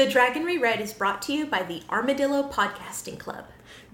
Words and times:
The 0.00 0.08
Dragon 0.08 0.44
Reread 0.44 0.80
is 0.80 0.94
brought 0.94 1.20
to 1.24 1.34
you 1.34 1.44
by 1.44 1.62
the 1.62 1.82
Armadillo 1.90 2.48
Podcasting 2.48 3.18
Club. 3.18 3.44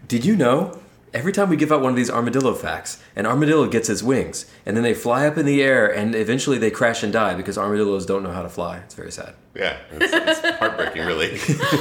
Did 0.07 0.25
you 0.25 0.37
know? 0.37 0.79
Every 1.13 1.33
time 1.33 1.51
we 1.51 1.57
give 1.57 1.73
out 1.73 1.81
one 1.81 1.91
of 1.91 1.97
these 1.97 2.11
armadillo 2.11 2.55
facts, 2.55 3.03
an 3.17 3.27
armadillo 3.27 3.67
gets 3.67 3.91
its 3.91 4.05
wings, 4.05 4.49
and 4.65 4.77
then 4.77 4.85
they 4.85 4.95
fly 4.95 5.27
up 5.27 5.37
in 5.37 5.47
the 5.47 5.61
air, 5.61 5.93
and 5.93 6.15
eventually 6.15 6.59
they 6.59 6.71
crash 6.71 7.03
and 7.03 7.13
die 7.13 7.35
because 7.35 7.59
armadillos 7.59 8.07
don't 8.07 8.23
know 8.23 8.31
how 8.31 8.43
to 8.43 8.49
fly. 8.49 8.79
It's 8.79 8.95
very 8.95 9.11
sad. 9.11 9.35
Yeah, 9.57 9.79
it's, 9.91 10.13
it's 10.13 10.49
heartbreaking, 10.61 11.05
really. 11.05 11.41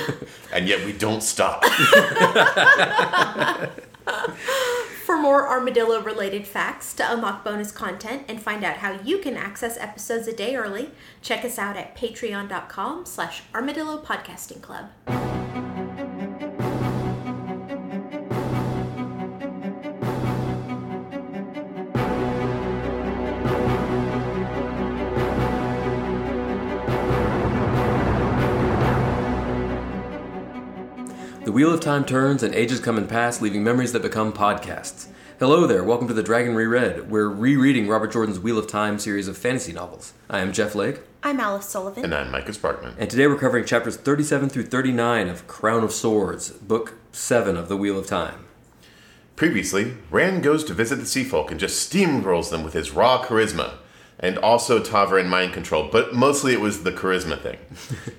and 0.52 0.68
yet 0.68 0.84
we 0.88 0.94
don't 0.94 1.22
stop. 1.22 1.64
For 5.06 5.20
more 5.20 5.48
armadillo 5.48 6.02
related 6.02 6.48
facts, 6.48 6.92
to 6.96 7.14
unlock 7.14 7.44
bonus 7.44 7.72
content, 7.72 8.24
and 8.28 8.42
find 8.42 8.64
out 8.64 8.78
how 8.78 8.94
you 9.04 9.20
can 9.20 9.38
access 9.38 9.78
episodes 9.78 10.28
a 10.28 10.34
day 10.34 10.56
early, 10.56 10.90
check 11.22 11.46
us 11.46 11.60
out 11.60 11.78
at 11.78 11.96
patreon.com 11.96 13.06
slash 13.06 13.44
armadillo 13.54 14.02
podcasting 14.02 14.64
club. 14.64 14.90
Wheel 31.56 31.74
of 31.74 31.80
time 31.80 32.04
turns 32.04 32.44
and 32.44 32.54
ages 32.54 32.82
come 32.82 32.98
and 32.98 33.08
pass, 33.08 33.40
leaving 33.40 33.64
memories 33.64 33.94
that 33.94 34.02
become 34.02 34.34
podcasts. 34.34 35.08
Hello 35.40 35.66
there, 35.66 35.86
welcome 35.86 36.06
to 36.06 36.14
the 36.14 36.22
Dragon 36.22 36.54
Reread. 36.54 37.10
We're 37.10 37.30
rereading 37.30 37.88
Robert 37.88 38.12
Jordan's 38.12 38.42
Wheel 38.42 38.58
of 38.58 38.68
Time 38.68 39.00
series 39.00 39.30
of 39.30 39.38
fantasy 39.38 39.72
novels. 39.72 40.12
I 40.30 40.40
am 40.40 40.52
Jeff 40.52 40.76
Lake, 40.76 41.00
I'm 41.24 41.40
Alice 41.40 41.66
Sullivan. 41.66 42.04
And 42.04 42.14
I'm 42.14 42.30
Micah 42.30 42.52
Sparkman. 42.52 42.96
and 42.98 43.10
today 43.10 43.26
we're 43.28 43.38
covering 43.38 43.64
chapters 43.64 43.96
37 43.96 44.50
through 44.50 44.66
39 44.66 45.30
of 45.30 45.48
Crown 45.48 45.86
of 45.86 45.94
Swords, 45.94 46.50
book 46.50 46.96
7 47.14 47.56
of 47.56 47.70
the 47.70 47.78
Wheel 47.78 47.98
of 47.98 48.06
Time. 48.06 48.44
Previously, 49.38 49.94
Rand 50.12 50.44
goes 50.44 50.66
to 50.66 50.74
visit 50.74 50.98
the 50.98 51.06
Sea 51.06 51.24
Folk 51.24 51.52
and 51.52 51.60
just 51.60 51.90
steamrolls 51.90 52.50
them 52.50 52.66
with 52.66 52.74
his 52.74 52.92
raw 52.92 53.24
charisma, 53.24 53.76
and 54.20 54.38
also 54.38 54.80
ta'veren 54.80 55.22
and 55.22 55.30
mind 55.30 55.54
control, 55.54 55.90
but 55.92 56.14
mostly 56.14 56.54
it 56.54 56.62
was 56.62 56.84
the 56.84 56.92
charisma 56.92 57.40
thing. 57.40 57.58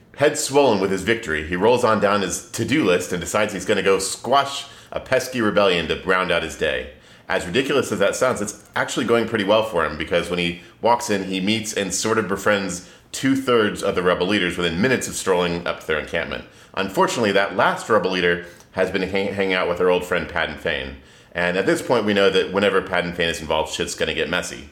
Head 0.17 0.39
swollen 0.39 0.81
with 0.81 0.91
his 0.91 1.03
victory, 1.03 1.47
he 1.47 1.57
rolls 1.57 1.85
on 1.85 2.01
down 2.01 2.23
his 2.23 2.51
to 2.53 2.65
do 2.65 2.85
list 2.85 3.13
and 3.13 3.21
decides 3.21 3.53
he's 3.53 3.67
going 3.67 3.77
to 3.77 3.83
go 3.83 3.99
squash 3.99 4.67
a 4.93 5.01
pesky 5.01 5.41
rebellion 5.41 5.89
to 5.89 6.03
round 6.05 6.31
out 6.31 6.43
his 6.43 6.57
day. 6.57 6.93
As 7.29 7.45
ridiculous 7.45 7.91
as 7.91 7.99
that 7.99 8.15
sounds, 8.15 8.41
it's 8.41 8.65
actually 8.77 9.05
going 9.05 9.29
pretty 9.29 9.45
well 9.45 9.65
for 9.65 9.85
him 9.85 9.99
because 9.99 10.31
when 10.31 10.39
he 10.39 10.61
walks 10.81 11.11
in, 11.11 11.25
he 11.25 11.41
meets 11.41 11.73
and 11.73 11.93
sort 11.93 12.19
of 12.19 12.29
befriends 12.29 12.89
two 13.11 13.35
thirds 13.35 13.83
of 13.83 13.95
the 13.95 14.03
rebel 14.03 14.27
leaders 14.27 14.57
within 14.57 14.81
minutes 14.81 15.09
of 15.09 15.15
strolling 15.15 15.67
up 15.67 15.81
to 15.81 15.87
their 15.87 15.99
encampment. 15.99 16.45
Unfortunately, 16.75 17.33
that 17.33 17.57
last 17.57 17.89
rebel 17.89 18.11
leader 18.11 18.47
has 18.73 18.91
been 18.91 19.03
hang- 19.03 19.35
hanging 19.35 19.55
out 19.55 19.69
with 19.69 19.81
our 19.81 19.89
old 19.89 20.05
friend 20.05 20.29
Padan 20.29 20.59
Fain. 20.59 20.97
And 21.33 21.57
at 21.57 21.67
this 21.67 21.83
point, 21.83 22.05
we 22.05 22.15
know 22.15 22.31
that 22.31 22.53
whenever 22.53 22.81
Padan 22.81 23.15
Fain 23.15 23.29
is 23.29 23.41
involved, 23.41 23.73
shit's 23.73 23.95
going 23.95 24.09
to 24.09 24.15
get 24.15 24.31
messy. 24.31 24.69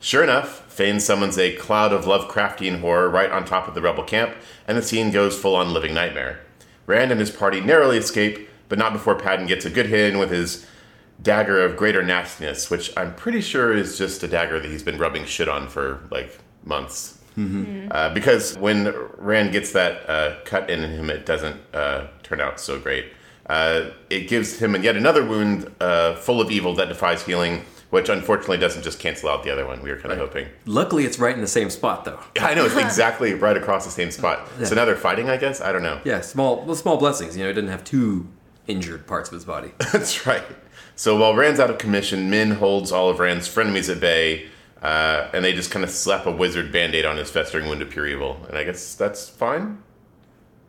Sure 0.00 0.22
enough, 0.22 0.64
Fain 0.72 1.00
summons 1.00 1.36
a 1.38 1.56
cloud 1.56 1.92
of 1.92 2.04
Lovecraftian 2.04 2.80
horror 2.80 3.10
right 3.10 3.32
on 3.32 3.44
top 3.44 3.66
of 3.66 3.74
the 3.74 3.82
rebel 3.82 4.04
camp, 4.04 4.36
and 4.66 4.78
the 4.78 4.82
scene 4.82 5.10
goes 5.10 5.36
full 5.36 5.56
on 5.56 5.72
living 5.72 5.92
nightmare. 5.92 6.40
Rand 6.86 7.10
and 7.10 7.18
his 7.20 7.32
party 7.32 7.60
narrowly 7.60 7.98
escape, 7.98 8.48
but 8.68 8.78
not 8.78 8.92
before 8.92 9.16
Padan 9.16 9.46
gets 9.46 9.64
a 9.64 9.70
good 9.70 9.86
hit 9.86 10.12
in 10.12 10.18
with 10.18 10.30
his 10.30 10.64
dagger 11.20 11.60
of 11.64 11.76
greater 11.76 12.02
nastiness, 12.04 12.70
which 12.70 12.96
I'm 12.96 13.14
pretty 13.14 13.40
sure 13.40 13.72
is 13.74 13.98
just 13.98 14.22
a 14.22 14.28
dagger 14.28 14.60
that 14.60 14.70
he's 14.70 14.84
been 14.84 14.98
rubbing 14.98 15.24
shit 15.24 15.48
on 15.48 15.68
for 15.68 16.00
like 16.12 16.38
months. 16.64 17.18
Uh, 17.90 18.14
because 18.14 18.56
when 18.58 18.92
Rand 19.16 19.52
gets 19.52 19.72
that 19.72 20.08
uh, 20.08 20.36
cut 20.44 20.70
in 20.70 20.80
him, 20.80 21.10
it 21.10 21.26
doesn't 21.26 21.60
uh, 21.74 22.06
turn 22.22 22.40
out 22.40 22.60
so 22.60 22.78
great. 22.78 23.06
Uh, 23.48 23.90
it 24.10 24.28
gives 24.28 24.58
him 24.58 24.80
yet 24.82 24.96
another 24.96 25.24
wound 25.24 25.72
uh, 25.80 26.14
full 26.16 26.40
of 26.40 26.50
evil 26.50 26.74
that 26.76 26.88
defies 26.88 27.24
healing, 27.24 27.64
which 27.90 28.08
unfortunately 28.08 28.58
doesn't 28.58 28.82
just 28.82 28.98
cancel 28.98 29.28
out 29.28 29.42
the 29.42 29.50
other 29.50 29.66
one. 29.66 29.82
We 29.82 29.90
were 29.90 29.98
kind 29.98 30.12
of 30.12 30.18
hoping. 30.18 30.48
Luckily, 30.66 31.04
it's 31.04 31.18
right 31.18 31.34
in 31.34 31.40
the 31.40 31.46
same 31.46 31.70
spot, 31.70 32.04
though. 32.04 32.20
I 32.40 32.54
know 32.54 32.66
it's 32.66 32.76
exactly 32.76 33.34
right 33.34 33.56
across 33.56 33.84
the 33.84 33.90
same 33.90 34.10
spot. 34.10 34.48
So 34.64 34.74
now 34.74 34.84
they're 34.84 34.96
fighting, 34.96 35.30
I 35.30 35.36
guess. 35.36 35.60
I 35.60 35.72
don't 35.72 35.82
know. 35.82 36.00
Yeah, 36.04 36.20
small, 36.20 36.64
well, 36.64 36.74
small 36.74 36.98
blessings. 36.98 37.36
You 37.36 37.44
know, 37.44 37.48
he 37.48 37.54
didn't 37.54 37.70
have 37.70 37.84
two 37.84 38.28
injured 38.66 39.06
parts 39.06 39.30
of 39.30 39.34
his 39.34 39.44
body. 39.44 39.72
That's 39.92 40.26
right. 40.26 40.44
So 40.96 41.16
while 41.16 41.34
Rand's 41.34 41.60
out 41.60 41.70
of 41.70 41.78
commission, 41.78 42.28
Min 42.28 42.52
holds 42.52 42.92
all 42.92 43.08
of 43.08 43.20
Rand's 43.20 43.48
frenemies 43.48 43.90
at 43.90 44.00
bay, 44.00 44.48
uh, 44.82 45.28
and 45.32 45.44
they 45.44 45.52
just 45.52 45.70
kind 45.70 45.84
of 45.84 45.90
slap 45.90 46.26
a 46.26 46.30
wizard 46.32 46.70
band-aid 46.72 47.04
on 47.04 47.16
his 47.16 47.30
festering 47.30 47.68
wound 47.68 47.82
of 47.82 47.88
pure 47.90 48.06
evil. 48.06 48.44
And 48.48 48.58
I 48.58 48.64
guess 48.64 48.94
that's 48.94 49.28
fine. 49.28 49.82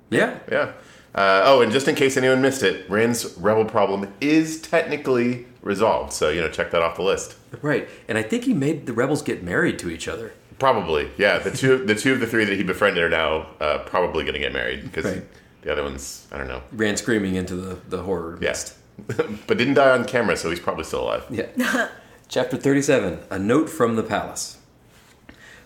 Yeah, 0.10 0.40
Yeah. 0.50 0.74
Uh, 1.14 1.42
oh, 1.46 1.62
and 1.62 1.72
just 1.72 1.88
in 1.88 1.96
case 1.96 2.18
anyone 2.18 2.40
missed 2.40 2.62
it, 2.62 2.88
Rand's 2.88 3.36
rebel 3.38 3.66
problem 3.66 4.14
is 4.22 4.62
technically 4.62 5.48
resolved. 5.62 6.14
So 6.14 6.30
you 6.30 6.42
know, 6.42 6.50
check 6.50 6.72
that 6.72 6.82
off 6.82 6.96
the 6.96 7.04
list. 7.04 7.36
right. 7.62 7.88
And 8.08 8.18
I 8.18 8.24
think 8.24 8.44
he 8.46 8.54
made 8.54 8.86
the 8.86 8.94
rebels 8.94 9.22
get 9.22 9.44
married 9.44 9.80
to 9.80 9.90
each 9.90 10.08
other. 10.08 10.34
Probably, 10.58 11.10
yeah. 11.18 11.40
The 11.40 11.52
two, 11.52 11.86
the 11.86 11.96
two 11.96 12.14
of 12.14 12.20
the 12.20 12.28
three 12.28 12.44
that 12.46 12.56
he 12.58 12.64
befriended 12.64 13.02
are 13.04 13.10
now 13.10 13.48
uh, 13.62 13.78
probably 13.86 14.24
going 14.24 14.34
to 14.34 14.40
get 14.40 14.52
married 14.52 14.84
because 14.84 15.06
Right. 15.06 15.24
the 15.62 15.72
other 15.72 15.84
ones, 15.84 16.28
I 16.34 16.38
don't 16.38 16.50
know. 16.50 16.62
Ran 16.74 16.98
screaming 16.98 17.36
into 17.36 17.56
the, 17.56 17.76
the 17.88 18.02
horror 18.04 18.38
Yes, 18.42 18.78
mist. 19.08 19.20
but 19.48 19.58
didn't 19.58 19.76
die 19.76 19.92
on 19.92 20.04
camera, 20.04 20.36
so 20.36 20.50
he's 20.50 20.60
probably 20.60 20.84
still 20.84 21.04
alive. 21.04 21.26
Yeah. 21.30 21.90
Chapter 22.28 22.58
37 22.58 23.20
A 23.32 23.40
Note 23.40 23.70
from 23.70 23.96
the 23.96 24.04
Palace. 24.04 24.58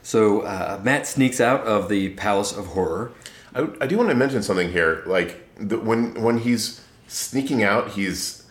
So 0.02 0.42
uh, 0.42 0.80
Mat 0.84 1.08
sneaks 1.08 1.42
out 1.42 1.62
of 1.66 1.90
the 1.90 2.10
Palace 2.12 2.56
of 2.56 2.68
Horror. 2.68 3.12
I, 3.56 3.68
I 3.81 3.88
do 3.88 3.98
want 3.98 4.10
to 4.10 4.16
mention 4.16 4.44
something 4.44 4.72
here. 4.72 5.04
Like 5.08 5.42
the, 5.58 5.80
when 5.80 6.22
when 6.22 6.40
he's 6.40 6.81
sneaking 7.08 7.64
out, 7.64 7.92
he's 7.92 8.43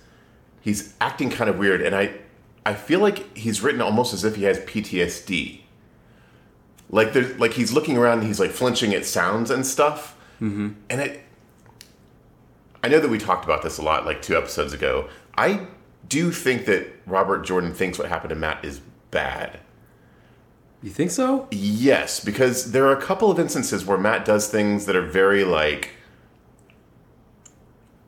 he's 0.62 0.94
acting 1.00 1.28
kind 1.28 1.50
of 1.50 1.58
weird, 1.58 1.82
and 1.82 1.94
I 1.94 2.14
I 2.64 2.74
feel 2.74 3.00
like 3.00 3.36
he's 3.36 3.60
written 3.60 3.82
almost 3.82 4.14
as 4.14 4.24
if 4.24 4.36
he 4.36 4.44
has 4.44 4.58
PTSD. 4.60 5.60
Like 6.88 7.12
there's 7.12 7.38
like 7.38 7.52
he's 7.52 7.72
looking 7.72 7.98
around 7.98 8.18
and 8.18 8.26
he's 8.26 8.40
like 8.40 8.52
flinching 8.52 8.94
at 8.94 9.04
sounds 9.04 9.50
and 9.50 9.66
stuff, 9.66 10.16
mm-hmm. 10.40 10.70
and 10.88 11.00
it. 11.00 11.20
I 12.84 12.88
know 12.88 12.98
that 12.98 13.08
we 13.08 13.18
talked 13.18 13.44
about 13.44 13.62
this 13.62 13.78
a 13.78 13.82
lot, 13.82 14.06
like 14.06 14.22
two 14.22 14.36
episodes 14.36 14.72
ago. 14.72 15.08
I 15.36 15.66
do 16.08 16.32
think 16.32 16.66
that 16.66 16.88
Robert 17.06 17.44
Jordan 17.44 17.72
thinks 17.72 17.98
what 17.98 18.08
happened 18.08 18.30
to 18.30 18.36
Mat 18.36 18.64
is 18.64 18.80
bad. 19.10 19.60
You 20.82 20.90
think 20.90 21.12
so? 21.12 21.46
Yes, 21.52 22.18
because 22.18 22.72
there 22.72 22.84
are 22.86 22.96
a 22.96 23.00
couple 23.00 23.30
of 23.30 23.38
instances 23.38 23.86
where 23.86 23.96
Mat 23.96 24.24
does 24.24 24.48
things 24.48 24.86
that 24.86 24.96
are 24.96 25.06
very 25.06 25.44
like 25.44 25.90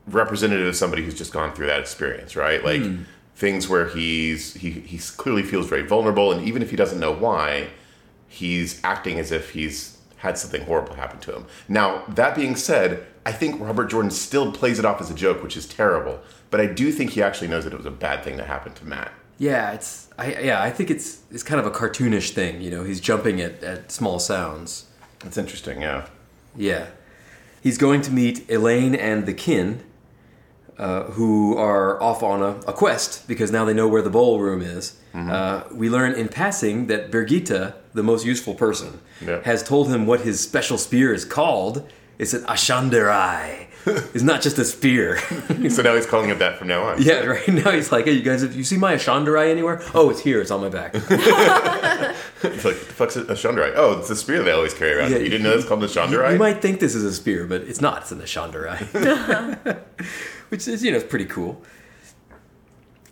representative 0.07 0.67
of 0.67 0.75
somebody 0.75 1.03
who's 1.03 1.15
just 1.15 1.33
gone 1.33 1.53
through 1.53 1.67
that 1.67 1.79
experience, 1.79 2.35
right? 2.35 2.63
Like 2.63 2.81
hmm. 2.81 3.03
things 3.35 3.67
where 3.67 3.87
he's 3.89 4.53
he 4.55 4.71
he 4.71 4.97
clearly 5.17 5.43
feels 5.43 5.67
very 5.67 5.83
vulnerable, 5.83 6.31
and 6.31 6.47
even 6.47 6.61
if 6.61 6.69
he 6.69 6.75
doesn't 6.75 6.99
know 6.99 7.13
why, 7.13 7.69
he's 8.27 8.81
acting 8.83 9.19
as 9.19 9.31
if 9.31 9.51
he's 9.51 9.97
had 10.17 10.37
something 10.37 10.63
horrible 10.63 10.95
happen 10.95 11.19
to 11.19 11.35
him. 11.35 11.45
Now 11.67 12.03
that 12.07 12.35
being 12.35 12.55
said, 12.55 13.05
I 13.25 13.31
think 13.31 13.59
Robert 13.59 13.87
Jordan 13.87 14.11
still 14.11 14.51
plays 14.51 14.79
it 14.79 14.85
off 14.85 15.01
as 15.01 15.09
a 15.09 15.15
joke, 15.15 15.41
which 15.43 15.57
is 15.57 15.67
terrible. 15.67 16.19
But 16.51 16.61
I 16.61 16.67
do 16.67 16.91
think 16.91 17.11
he 17.11 17.21
actually 17.21 17.47
knows 17.47 17.63
that 17.65 17.73
it 17.73 17.77
was 17.77 17.85
a 17.85 17.91
bad 17.91 18.23
thing 18.23 18.37
that 18.37 18.47
happened 18.47 18.75
to 18.77 18.85
Mat. 18.85 19.11
Yeah, 19.37 19.73
it's 19.73 20.07
I 20.17 20.39
yeah, 20.39 20.61
I 20.61 20.69
think 20.69 20.89
it's 20.89 21.21
it's 21.31 21.43
kind 21.43 21.59
of 21.59 21.65
a 21.65 21.71
cartoonish 21.71 22.31
thing, 22.31 22.61
you 22.61 22.71
know, 22.71 22.83
he's 22.83 23.01
jumping 23.01 23.41
at, 23.41 23.63
at 23.63 23.91
small 23.91 24.19
sounds. 24.19 24.85
It's 25.25 25.37
interesting, 25.37 25.81
yeah. 25.81 26.07
Yeah. 26.55 26.87
He's 27.61 27.77
going 27.77 28.01
to 28.03 28.11
meet 28.11 28.47
Elayne 28.47 28.97
and 28.97 29.25
the 29.25 29.33
kin, 29.33 29.83
uh, 30.77 31.03
who 31.03 31.57
are 31.57 32.01
off 32.01 32.21
on 32.23 32.41
a, 32.41 32.49
a 32.67 32.73
quest 32.73 33.27
because 33.27 33.51
now 33.51 33.63
they 33.65 33.73
know 33.73 33.87
where 33.87 34.01
the 34.01 34.09
bowl 34.09 34.39
room 34.39 34.61
is. 34.61 34.97
Uh, 35.13 35.63
we 35.71 35.89
learn 35.89 36.13
in 36.13 36.27
passing 36.27 36.87
that 36.87 37.09
Birgitte, 37.09 37.73
the 37.93 38.03
most 38.03 38.25
useful 38.25 38.53
person, 38.53 38.99
Yeah. 39.25 39.41
has 39.43 39.63
told 39.63 39.87
him 39.89 40.05
what 40.05 40.21
his 40.21 40.41
special 40.41 40.77
spear 40.77 41.13
is 41.13 41.23
called. 41.23 41.89
It's 42.19 42.33
an 42.33 42.41
Ashandarei. 42.43 43.67
it's 43.85 44.23
not 44.23 44.41
just 44.41 44.57
a 44.57 44.65
spear. 44.65 45.17
so 45.69 45.81
now 45.83 45.95
he's 45.95 46.05
calling 46.05 46.29
it 46.31 46.39
that 46.39 46.57
from 46.57 46.67
now 46.67 46.83
on. 46.83 47.01
yeah, 47.01 47.19
right 47.23 47.47
now 47.63 47.71
he's 47.71 47.91
like, 47.93 48.05
hey, 48.05 48.11
you 48.13 48.23
guys, 48.23 48.41
have 48.41 48.53
you 48.55 48.63
see 48.65 48.77
my 48.77 48.95
Ashandarei 48.95 49.49
anywhere? 49.51 49.81
Oh, 49.93 50.09
it's 50.09 50.19
here. 50.19 50.41
It's 50.41 50.51
on 50.51 50.59
my 50.61 50.69
back. 50.69 50.93
It's 50.95 52.65
like, 52.65 52.75
what 52.75 52.87
the 52.87 52.93
fuck's 52.93 53.15
a? 53.15 53.75
Oh, 53.75 53.99
it's 53.99 54.09
a 54.09 54.15
spear 54.15 54.43
they 54.43 54.51
always 54.51 54.73
carry 54.73 54.93
around. 54.97 55.11
Yeah, 55.11 55.17
you 55.19 55.29
didn't 55.29 55.43
know 55.43 55.53
it's 55.53 55.65
called 55.65 55.83
a 55.83 55.87
Shandarai? 55.87 56.33
You 56.33 56.39
might 56.39 56.61
think 56.61 56.79
this 56.79 56.93
is 56.95 57.03
a 57.03 57.13
spear, 57.13 57.45
but 57.47 57.61
it's 57.61 57.79
not. 57.81 58.01
It's 58.01 58.11
an 58.11 58.19
Ashandarei. 58.19 59.79
Which 60.49 60.67
is, 60.67 60.83
you 60.83 60.91
know, 60.91 60.97
it's 60.97 61.05
pretty 61.09 61.25
cool. 61.25 61.61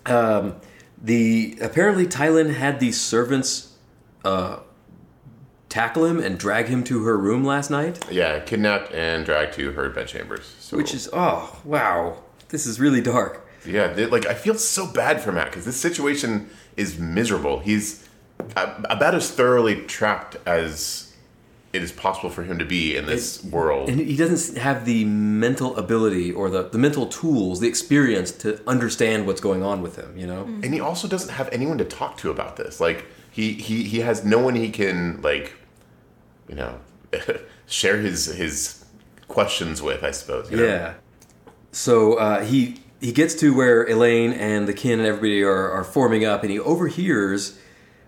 Um, 0.05 0.55
the 1.01 1.57
apparently 1.61 2.05
Tylin 2.05 2.53
had 2.53 2.79
these 2.79 2.99
servants 2.99 3.73
uh, 4.25 4.59
tackle 5.69 6.05
him 6.05 6.19
and 6.19 6.37
drag 6.37 6.67
him 6.67 6.83
to 6.85 7.03
her 7.05 7.17
room 7.17 7.43
last 7.43 7.69
night, 7.69 8.03
Yeah, 8.11 8.39
kidnapped 8.39 8.93
and 8.93 9.25
dragged 9.25 9.53
to 9.55 9.71
her 9.73 9.89
bedchambers. 9.89 10.55
So, 10.59 10.77
which 10.77 10.93
is 10.93 11.09
oh 11.13 11.59
wow, 11.63 12.21
this 12.49 12.65
is 12.65 12.79
really 12.79 13.01
dark. 13.01 13.47
yeah, 13.65 13.87
they- 13.87 14.05
like 14.05 14.25
I 14.25 14.33
feel 14.33 14.55
so 14.55 14.85
bad 14.87 15.21
for 15.21 15.31
Mat 15.31 15.47
because 15.49 15.65
this 15.65 15.79
situation 15.79 16.49
is 16.77 16.99
miserable. 16.99 17.59
He's 17.59 18.07
about 18.55 19.15
as 19.15 19.31
thoroughly 19.31 19.81
trapped 19.85 20.35
as 20.45 21.12
it 21.73 21.81
is 21.81 21.91
possible 21.91 22.29
for 22.29 22.43
him 22.43 22.59
to 22.59 22.65
be 22.65 22.95
in 22.95 23.07
this 23.07 23.43
world. 23.43 23.89
And 23.89 23.99
he 23.99 24.15
doesn't 24.15 24.57
have 24.59 24.85
the 24.85 25.05
mental 25.05 25.75
ability 25.75 26.31
or 26.31 26.51
the, 26.51 26.69
the 26.69 26.77
mental 26.77 27.07
tools, 27.07 27.59
the 27.59 27.67
experience 27.67 28.31
to 28.31 28.61
understand 28.69 29.25
what's 29.25 29.41
going 29.41 29.63
on 29.63 29.81
with 29.81 29.95
him, 29.95 30.15
you 30.15 30.27
know? 30.27 30.43
and 30.43 30.71
he 30.73 30.79
also 30.79 31.07
doesn't 31.07 31.31
have 31.31 31.49
anyone 31.51 31.79
to 31.79 31.85
talk 31.85 32.17
to 32.17 32.29
about 32.29 32.57
this. 32.57 32.79
Like 32.79 33.05
he 33.31 33.53
he 33.53 33.83
he 33.83 34.01
has 34.01 34.23
no 34.23 34.37
one 34.37 34.53
he 34.53 34.69
can 34.69 35.19
like, 35.23 35.53
you 36.47 36.53
know, 36.53 36.79
share 37.65 37.97
his 37.97 38.27
his 38.27 38.85
questions 39.27 39.81
with. 39.81 40.03
I 40.03 40.11
suppose. 40.11 40.51
you 40.51 40.57
know? 40.57 40.63
Yeah. 40.65 40.93
So 41.71 42.13
uh, 42.13 42.43
he 42.43 42.81
he 43.01 43.11
gets 43.11 43.33
to 43.35 43.55
where 43.55 43.85
Elayne 43.89 44.31
and 44.33 44.67
the 44.67 44.73
kin 44.73 44.99
and 44.99 45.07
everybody 45.07 45.41
are, 45.41 45.71
are 45.71 45.83
forming 45.83 46.23
up, 46.23 46.43
and 46.43 46.51
he 46.51 46.59
overhears 46.59 47.57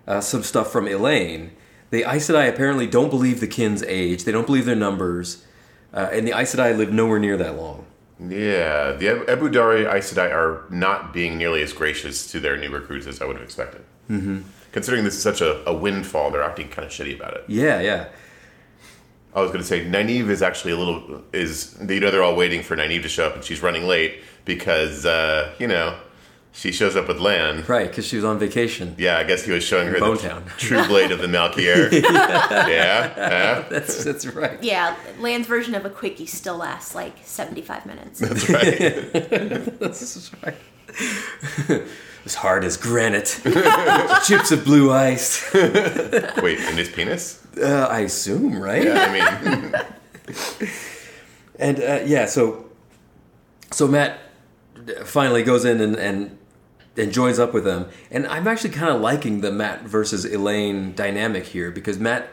uh, 0.05 0.21
some 0.21 0.43
stuff 0.43 0.71
from 0.71 0.85
Elayne. 0.85 1.49
The 1.91 2.03
Aes 2.03 2.29
Sedai 2.29 2.49
apparently 2.49 2.87
don't 2.87 3.09
believe 3.09 3.39
the 3.39 3.47
kin's 3.47 3.83
age. 3.83 4.23
They 4.23 4.31
don't 4.31 4.45
believe 4.45 4.65
their 4.65 4.75
numbers, 4.75 5.45
uh, 5.93 6.09
and 6.11 6.27
the 6.27 6.37
Aes 6.37 6.55
Sedai 6.55 6.75
live 6.77 6.91
nowhere 6.91 7.19
near 7.19 7.37
that 7.37 7.55
long. 7.55 7.85
Yeah, 8.19 8.93
the 8.93 9.25
Ebou 9.27 9.51
Dari 9.51 9.85
Aes 9.85 10.13
Sedai 10.13 10.31
are 10.33 10.63
not 10.69 11.13
being 11.13 11.37
nearly 11.37 11.61
as 11.61 11.73
gracious 11.73 12.31
to 12.31 12.39
their 12.39 12.57
new 12.57 12.69
recruits 12.69 13.07
as 13.07 13.21
I 13.21 13.25
would 13.25 13.35
have 13.35 13.43
expected. 13.43 13.83
Mm-hmm. 14.09 14.41
Considering 14.71 15.03
this 15.03 15.15
is 15.15 15.21
such 15.21 15.41
a, 15.41 15.67
a 15.69 15.73
windfall, 15.73 16.31
they're 16.31 16.43
acting 16.43 16.69
kind 16.69 16.85
of 16.85 16.91
shitty 16.91 17.15
about 17.15 17.33
it. 17.33 17.43
Yeah, 17.47 17.81
yeah. 17.81 18.07
I 19.35 19.41
was 19.41 19.51
going 19.51 19.61
to 19.61 19.67
say 19.67 19.83
Nynaeve 19.85 20.29
is 20.29 20.41
actually 20.41 20.71
a 20.71 20.77
little 20.77 21.23
is 21.33 21.77
you 21.81 21.99
know 21.99 22.09
they're 22.09 22.23
all 22.23 22.37
waiting 22.37 22.63
for 22.63 22.77
Nynaeve 22.77 23.01
to 23.01 23.09
show 23.09 23.27
up 23.27 23.35
and 23.35 23.43
she's 23.43 23.61
running 23.61 23.83
late 23.85 24.21
because 24.45 25.05
uh, 25.05 25.53
you 25.59 25.67
know 25.67 25.99
she 26.55 26.71
shows 26.71 26.95
up 26.95 27.07
with 27.09 27.19
Lan. 27.19 27.65
Right, 27.67 27.87
because 27.89 28.07
she 28.07 28.15
was 28.15 28.23
on 28.23 28.39
vacation. 28.39 28.95
Yeah, 28.97 29.17
I 29.17 29.23
guess 29.23 29.43
he 29.43 29.51
was 29.51 29.63
showing 29.63 29.87
her 29.89 29.99
the 29.99 30.05
Bonetown. 30.05 30.47
true 30.57 30.85
blade 30.87 31.11
of 31.11 31.19
the 31.19 31.27
Malkier. 31.27 31.91
yeah, 32.01 32.67
yeah, 32.67 33.65
That's 33.69 34.03
that's 34.03 34.25
right. 34.27 34.57
Yeah, 34.63 34.95
Lan's 35.19 35.47
version 35.47 35.75
of 35.75 35.85
a 35.85 35.89
quickie 35.89 36.25
still 36.25 36.57
lasts 36.57 36.95
like 36.95 37.17
75 37.23 37.85
minutes. 37.85 38.19
that's 38.19 38.49
right. 38.49 39.79
That's 39.79 40.31
right. 40.43 41.83
as 42.23 42.35
hard 42.35 42.63
as 42.63 42.77
granite, 42.77 43.39
chips 44.25 44.51
of 44.51 44.63
blue 44.63 44.91
ice. 44.93 45.53
Wait, 45.53 46.59
in 46.59 46.77
his 46.77 46.89
penis? 46.89 47.45
Uh, 47.61 47.87
I 47.89 47.99
assume, 48.01 48.59
right? 48.61 48.83
Yeah, 48.83 49.05
I 49.05 49.11
mean, 49.11 49.75
And 51.59 51.79
uh, 51.79 51.99
yeah, 52.05 52.25
so 52.25 52.65
so 53.71 53.87
Mat 53.87 54.19
finally 55.05 55.43
goes 55.43 55.65
in 55.65 55.81
and 55.81 55.95
and, 55.95 56.37
and 56.97 57.11
joins 57.11 57.39
up 57.39 57.53
with 57.53 57.63
them, 57.65 57.87
and 58.11 58.25
I'm 58.27 58.47
actually 58.47 58.69
kind 58.71 58.93
of 58.95 59.01
liking 59.01 59.41
the 59.41 59.51
Mat 59.51 59.83
versus 59.83 60.25
Elayne 60.25 60.93
dynamic 60.95 61.45
here 61.45 61.71
because 61.71 61.99
Mat 61.99 62.27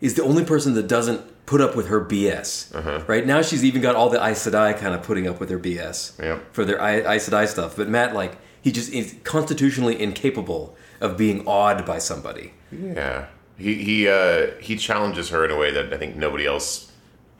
is 0.00 0.14
the 0.14 0.22
only 0.22 0.44
person 0.44 0.74
that 0.74 0.86
doesn't 0.88 1.46
put 1.46 1.60
up 1.60 1.74
with 1.76 1.86
her 1.88 2.00
BS. 2.04 2.74
Uh-huh. 2.74 3.02
Right 3.06 3.26
now, 3.26 3.42
she's 3.42 3.64
even 3.64 3.80
got 3.82 3.96
all 3.96 4.10
the 4.10 4.22
Aes 4.24 4.46
Sedai 4.46 4.76
kind 4.78 4.94
of 4.94 5.02
putting 5.02 5.26
up 5.26 5.40
with 5.40 5.50
her 5.50 5.58
BS 5.58 6.18
Yep. 6.22 6.52
for 6.54 6.64
their 6.64 6.80
I- 6.80 7.14
Aes 7.14 7.28
Sedai 7.28 7.46
stuff, 7.48 7.76
but 7.76 7.88
Mat 7.88 8.14
like 8.14 8.36
he 8.60 8.70
just 8.70 8.92
is 8.92 9.16
constitutionally 9.24 10.00
incapable 10.00 10.76
of 11.00 11.16
being 11.16 11.46
awed 11.46 11.84
by 11.86 11.98
somebody. 11.98 12.52
yeah. 12.70 13.26
He 13.58 13.74
he 13.74 14.08
uh, 14.08 14.52
he 14.60 14.76
challenges 14.76 15.28
her 15.28 15.44
in 15.44 15.50
a 15.50 15.56
way 15.56 15.70
that 15.72 15.92
I 15.92 15.96
think 15.98 16.16
nobody 16.16 16.46
else 16.46 16.90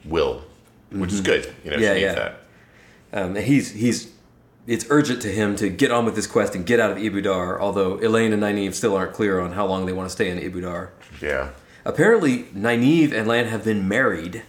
will, 0.05 0.43
which 0.91 1.11
is 1.11 1.21
good. 1.21 1.51
You 1.65 1.71
know, 1.71 1.77
Mm-hmm. 1.77 1.83
Yeah, 1.83 1.93
yeah. 1.95 2.13
that. 2.15 2.35
Um, 3.13 3.35
and 3.35 3.45
he's 3.45 3.71
he's 3.71 4.11
it's 4.67 4.85
urgent 4.89 5.21
to 5.23 5.27
him 5.29 5.55
to 5.57 5.69
get 5.69 5.91
on 5.91 6.05
with 6.05 6.15
this 6.15 6.27
quest 6.27 6.55
and 6.55 6.65
get 6.65 6.79
out 6.79 6.91
of 6.91 6.97
Ebou 6.97 7.23
Dar. 7.23 7.59
Although 7.59 7.97
Elayne 7.97 8.33
and 8.33 8.41
Nynaeve 8.43 8.73
still 8.73 8.95
aren't 8.95 9.13
clear 9.13 9.39
on 9.39 9.53
how 9.53 9.65
long 9.65 9.85
they 9.85 9.93
want 9.93 10.07
to 10.07 10.11
stay 10.13 10.29
in 10.29 10.37
Ebou 10.39 10.61
Dar. 10.61 10.91
Yeah, 11.21 11.49
Apparently, 11.85 12.43
Nynaeve 12.55 13.11
and 13.11 13.27
Lan 13.27 13.45
have 13.47 13.63
been 13.65 13.87
married. 13.87 14.43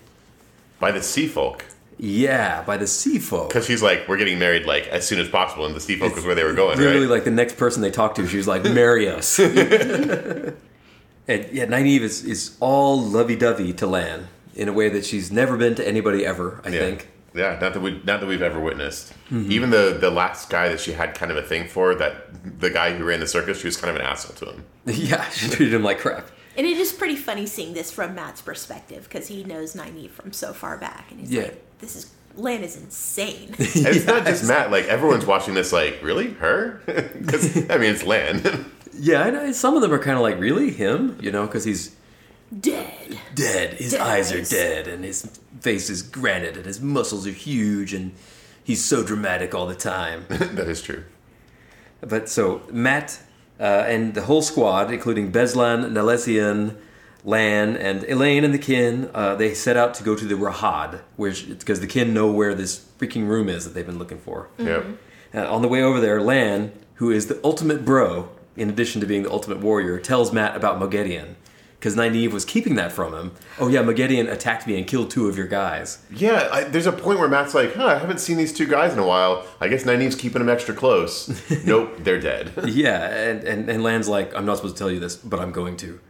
by 0.79 0.93
the 0.93 1.03
sea 1.03 1.27
folk. 1.27 1.65
Yeah, 1.99 2.63
by 2.63 2.77
the 2.77 2.87
sea 2.87 3.19
folk. 3.19 3.49
Because 3.49 3.67
she's 3.67 3.83
like, 3.83 4.09
we're 4.09 4.17
getting 4.17 4.39
married 4.39 4.67
like 4.67 4.87
as 4.89 5.07
soon 5.07 5.19
as 5.21 5.29
possible, 5.29 5.65
and 5.67 5.75
the 5.75 5.81
sea 5.81 5.97
folk 5.97 6.17
is 6.17 6.25
where 6.25 6.35
they 6.35 6.45
were 6.45 6.53
going, 6.53 6.79
Literally, 6.79 7.07
right? 7.07 7.11
like 7.11 7.25
the 7.25 7.31
next 7.31 7.57
person 7.57 7.83
they 7.83 7.91
talk 7.91 8.15
to, 8.17 8.27
she 8.27 8.37
was 8.37 8.49
like, 8.49 8.65
"Marry 8.65 9.09
us." 9.09 9.39
and 9.39 10.57
yeah, 11.29 11.67
Nynaeve 11.67 12.01
is 12.01 12.25
is 12.25 12.57
all 12.61 13.01
lovey-dovey 13.01 13.73
to 13.75 13.87
Lan 13.87 14.29
in 14.55 14.69
a 14.69 14.73
way 14.73 14.89
that 14.89 15.05
she's 15.05 15.31
never 15.33 15.57
been 15.57 15.75
to 15.77 15.87
anybody 15.87 16.25
ever. 16.27 16.61
I 16.65 16.69
yeah. 16.71 16.79
think. 16.81 17.09
Yeah, 17.35 17.59
not 17.61 17.73
that 17.75 17.81
we 17.81 18.01
not 18.05 18.21
that 18.21 18.27
we've 18.27 18.43
ever 18.43 18.61
witnessed. 18.61 19.13
Mm-hmm. 19.31 19.51
Even 19.53 19.71
the 19.71 19.97
the 20.01 20.11
last 20.11 20.51
guy 20.51 20.69
that 20.69 20.81
she 20.81 20.93
had 20.93 21.15
kind 21.15 21.31
of 21.33 21.37
a 21.37 21.43
thing 21.43 21.67
for, 21.69 21.95
that 21.97 22.61
the 22.61 22.71
guy 22.71 22.93
who 22.95 23.05
ran 23.05 23.21
the 23.21 23.27
circus, 23.27 23.59
she 23.61 23.67
was 23.67 23.77
kind 23.77 23.91
of 23.91 23.97
an 24.01 24.07
asshole 24.07 24.37
to 24.37 24.53
him. 24.55 24.65
Yeah, 24.87 25.29
she 25.31 25.49
treated 25.49 25.75
him 25.75 25.83
like 25.83 25.99
crap. 25.99 26.29
And 26.57 26.65
it 26.67 26.77
is 26.77 26.93
pretty 26.93 27.17
funny 27.17 27.47
seeing 27.47 27.75
this 27.75 27.91
from 27.91 28.15
Mat's 28.15 28.41
perspective 28.41 29.05
because 29.05 29.27
he 29.27 29.43
knows 29.43 29.75
Nynaeve 29.75 30.11
from 30.11 30.33
so 30.33 30.53
far 30.53 30.77
back, 30.77 31.11
and 31.11 31.19
he's 31.21 31.31
Yeah. 31.33 31.43
like, 31.43 31.79
"This 31.81 31.97
is 31.97 32.13
Lan 32.37 32.63
is 32.63 32.77
insane." 32.77 33.49
And 33.59 33.59
it's 33.59 34.07
not 34.07 34.25
Yes. 34.25 34.39
just 34.41 34.49
Mat. 34.49 34.71
Like 34.71 34.85
everyone's 34.85 35.27
watching 35.27 35.55
this, 35.55 35.73
like 35.73 35.99
really 36.03 36.35
her? 36.35 36.81
Because 36.87 37.57
I 37.71 37.79
mean, 37.79 37.91
it's 37.95 38.05
Lan. 38.05 38.67
Yeah, 38.97 39.23
I 39.25 39.31
know. 39.31 39.51
Some 39.51 39.75
of 39.75 39.83
them 39.83 39.93
are 39.93 39.99
kind 39.99 40.17
of 40.17 40.23
like, 40.23 40.39
really 40.39 40.71
him, 40.71 41.19
you 41.21 41.33
know, 41.33 41.47
because 41.47 41.65
he's 41.65 41.97
Dead. 42.61 43.19
dead. 43.35 43.75
His 43.75 43.93
Dead 43.93 44.01
eyes 44.01 44.33
are 44.33 44.43
dead, 44.43 44.87
and 44.87 45.05
his 45.05 45.41
face 45.61 45.91
is 45.91 46.03
granite, 46.03 46.57
and 46.57 46.67
his 46.67 46.81
muscles 46.81 47.27
are 47.27 47.31
huge, 47.31 47.93
and 47.93 48.13
he's 48.63 48.85
so 48.85 49.03
dramatic 49.03 49.55
all 49.55 49.67
the 49.67 49.75
time. 49.75 50.27
that 50.29 50.69
is 50.69 50.83
true. 50.83 51.05
but 52.01 52.29
so 52.29 52.63
Mat 52.71 53.21
uh, 53.59 53.85
and 53.87 54.15
the 54.15 54.23
whole 54.23 54.43
squad, 54.43 54.93
including 54.93 55.33
Beslan, 55.33 55.91
Nalesean, 55.93 56.77
Lan, 57.25 57.77
and 57.77 58.03
Elayne 58.03 58.45
and 58.45 58.53
the 58.53 58.59
kin, 58.59 59.11
uh, 59.15 59.35
they 59.35 59.55
set 59.55 59.77
out 59.77 59.95
to 59.95 60.05
go 60.05 60.15
to 60.15 60.25
the 60.27 60.35
Rahad, 60.35 61.01
which 61.17 61.49
because 61.49 61.81
the 61.81 61.87
kin 61.87 62.13
know 62.13 62.31
where 62.31 62.55
this 62.55 62.85
freaking 62.99 63.27
room 63.29 63.49
is 63.49 63.65
that 63.65 63.73
they've 63.75 63.87
been 63.87 63.99
looking 63.99 64.19
for. 64.19 64.49
Yep. 64.59 64.87
Uh, 65.35 65.53
on 65.53 65.63
the 65.63 65.69
way 65.69 65.83
over 65.83 66.01
there, 66.01 66.21
Lan, 66.21 66.73
who 66.97 67.11
is 67.11 67.27
the 67.27 67.41
ultimate 67.43 67.85
bro, 67.85 68.29
in 68.57 68.69
addition 68.69 69.01
to 69.01 69.07
being 69.07 69.23
the 69.23 69.31
ultimate 69.33 69.59
warrior, 69.61 69.99
tells 69.99 70.33
Mat 70.33 70.55
about 70.55 70.79
Moghedien. 70.79 71.35
Because 71.85 71.97
Nynaeve 71.97 72.31
was 72.33 72.47
keeping 72.47 72.77
that 72.77 72.93
from 72.93 73.13
him. 73.13 73.33
Oh 73.59 73.69
yeah, 73.69 73.83
Moghedien 73.83 74.33
attacked 74.33 74.67
me 74.67 74.79
and 74.79 74.87
killed 74.87 75.11
two 75.11 75.29
of 75.29 75.37
your 75.37 75.47
guys. 75.47 75.99
Yeah, 76.11 76.49
I, 76.51 76.65
there's 76.65 76.87
a 76.87 76.93
point 76.93 77.19
where 77.19 77.29
Mat's 77.29 77.53
like, 77.53 77.75
huh, 77.75 77.89
I 77.89 77.99
haven't 77.99 78.21
seen 78.21 78.39
these 78.39 78.55
two 78.55 78.67
guys 78.67 78.95
in 78.95 78.99
a 78.99 79.07
while. 79.07 79.45
I 79.61 79.69
guess 79.69 79.85
Nynaeve's 79.85 80.17
keeping 80.17 80.39
them 80.39 80.49
extra 80.49 80.75
close. 80.75 81.29
nope, 81.67 81.97
they're 81.99 82.19
dead. 82.19 82.53
Yeah, 82.65 83.05
and, 83.15 83.45
and, 83.45 83.69
and 83.69 83.83
Lan's 83.83 84.09
like, 84.09 84.35
I'm 84.35 84.47
not 84.47 84.57
supposed 84.57 84.77
to 84.77 84.79
tell 84.79 84.91
you 84.91 84.99
this, 84.99 85.15
but 85.15 85.41
I'm 85.41 85.53
going 85.53 85.77
to. 85.79 86.01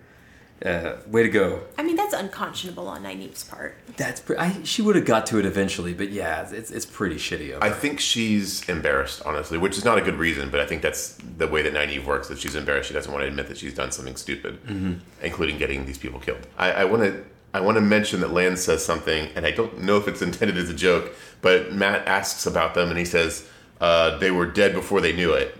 Uh, 0.65 0.97
way 1.09 1.23
to 1.23 1.29
go. 1.29 1.63
I 1.77 1.83
mean, 1.83 1.97
that's 1.97 2.15
unconscionable 2.15 2.89
on 2.89 3.03
Nynaeve's 3.03 3.45
part. 3.45 3.77
That's 3.97 4.21
pre- 4.21 4.37
I, 4.37 4.63
she 4.63 4.81
would 4.83 4.97
have 4.97 5.05
got 5.05 5.27
to 5.27 5.39
it 5.39 5.45
eventually, 5.45 5.93
but 5.93 6.11
yeah, 6.11 6.49
it's, 6.51 6.71
it's 6.71 6.87
pretty 6.87 7.17
shitty 7.17 7.55
of 7.55 7.63
her. 7.63 7.65
I 7.65 7.71
think 7.71 8.01
she's 8.01 8.67
embarrassed, 8.69 9.21
honestly, 9.27 9.59
which 9.59 9.77
is 9.77 9.85
not 9.85 9.99
a 9.99 10.01
good 10.01 10.15
reason, 10.15 10.49
but 10.51 10.61
I 10.61 10.67
think 10.67 10.81
that's 10.81 11.19
the 11.37 11.49
way 11.49 11.61
that 11.63 11.75
Nynaeve 11.75 12.05
works. 12.07 12.29
That 12.29 12.39
she's 12.39 12.55
embarrassed. 12.55 12.89
She 12.89 12.95
doesn't 12.95 13.13
want 13.13 13.23
to 13.23 13.29
admit 13.29 13.49
that 13.49 13.59
she's 13.59 13.75
done 13.75 13.91
something 13.93 14.17
stupid, 14.17 15.03
including 15.23 15.59
getting 15.59 15.85
these 15.87 15.99
people 15.99 16.21
killed. 16.21 16.47
I, 16.57 16.73
I 16.73 16.85
want 16.85 17.03
to. 17.03 17.25
I 17.53 17.61
want 17.61 17.77
to 17.77 17.81
mention 17.81 18.21
that 18.23 18.33
Lan 18.33 18.57
says 18.57 18.85
something, 18.85 19.29
and 19.37 19.47
I 19.47 19.53
don't 19.53 19.83
know 19.83 19.97
if 19.97 20.09
it's 20.09 20.23
intended 20.29 20.57
as 20.59 20.71
a 20.71 20.75
joke, 20.75 21.13
but 21.41 21.73
Mat 21.73 22.07
asks 22.07 22.47
about 22.47 22.75
them, 22.75 22.89
and 22.89 22.99
he 22.99 23.05
says 23.05 23.49
uh, 23.81 24.19
they 24.19 24.31
were 24.33 24.47
dead 24.47 24.73
before 24.73 25.01
they 25.01 25.13
knew 25.13 25.33
it, 25.35 25.57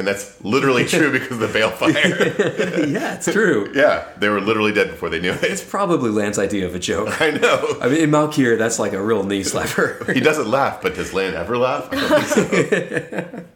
and 0.00 0.08
that's 0.08 0.42
literally 0.42 0.84
true 0.88 1.12
because 1.12 1.30
of 1.30 1.38
the 1.40 1.46
balefire. 1.46 1.92
yeah, 2.92 3.14
it's 3.14 3.26
true. 3.32 3.70
yeah, 3.74 4.08
they 4.18 4.28
were 4.28 4.40
literally 4.40 4.72
dead 4.72 4.88
before 4.90 5.10
they 5.10 5.20
knew 5.20 5.30
it. 5.32 5.44
It's 5.44 5.62
probably 5.62 6.10
Lan's 6.10 6.38
idea 6.38 6.66
of 6.66 6.74
a 6.74 6.78
joke. 6.80 7.20
I 7.20 7.30
know. 7.30 7.76
I 7.80 7.88
mean, 7.88 8.00
in 8.00 8.10
Malkier, 8.10 8.58
that's 8.58 8.78
like 8.78 8.94
a 8.94 9.02
real 9.02 9.22
knee 9.22 9.42
slapper. 9.42 10.12
He 10.12 10.20
doesn't 10.20 10.50
laugh, 10.50 10.80
but 10.82 10.94
does 10.96 11.12
Lan 11.14 11.34
ever 11.34 11.56
laugh? 11.58 11.88
I 11.92 11.96
don't 11.96 12.22
think 12.24 13.46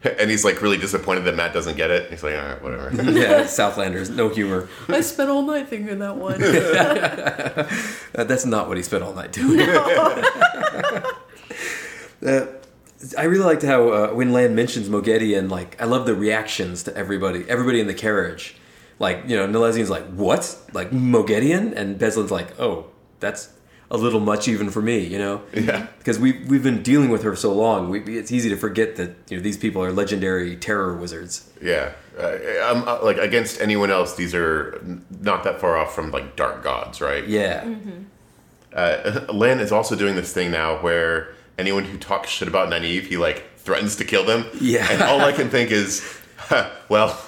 so. 0.00 0.14
and 0.18 0.30
he's 0.30 0.44
like 0.44 0.62
really 0.62 0.78
disappointed 0.78 1.24
that 1.24 1.34
Mat 1.36 1.52
doesn't 1.52 1.76
get 1.76 1.90
it. 1.90 2.08
He's 2.10 2.22
like, 2.22 2.34
all 2.34 2.46
right, 2.46 2.62
whatever. 2.62 2.90
yeah, 3.10 3.42
Southlanders, 3.42 4.08
no 4.14 4.28
humor. 4.30 4.68
I 4.88 5.00
spent 5.02 5.28
all 5.28 5.42
night 5.42 5.68
thinking 5.68 5.98
that 5.98 6.16
one. 6.16 6.42
Uh, 6.42 8.24
that's 8.24 8.46
not 8.46 8.68
what 8.68 8.76
he 8.76 8.82
spent 8.82 9.02
all 9.02 9.12
night 9.12 9.32
doing. 9.32 9.60
Uh, 12.26 12.46
I 13.16 13.24
really 13.24 13.44
liked 13.44 13.62
how 13.62 13.88
uh, 13.88 14.08
when 14.12 14.32
Lan 14.32 14.54
mentions 14.54 14.88
Moghedien, 14.88 15.50
like 15.50 15.80
I 15.80 15.86
love 15.86 16.06
the 16.06 16.14
reactions 16.14 16.82
to 16.84 16.96
everybody, 16.96 17.44
everybody 17.48 17.80
in 17.80 17.86
the 17.86 17.94
carriage. 17.94 18.56
Like 18.98 19.22
you 19.26 19.36
know, 19.36 19.46
Nalesean's 19.46 19.88
like, 19.90 20.06
"What? 20.10 20.56
Like 20.72 20.90
Moghedien?" 20.90 21.74
And 21.74 21.98
Beslan's 21.98 22.30
like, 22.30 22.58
"Oh, 22.60 22.86
that's 23.18 23.48
a 23.90 23.96
little 23.96 24.20
much 24.20 24.46
even 24.48 24.68
for 24.70 24.82
me," 24.82 24.98
you 24.98 25.18
know? 25.18 25.40
Yeah. 25.54 25.86
Because 25.98 26.18
we 26.18 26.44
we've 26.46 26.62
been 26.62 26.82
dealing 26.82 27.08
with 27.08 27.22
her 27.22 27.34
so 27.34 27.52
long, 27.54 27.88
we, 27.88 28.00
it's 28.18 28.30
easy 28.30 28.50
to 28.50 28.56
forget 28.56 28.96
that 28.96 29.16
you 29.30 29.38
know 29.38 29.42
these 29.42 29.56
people 29.56 29.82
are 29.82 29.90
legendary 29.92 30.54
terror 30.56 30.94
wizards. 30.94 31.50
Yeah. 31.62 31.92
Uh, 32.18 32.36
I'm, 32.64 32.86
uh, 32.86 33.02
like 33.02 33.16
against 33.16 33.62
anyone 33.62 33.90
else, 33.90 34.14
these 34.14 34.34
are 34.34 34.78
not 35.22 35.44
that 35.44 35.58
far 35.58 35.78
off 35.78 35.94
from 35.94 36.10
like 36.10 36.36
dark 36.36 36.62
gods, 36.62 37.00
right? 37.00 37.26
Yeah, 37.26 37.64
Uh, 38.74 39.24
Lan 39.32 39.58
is 39.60 39.72
also 39.72 39.96
doing 39.96 40.14
this 40.16 40.32
thing 40.34 40.50
now 40.50 40.76
where 40.82 41.34
anyone 41.60 41.84
who 41.84 41.98
talks 41.98 42.30
shit 42.30 42.48
about 42.48 42.70
Nynaeve, 42.70 43.04
he 43.04 43.16
like 43.16 43.44
threatens 43.58 43.96
to 43.96 44.04
kill 44.04 44.24
them. 44.24 44.46
Yeah. 44.60 44.86
And 44.90 45.02
all 45.02 45.20
I 45.20 45.32
can 45.32 45.50
think 45.50 45.70
is, 45.70 46.02
huh, 46.36 46.70
well, 46.88 47.20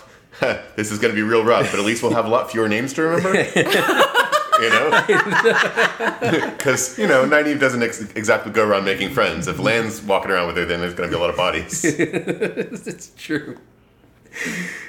this 0.76 0.90
is 0.90 0.98
going 0.98 1.14
to 1.14 1.16
be 1.16 1.22
real 1.22 1.44
rough, 1.44 1.70
but 1.70 1.78
at 1.78 1.86
least 1.86 2.02
we'll 2.02 2.14
have 2.14 2.26
a 2.26 2.28
lot 2.28 2.50
fewer 2.50 2.68
names 2.68 2.92
to 2.94 3.02
remember. 3.02 3.32
you 4.60 4.70
know? 4.70 5.04
Because, 6.62 6.96
you 6.98 7.08
know, 7.08 7.24
Nynaeve 7.24 7.58
doesn't 7.58 7.82
ex- 7.82 8.00
exactly 8.14 8.52
go 8.52 8.64
around 8.64 8.84
making 8.84 9.10
friends. 9.10 9.48
If 9.48 9.58
Lan's 9.58 10.00
walking 10.00 10.30
around 10.30 10.46
with 10.46 10.56
her, 10.56 10.64
then 10.64 10.80
there's 10.80 10.94
going 10.94 11.10
to 11.10 11.14
be 11.14 11.18
a 11.18 11.20
lot 11.20 11.30
of 11.30 11.36
bodies. 11.36 11.84
it's 11.84 13.10
true. 13.16 13.58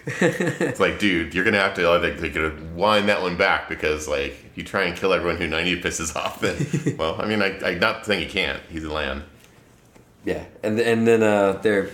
It's 0.06 0.80
like, 0.80 1.00
dude, 1.00 1.34
you're 1.34 1.44
going 1.44 1.56
to 1.56 1.60
have 1.60 1.74
to 1.76 1.90
like, 1.90 2.22
like, 2.22 2.34
gonna 2.34 2.54
wind 2.76 3.10
that 3.10 3.22
one 3.22 3.36
back 3.36 3.68
because, 3.68 4.08
like, 4.08 4.32
if 4.46 4.52
you 4.56 4.64
try 4.64 4.84
and 4.84 4.96
kill 4.96 5.12
everyone 5.12 5.38
who 5.38 5.48
Nynaeve 5.48 5.82
pisses 5.82 6.16
off, 6.16 6.40
then, 6.40 6.96
well, 6.98 7.20
I 7.20 7.26
mean, 7.26 7.42
I, 7.42 7.58
I'm 7.66 7.80
not 7.80 8.06
saying 8.06 8.20
he 8.22 8.32
can't. 8.32 8.62
He's 8.70 8.84
a 8.84 8.94
Lan. 8.94 9.24
Yeah, 10.26 10.46
and 10.64 10.80
and 10.80 11.08
then 11.08 11.24
uh, 11.24 11.54
they 11.62 11.90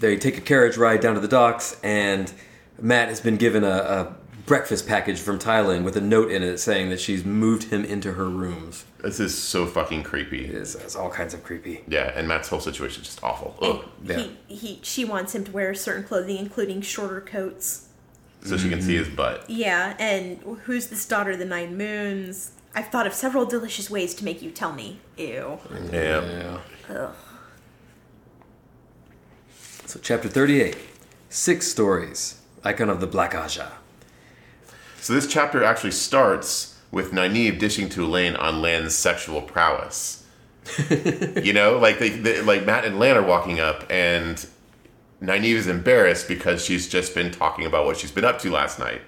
they 0.00 0.16
take 0.16 0.38
a 0.38 0.42
carriage 0.42 0.76
ride 0.76 1.00
down 1.00 1.14
to 1.14 1.20
the 1.20 1.28
docks, 1.28 1.78
and 1.82 2.32
Mat 2.80 3.08
has 3.08 3.20
been 3.20 3.36
given 3.36 3.64
a, 3.64 3.68
a 3.68 4.16
breakfast 4.46 4.88
package 4.88 5.20
from 5.20 5.38
Tylin 5.38 5.84
with 5.84 5.96
a 5.96 6.00
note 6.00 6.30
in 6.30 6.42
it 6.42 6.58
saying 6.58 6.90
that 6.90 7.00
she's 7.00 7.24
moved 7.24 7.64
him 7.64 7.84
into 7.84 8.12
her 8.14 8.28
rooms. 8.28 8.84
This 8.98 9.20
is 9.20 9.36
so 9.36 9.66
fucking 9.66 10.02
creepy. 10.02 10.44
It's, 10.44 10.74
it's 10.74 10.96
all 10.96 11.08
kinds 11.08 11.34
of 11.34 11.44
creepy. 11.44 11.84
Yeah, 11.86 12.12
and 12.14 12.26
Mat's 12.26 12.48
whole 12.48 12.60
situation 12.60 13.02
is 13.02 13.08
just 13.08 13.22
awful. 13.22 13.56
And 13.62 13.78
Ugh. 13.78 13.88
Yeah. 14.04 14.26
he, 14.48 14.56
he, 14.56 14.80
she 14.82 15.04
wants 15.04 15.34
him 15.34 15.44
to 15.44 15.52
wear 15.52 15.72
certain 15.74 16.04
clothing, 16.04 16.36
including 16.36 16.80
shorter 16.82 17.20
coats. 17.20 17.88
So 18.42 18.56
she 18.56 18.70
can 18.70 18.80
see 18.80 18.96
his 18.96 19.08
butt. 19.08 19.48
Yeah, 19.48 19.94
and 19.98 20.38
who's 20.64 20.86
this 20.86 21.06
daughter 21.06 21.32
of 21.32 21.38
the 21.38 21.44
Nine 21.44 21.76
Moons? 21.76 22.52
I've 22.74 22.88
thought 22.88 23.06
of 23.06 23.12
several 23.12 23.44
delicious 23.44 23.90
ways 23.90 24.14
to 24.14 24.24
make 24.24 24.40
you 24.42 24.50
tell 24.50 24.72
me. 24.72 24.98
Ew. 25.16 25.58
Yeah. 25.92 26.22
Yeah. 26.22 26.60
Ugh. 26.88 27.14
So 29.90 29.98
chapter 30.00 30.28
thirty-eight, 30.28 30.76
six 31.30 31.66
stories, 31.66 32.40
icon 32.62 32.88
of 32.88 33.00
the 33.00 33.08
Black 33.08 33.32
Ajah. 33.32 33.72
So 35.00 35.12
this 35.12 35.26
chapter 35.26 35.64
actually 35.64 35.90
starts 35.90 36.78
with 36.92 37.10
Nynaeve 37.10 37.58
dishing 37.58 37.88
to 37.88 38.06
Elayne 38.06 38.36
on 38.36 38.62
Lan's 38.62 38.94
sexual 38.94 39.42
prowess. 39.42 40.24
you 41.42 41.52
know, 41.52 41.76
like 41.76 41.98
they, 41.98 42.10
they, 42.10 42.40
like 42.40 42.64
Mat 42.64 42.84
and 42.84 43.00
Lan 43.00 43.16
are 43.16 43.22
walking 43.24 43.58
up, 43.58 43.84
and 43.90 44.46
Nynaeve 45.20 45.56
is 45.56 45.66
embarrassed 45.66 46.28
because 46.28 46.64
she's 46.64 46.88
just 46.88 47.12
been 47.12 47.32
talking 47.32 47.66
about 47.66 47.84
what 47.84 47.96
she's 47.96 48.12
been 48.12 48.24
up 48.24 48.38
to 48.42 48.50
last 48.52 48.78
night, 48.78 49.00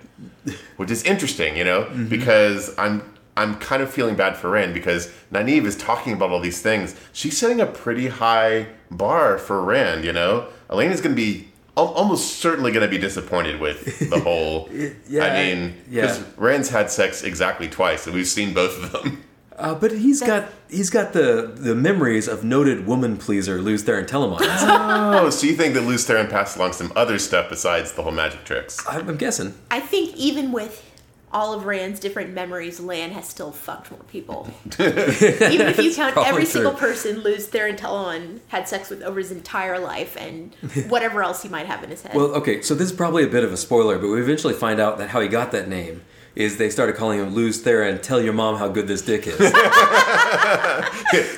which 0.79 0.91
is 0.91 1.05
interesting. 1.05 1.57
You 1.57 1.63
know, 1.63 1.85
mm-hmm. 1.85 2.09
because 2.09 2.77
I'm 2.77 3.09
I'm 3.37 3.55
kind 3.61 3.85
of 3.85 3.91
feeling 3.93 4.17
bad 4.17 4.37
for 4.37 4.51
Ren 4.51 4.73
because 4.73 5.13
Nynaeve 5.33 5.65
is 5.65 5.77
talking 5.77 6.13
about 6.13 6.31
all 6.31 6.41
these 6.41 6.61
things. 6.61 6.97
She's 7.13 7.39
setting 7.39 7.61
a 7.61 7.67
pretty 7.67 8.09
high 8.09 8.67
bar 8.91 9.39
for 9.39 9.63
Rand. 9.63 10.05
You 10.05 10.13
know, 10.13 10.49
Elayne 10.73 10.91
is 10.91 11.01
going 11.01 11.15
to 11.15 11.21
be 11.21 11.49
almost 11.77 12.39
certainly 12.39 12.71
going 12.71 12.85
to 12.85 12.91
be 12.91 12.99
disappointed 12.99 13.61
with 13.61 14.11
the 14.11 14.21
whole. 14.25 14.69
Yeah, 15.09 15.25
I 15.25 15.45
mean, 15.45 15.75
yeah. 15.89 16.03
because 16.03 16.23
Rand's 16.37 16.71
had 16.71 16.91
sex 16.91 17.23
exactly 17.23 17.69
twice, 17.69 18.07
and 18.07 18.15
we've 18.15 18.27
seen 18.27 18.55
both 18.55 18.83
of 18.83 18.93
them. 18.93 19.25
Uh, 19.59 19.75
but 19.75 19.93
he's 19.93 20.23
got 20.23 20.51
he's 20.71 20.89
got 20.89 21.13
the 21.13 21.53
the 21.55 21.75
memories 21.75 22.27
of 22.27 22.43
noted 22.43 22.87
woman 22.87 23.19
pleaser 23.19 23.61
Lews 23.61 23.85
Therin 23.85 24.09
Telamon. 24.09 24.39
oh, 24.41 25.29
so 25.29 25.47
you 25.47 25.55
think 25.55 25.75
that 25.75 25.83
Lews 25.83 26.07
Therin 26.07 26.29
passed 26.29 26.57
along 26.57 26.73
some 26.73 26.91
other 26.97 27.19
stuff 27.19 27.51
besides 27.51 27.93
the 27.93 28.03
whole 28.03 28.13
magic 28.13 28.45
tricks? 28.45 28.85
I'm, 28.89 29.11
I'm 29.11 29.17
guessing. 29.19 29.55
I 29.71 29.79
think 29.79 30.17
even 30.17 30.53
with 30.53 30.91
all 31.33 31.55
of 31.55 31.65
Rand's 31.65 31.99
different 31.99 32.33
memories, 32.35 32.79
Lan 32.79 33.11
has 33.11 33.27
still 33.27 33.53
fucked 33.53 33.91
more 33.91 34.01
people. 34.05 34.51
even 34.79 35.67
if 35.69 35.79
you 35.79 35.95
count 35.95 36.17
every 36.19 36.43
true. 36.43 36.53
single 36.53 36.75
person 36.75 37.21
Lews 37.21 37.49
Therin 37.49 37.77
Telon 37.77 38.41
had 38.49 38.69
sex 38.69 38.91
with 38.91 39.03
over 39.03 39.19
his 39.19 39.33
entire 39.33 39.79
life 39.79 40.17
and 40.17 40.55
whatever 40.89 41.23
else 41.23 41.43
he 41.43 41.49
might 41.49 41.67
have 41.67 41.83
in 41.83 41.91
his 41.91 42.03
head. 42.03 42.15
Well, 42.15 42.35
okay, 42.37 42.61
so 42.63 42.75
this 42.75 42.91
is 42.91 42.97
probably 42.97 43.25
a 43.25 43.29
bit 43.29 43.45
of 43.45 43.53
a 43.53 43.57
spoiler, 43.57 43.99
but 43.99 44.09
we 44.09 44.21
eventually 44.21 44.55
find 44.55 44.81
out 44.81 44.99
that 44.99 45.11
how 45.11 45.21
he 45.21 45.29
got 45.29 45.53
that 45.53 45.69
name 45.69 46.03
is 46.35 46.57
they 46.57 46.71
started 46.71 46.97
calling 46.97 47.19
him 47.21 47.35
Lews 47.35 47.63
Therin. 47.63 48.01
Tell 48.01 48.21
your 48.21 48.33
mom 48.33 48.57
how 48.57 48.69
good 48.69 48.89
this 48.89 49.03
dick 49.03 49.27
is. 49.27 49.39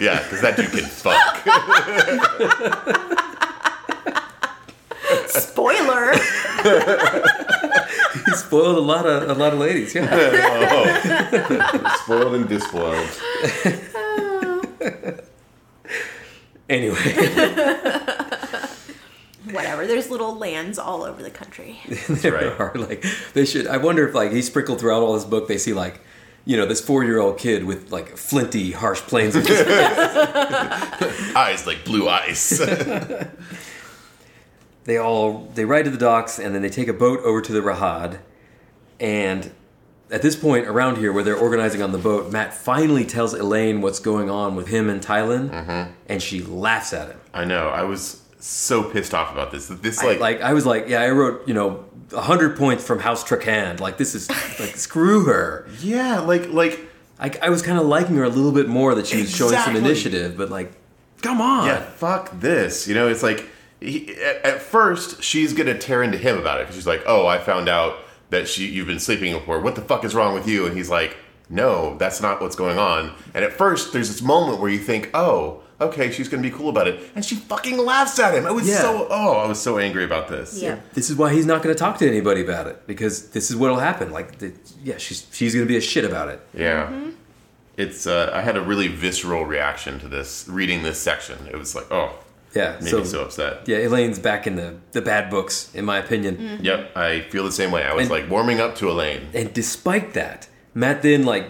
yeah, 0.01 0.23
because 0.23 0.41
that 0.41 0.57
dude 0.57 0.71
can 0.71 0.85
fuck. 0.85 1.43
Spoiler! 5.29 6.15
He 8.35 8.39
spoiled 8.47 8.77
a 8.77 8.81
lot 8.81 9.07
of 9.07 9.29
a 9.29 9.35
lot 9.35 9.53
of 9.53 9.59
ladies. 9.59 9.95
Yeah. 9.95 10.09
oh. 10.13 11.99
Spoiled 12.05 12.35
and 12.35 12.49
despoiled. 12.49 13.09
Anyway, 16.67 16.97
Whatever. 19.53 19.87
There's 19.87 20.09
little 20.09 20.35
lands 20.35 20.79
all 20.79 21.03
over 21.03 21.23
the 21.23 21.31
country. 21.31 21.79
there 22.09 22.33
right. 22.33 22.59
are 22.59 22.73
like 22.75 23.05
they 23.35 23.45
should. 23.45 23.67
I 23.67 23.77
wonder 23.77 24.09
if 24.09 24.15
like 24.15 24.33
he 24.33 24.41
sprinkled 24.41 24.81
throughout 24.81 25.03
all 25.03 25.13
this 25.13 25.25
book, 25.25 25.47
they 25.47 25.59
see 25.59 25.75
like. 25.75 26.01
You 26.47 26.59
know, 26.59 26.67
this 26.67 26.83
four-year-old 26.83 27.39
kid 27.39 27.65
with 27.65 27.91
like 27.91 28.19
flinty, 28.19 28.73
harsh 28.73 29.01
plains 29.01 29.35
of 29.35 29.47
Eyes 31.35 31.67
like 31.67 31.87
blue 31.87 32.07
ice. 32.07 32.61
They 34.85 34.99
all 34.99 35.51
they 35.55 35.65
ride 35.65 35.85
to 35.87 35.91
the 35.91 35.99
docks 35.99 36.39
and 36.39 36.55
then 36.55 36.63
they 36.63 36.71
take 36.71 36.89
a 36.89 36.93
boat 36.93 37.21
over 37.21 37.41
to 37.41 37.53
the 37.53 37.61
Rahad. 37.61 38.19
And 39.01 39.51
at 40.11 40.23
this 40.23 40.37
point 40.37 40.67
around 40.67 40.99
here, 40.99 41.13
where 41.13 41.25
they're 41.25 41.37
organizing 41.37 41.83
on 41.83 41.93
the 41.93 41.99
boat, 41.99 42.31
Mat 42.31 42.55
finally 42.55 43.05
tells 43.05 43.35
Elayne 43.35 43.81
what's 43.81 43.99
going 43.99 44.31
on 44.31 44.55
with 44.55 44.69
him 44.69 44.89
and 44.89 45.03
Tylin, 45.03 45.51
mm-hmm. 45.51 45.93
and 46.07 46.23
she 46.23 46.43
laughs 46.43 46.93
at 46.93 47.09
him. 47.09 47.21
I 47.33 47.45
know. 47.45 47.69
I 47.69 47.83
was 47.83 48.23
so 48.39 48.83
pissed 48.83 49.15
off 49.15 49.33
about 49.33 49.51
this. 49.51 49.69
This 49.69 49.99
I, 49.99 50.07
like, 50.07 50.21
like 50.21 50.41
I 50.43 50.53
was 50.53 50.67
like, 50.67 50.89
yeah, 50.89 51.01
I 51.01 51.11
wrote 51.11 51.49
you 51.49 51.55
know 51.55 51.85
hundred 52.13 52.57
points 52.57 52.85
from 52.85 53.01
House 53.01 53.25
Trakand. 53.25 53.81
Like 53.81 53.97
this 53.97 54.15
is 54.15 54.29
like 54.61 54.77
screw 54.77 55.25
her. 55.25 55.67
yeah, 55.81 56.21
like 56.21 56.49
like 56.51 56.81
I, 57.19 57.33
I 57.43 57.49
was 57.49 57.63
kind 57.63 57.79
of 57.79 57.87
liking 57.87 58.17
her 58.17 58.25
a 58.25 58.29
little 58.29 58.53
bit 58.53 58.69
more 58.69 58.95
that 58.95 59.07
she 59.07 59.23
was 59.23 59.35
showing 59.35 59.57
some 59.57 59.77
initiative, 59.77 60.37
but 60.37 60.51
like, 60.51 60.73
come 61.23 61.41
on. 61.41 61.67
yeah, 61.67 61.81
fuck 61.81 62.39
this. 62.39 62.87
You 62.87 62.95
know, 62.95 63.09
it's 63.09 63.23
like 63.23 63.49
he, 63.85 64.15
at, 64.23 64.45
at 64.45 64.63
first 64.63 65.23
she's 65.23 65.53
gonna 65.53 65.79
tear 65.79 66.03
into 66.03 66.19
him 66.19 66.39
about 66.39 66.61
it 66.61 66.65
because 66.65 66.77
she's 66.77 66.87
like, 66.87 67.03
oh, 67.07 67.27
I 67.27 67.39
found 67.39 67.69
out 67.69 67.99
that 68.31 68.49
she 68.49 68.67
you've 68.67 68.87
been 68.87 68.99
sleeping 69.01 69.33
with 69.35 69.45
her. 69.45 69.61
What 69.61 69.75
the 69.77 69.83
fuck 69.83 70.05
is 70.05 70.15
wrong 70.15 70.35
with 70.35 70.49
you? 70.49 70.67
And 70.67 70.77
he's 70.77 70.91
like, 70.91 71.17
no, 71.49 71.97
that's 71.99 72.21
not 72.21 72.41
what's 72.41 72.57
going 72.57 72.79
on. 72.79 73.13
And 73.35 73.45
at 73.45 73.53
first 73.53 73.93
there's 73.93 74.09
this 74.09 74.23
moment 74.23 74.61
where 74.61 74.71
you 74.71 74.79
think, 74.79 75.11
oh. 75.15 75.61
Okay, 75.81 76.13
she's 76.13 76.29
gonna 76.29 76.41
be 76.41 76.53
cool 76.53 76.69
about 76.71 76.87
it, 76.87 77.01
and 77.17 77.25
she 77.25 77.35
fucking 77.35 77.77
laughs 77.77 78.17
at 78.21 78.33
him. 78.33 78.47
I 78.47 78.53
was 78.53 78.67
Yeah. 78.67 78.81
so 78.81 79.09
oh, 79.11 79.33
I 79.33 79.47
was 79.49 79.61
so 79.61 79.77
angry 79.79 80.05
about 80.05 80.29
this. 80.29 80.63
Yeah. 80.63 80.79
This 80.95 81.11
is 81.11 81.17
why 81.17 81.33
he's 81.35 81.47
not 81.47 81.65
going 81.65 81.75
to 81.75 81.79
talk 81.79 81.99
to 81.99 82.07
anybody 82.09 82.43
about 82.43 82.69
it 82.69 82.87
because 82.87 83.31
this 83.31 83.51
is 83.51 83.57
what'll 83.57 83.81
happen. 83.81 84.13
Like, 84.13 84.39
the, 84.39 84.53
yeah, 84.85 84.99
she's 84.99 85.27
she's 85.33 85.53
going 85.53 85.67
to 85.67 85.69
be 85.69 85.77
a 85.77 85.81
shit 85.81 86.05
about 86.05 86.29
it. 86.29 86.41
Yeah. 86.55 86.93
It's 87.77 88.07
uh, 88.07 88.31
I 88.33 88.41
had 88.43 88.57
a 88.57 88.61
really 88.61 88.87
visceral 88.87 89.45
reaction 89.47 89.99
to 89.99 90.09
this 90.09 90.47
reading 90.49 90.85
this 90.85 91.01
section. 91.01 91.39
It 91.49 91.57
was 91.57 91.75
like, 91.75 91.91
oh, 91.91 92.15
Yeah. 92.55 92.79
made 92.81 92.89
so, 92.91 92.99
me 93.01 93.05
so 93.05 93.23
upset. 93.25 93.67
yeah, 93.69 93.79
Elayne's 93.79 94.19
back 94.19 94.47
in 94.47 94.57
the 94.57 94.75
the 94.93 95.03
bad 95.03 95.31
books, 95.31 95.71
in 95.75 95.85
my 95.85 95.99
opinion. 95.99 96.61
Yep, 96.63 96.97
I 96.97 97.21
feel 97.31 97.45
the 97.45 97.53
same 97.53 97.71
way. 97.73 97.85
I 97.85 97.93
was 97.95 98.03
And- 98.03 98.11
like 98.11 98.31
warming 98.31 98.61
up 98.61 98.77
to 98.77 98.87
Elayne. 98.87 99.23
And 99.35 99.53
despite 99.53 100.15
that, 100.15 100.49
Mat 100.75 101.03
then 101.03 101.25
like 101.25 101.47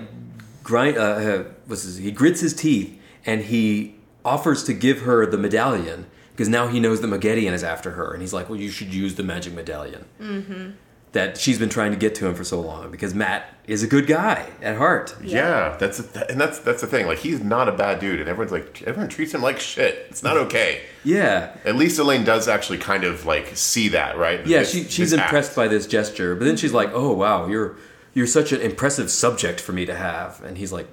grind. 0.62 0.96
Uh, 0.96 1.00
uh, 1.00 1.44
what's 1.66 1.82
his, 1.82 1.98
he 1.98 2.10
grits 2.10 2.40
his 2.40 2.54
teeth 2.54 2.98
and 3.26 3.42
he 3.42 3.94
offers 4.24 4.64
to 4.64 4.72
give 4.72 5.00
her 5.02 5.26
the 5.26 5.36
medallion 5.38 6.06
because 6.32 6.48
now 6.48 6.66
he 6.68 6.80
knows 6.80 7.00
that 7.00 7.06
Moghedien 7.08 7.52
is 7.52 7.62
after 7.62 7.92
her, 7.92 8.12
and 8.12 8.20
he's 8.20 8.32
like, 8.32 8.48
"Well, 8.48 8.58
you 8.58 8.70
should 8.70 8.92
use 8.92 9.14
the 9.14 9.22
magic 9.22 9.52
medallion." 9.54 10.04
Mm-hmm. 10.20 10.70
That 11.14 11.38
she's 11.38 11.58
been 11.58 11.68
trying 11.68 11.92
to 11.92 11.96
get 11.96 12.14
to 12.16 12.26
him 12.26 12.34
for 12.34 12.44
so 12.44 12.60
long 12.60 12.90
because 12.90 13.14
Mat 13.14 13.48
is 13.66 13.82
a 13.82 13.86
good 13.86 14.06
guy 14.06 14.50
at 14.60 14.76
heart. 14.76 15.16
Yeah, 15.22 15.76
that's 15.78 16.00
and 16.00 16.40
that's 16.40 16.58
that's 16.58 16.80
the 16.80 16.86
thing. 16.88 17.06
Like 17.06 17.18
he's 17.20 17.40
not 17.40 17.68
a 17.68 17.72
bad 17.72 18.00
dude, 18.00 18.18
and 18.20 18.28
everyone's 18.28 18.50
like 18.52 18.82
everyone 18.82 19.08
treats 19.08 19.32
him 19.32 19.40
like 19.40 19.58
shit. 19.60 20.06
It's 20.10 20.22
not 20.24 20.36
okay. 20.36 20.82
Yeah. 21.04 21.56
At 21.64 21.76
least 21.76 21.98
Elayne 22.00 22.24
does 22.24 22.48
actually 22.48 22.78
kind 22.78 23.04
of 23.04 23.26
like 23.26 23.56
see 23.56 23.88
that, 23.90 24.18
right? 24.18 24.44
Yeah, 24.46 24.58
This- 24.60 24.72
she, 24.72 24.84
she's 24.84 25.12
impressed 25.12 25.50
act. 25.50 25.56
by 25.56 25.68
this 25.68 25.86
gesture, 25.86 26.34
but 26.34 26.44
then 26.46 26.56
she's 26.56 26.72
like, 26.72 26.90
"Oh 26.92 27.12
wow, 27.12 27.46
you're 27.46 27.76
you're 28.12 28.26
such 28.26 28.50
an 28.52 28.60
impressive 28.60 29.08
subject 29.10 29.60
for 29.60 29.72
me 29.72 29.86
to 29.86 29.94
have," 29.94 30.42
and 30.42 30.58
he's 30.58 30.72
like, 30.72 30.88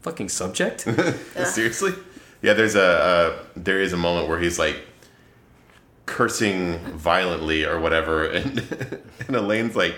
"Fucking 0.00 0.30
subject." 0.30 0.80
Seriously? 1.44 1.92
Yeah, 2.40 2.54
there's 2.54 2.76
a 2.76 2.82
uh, 2.82 3.38
there 3.56 3.80
is 3.80 3.92
a 3.92 3.96
moment 3.98 4.28
where 4.28 4.38
he's 4.38 4.58
like 4.58 4.76
cursing 6.06 6.78
violently 6.96 7.64
or 7.64 7.78
whatever, 7.80 8.24
and 8.26 8.58
and 9.28 9.36
Elayne's 9.36 9.76
like 9.76 9.96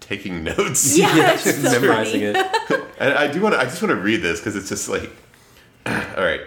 taking 0.00 0.44
notes. 0.44 0.96
Yeah, 0.96 1.32
it's 1.34 1.42
she's 1.44 1.62
so 1.62 1.80
memorizing 1.80 2.32
funny. 2.34 2.48
it. 2.70 2.82
And 3.02 3.14
I 3.14 3.26
do 3.26 3.40
want 3.40 3.54
to. 3.56 3.60
I 3.60 3.64
just 3.64 3.82
want 3.82 3.90
to 3.90 4.00
read 4.00 4.22
this 4.22 4.38
because 4.38 4.54
it's 4.54 4.68
just 4.68 4.88
like, 4.88 5.10
all 5.86 5.92
right. 6.22 6.40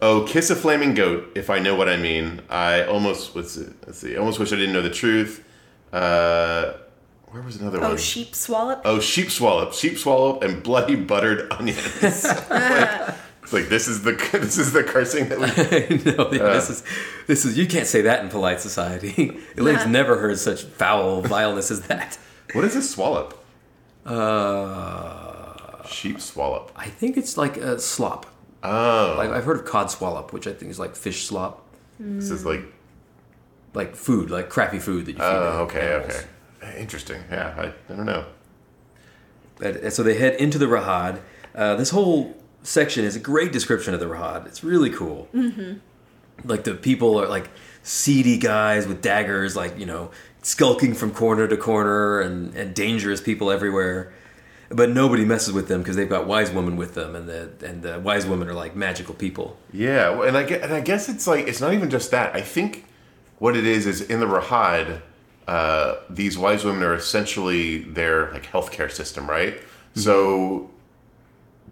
Oh, 0.00 0.24
kiss 0.28 0.48
a 0.50 0.54
flaming 0.54 0.94
goat. 0.94 1.32
If 1.34 1.50
I 1.50 1.58
know 1.58 1.74
what 1.74 1.88
I 1.88 1.96
mean, 1.96 2.42
I 2.48 2.84
almost 2.84 3.34
let's 3.34 3.52
see. 3.52 3.66
Let's 3.86 3.98
see. 3.98 4.14
I 4.14 4.18
almost 4.18 4.38
wish 4.38 4.52
I 4.52 4.56
didn't 4.56 4.72
know 4.72 4.82
the 4.82 4.90
truth. 4.90 5.44
Uh, 5.92 6.74
where 7.26 7.42
was 7.42 7.56
another 7.60 7.78
Oh, 7.82 7.88
one? 7.88 7.96
sheep 7.96 8.36
swallop? 8.36 8.82
Oh, 8.84 9.00
sheep 9.00 9.30
swallow, 9.32 9.72
sheep 9.72 9.98
swallow, 9.98 10.38
and 10.40 10.62
bloody 10.62 10.94
buttered 10.94 11.52
onions. 11.52 12.24
Like, 12.24 13.14
like 13.52 13.68
this 13.68 13.88
is 13.88 14.02
the 14.02 14.12
this 14.32 14.58
is 14.58 14.72
the 14.72 14.82
cursing 14.84 15.28
that 15.28 15.38
we. 15.38 15.46
no, 16.16 16.30
yeah, 16.32 16.52
this 16.54 16.70
is 16.70 16.82
this 17.26 17.44
is 17.44 17.56
you 17.58 17.66
can't 17.66 17.86
say 17.86 18.02
that 18.02 18.22
in 18.22 18.28
polite 18.30 18.60
society. 18.60 19.38
Elayne's 19.56 19.86
never 19.86 20.18
heard 20.18 20.38
such 20.38 20.62
foul 20.62 21.22
vileness 21.22 21.70
as 21.70 21.82
that. 21.82 22.18
What 22.52 22.64
is 22.64 22.74
a 22.76 22.82
swallop? 22.82 23.36
Uh, 24.04 25.84
Sheep 25.86 26.20
swallop. 26.20 26.72
I 26.76 26.88
think 26.88 27.16
it's 27.16 27.36
like 27.36 27.56
a 27.56 27.78
slop. 27.78 28.26
Oh, 28.62 29.14
Like 29.16 29.30
I've 29.30 29.44
heard 29.44 29.58
of 29.60 29.64
cod 29.64 29.90
swallop, 29.90 30.32
which 30.32 30.46
I 30.46 30.52
think 30.52 30.70
is 30.70 30.78
like 30.78 30.94
fish 30.94 31.24
slop, 31.24 31.66
this 31.98 32.30
is 32.30 32.44
like. 32.44 32.62
like 33.74 33.94
food, 33.96 34.30
like 34.30 34.48
crappy 34.50 34.78
food 34.78 35.06
that 35.06 35.12
you 35.12 35.18
feed. 35.18 35.24
Oh, 35.24 35.66
to 35.68 35.76
okay, 35.76 35.94
animals. 35.94 36.24
okay. 36.62 36.80
Interesting. 36.80 37.22
Yeah, 37.30 37.54
I, 37.56 37.92
I 37.92 37.96
don't 37.96 38.04
know. 38.06 38.26
And, 39.62 39.76
and 39.76 39.92
so 39.92 40.02
they 40.02 40.14
head 40.18 40.34
into 40.40 40.58
the 40.58 40.66
Rahad. 40.66 41.20
Uh, 41.54 41.74
this 41.76 41.90
whole 41.90 42.36
section 42.62 43.04
is 43.04 43.16
a 43.16 43.20
great 43.20 43.52
description 43.52 43.94
of 43.94 44.00
the 44.00 44.06
Rahad. 44.06 44.46
It's 44.46 44.62
really 44.62 44.90
cool. 44.90 45.28
Mm-hmm. 45.34 45.78
Like 46.48 46.64
the 46.64 46.74
people 46.74 47.20
are 47.20 47.28
like 47.28 47.50
seedy 47.82 48.38
guys 48.38 48.86
with 48.86 49.02
daggers, 49.02 49.56
like 49.56 49.78
you 49.78 49.86
know, 49.86 50.10
skulking 50.42 50.94
from 50.94 51.12
corner 51.12 51.46
to 51.46 51.56
corner, 51.56 52.20
and, 52.20 52.54
and 52.54 52.74
dangerous 52.74 53.20
people 53.20 53.50
everywhere. 53.50 54.12
But 54.72 54.90
nobody 54.90 55.24
messes 55.24 55.52
with 55.52 55.66
them 55.66 55.82
because 55.82 55.96
they've 55.96 56.08
got 56.08 56.26
wise 56.26 56.52
women 56.52 56.76
with 56.76 56.94
them, 56.94 57.16
and 57.16 57.28
the 57.28 57.50
and 57.64 57.82
the 57.82 57.98
wise 57.98 58.26
women 58.26 58.48
are 58.48 58.54
like 58.54 58.76
magical 58.76 59.14
people. 59.14 59.58
Yeah, 59.72 60.10
well, 60.10 60.28
and 60.28 60.36
I 60.36 60.44
guess, 60.44 60.62
and 60.62 60.72
I 60.72 60.80
guess 60.80 61.08
it's 61.08 61.26
like 61.26 61.48
it's 61.48 61.60
not 61.60 61.74
even 61.74 61.90
just 61.90 62.10
that. 62.12 62.34
I 62.34 62.40
think 62.40 62.86
what 63.38 63.56
it 63.56 63.66
is 63.66 63.86
is 63.86 64.00
in 64.02 64.20
the 64.20 64.26
Rahad, 64.26 65.02
uh, 65.48 65.96
these 66.08 66.38
wise 66.38 66.64
women 66.64 66.82
are 66.84 66.94
essentially 66.94 67.78
their 67.78 68.30
like 68.32 68.46
healthcare 68.46 68.90
system, 68.90 69.28
right? 69.28 69.60
So 69.96 70.70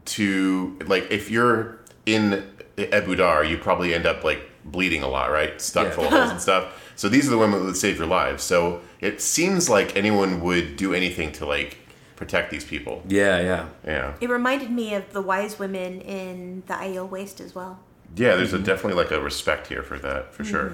to 0.09 0.77
like 0.87 1.11
if 1.11 1.31
you're 1.31 1.79
in 2.07 2.47
Ebou 2.77 3.17
Dar, 3.17 3.45
you 3.45 3.59
probably 3.59 3.95
end 3.95 4.07
up 4.07 4.25
like 4.25 4.43
bleeding 4.65 5.03
a 5.03 5.09
lot, 5.09 5.31
right? 5.31 5.61
Stuck 5.61 5.87
Yeah. 5.87 5.91
full 5.93 6.05
of 6.05 6.11
holes 6.11 6.31
and 6.37 6.41
stuff. 6.41 6.93
So 6.97 7.09
these 7.09 7.27
are 7.27 7.31
the 7.31 7.38
women 7.38 7.67
that 7.67 7.77
save 7.77 7.99
your 7.99 8.07
lives. 8.07 8.43
So 8.43 8.81
it 9.00 9.21
seems 9.21 9.69
like 9.69 9.97
anyone 9.97 10.41
would 10.41 10.77
do 10.77 10.93
anything 10.95 11.33
to 11.33 11.47
like 11.47 11.79
protect 12.17 12.50
these 12.50 12.65
people. 12.65 13.03
Yeah, 13.09 13.41
yeah. 13.41 13.69
Yeah. 13.85 14.15
It 14.21 14.29
reminded 14.29 14.71
me 14.71 14.95
of 14.95 15.12
the 15.12 15.23
wise 15.23 15.59
women 15.59 16.00
in 16.00 16.62
the 16.67 16.75
Aiel 16.75 17.09
Waste 17.09 17.41
as 17.41 17.55
well. 17.55 17.79
Yeah, 18.17 18.35
there's 18.37 18.53
a 18.53 18.59
definitely 18.59 19.00
like 19.00 19.12
a 19.12 19.21
respect 19.21 19.69
here 19.69 19.83
for 19.83 19.99
that, 20.00 20.35
for 20.35 20.43
sure. 20.43 20.73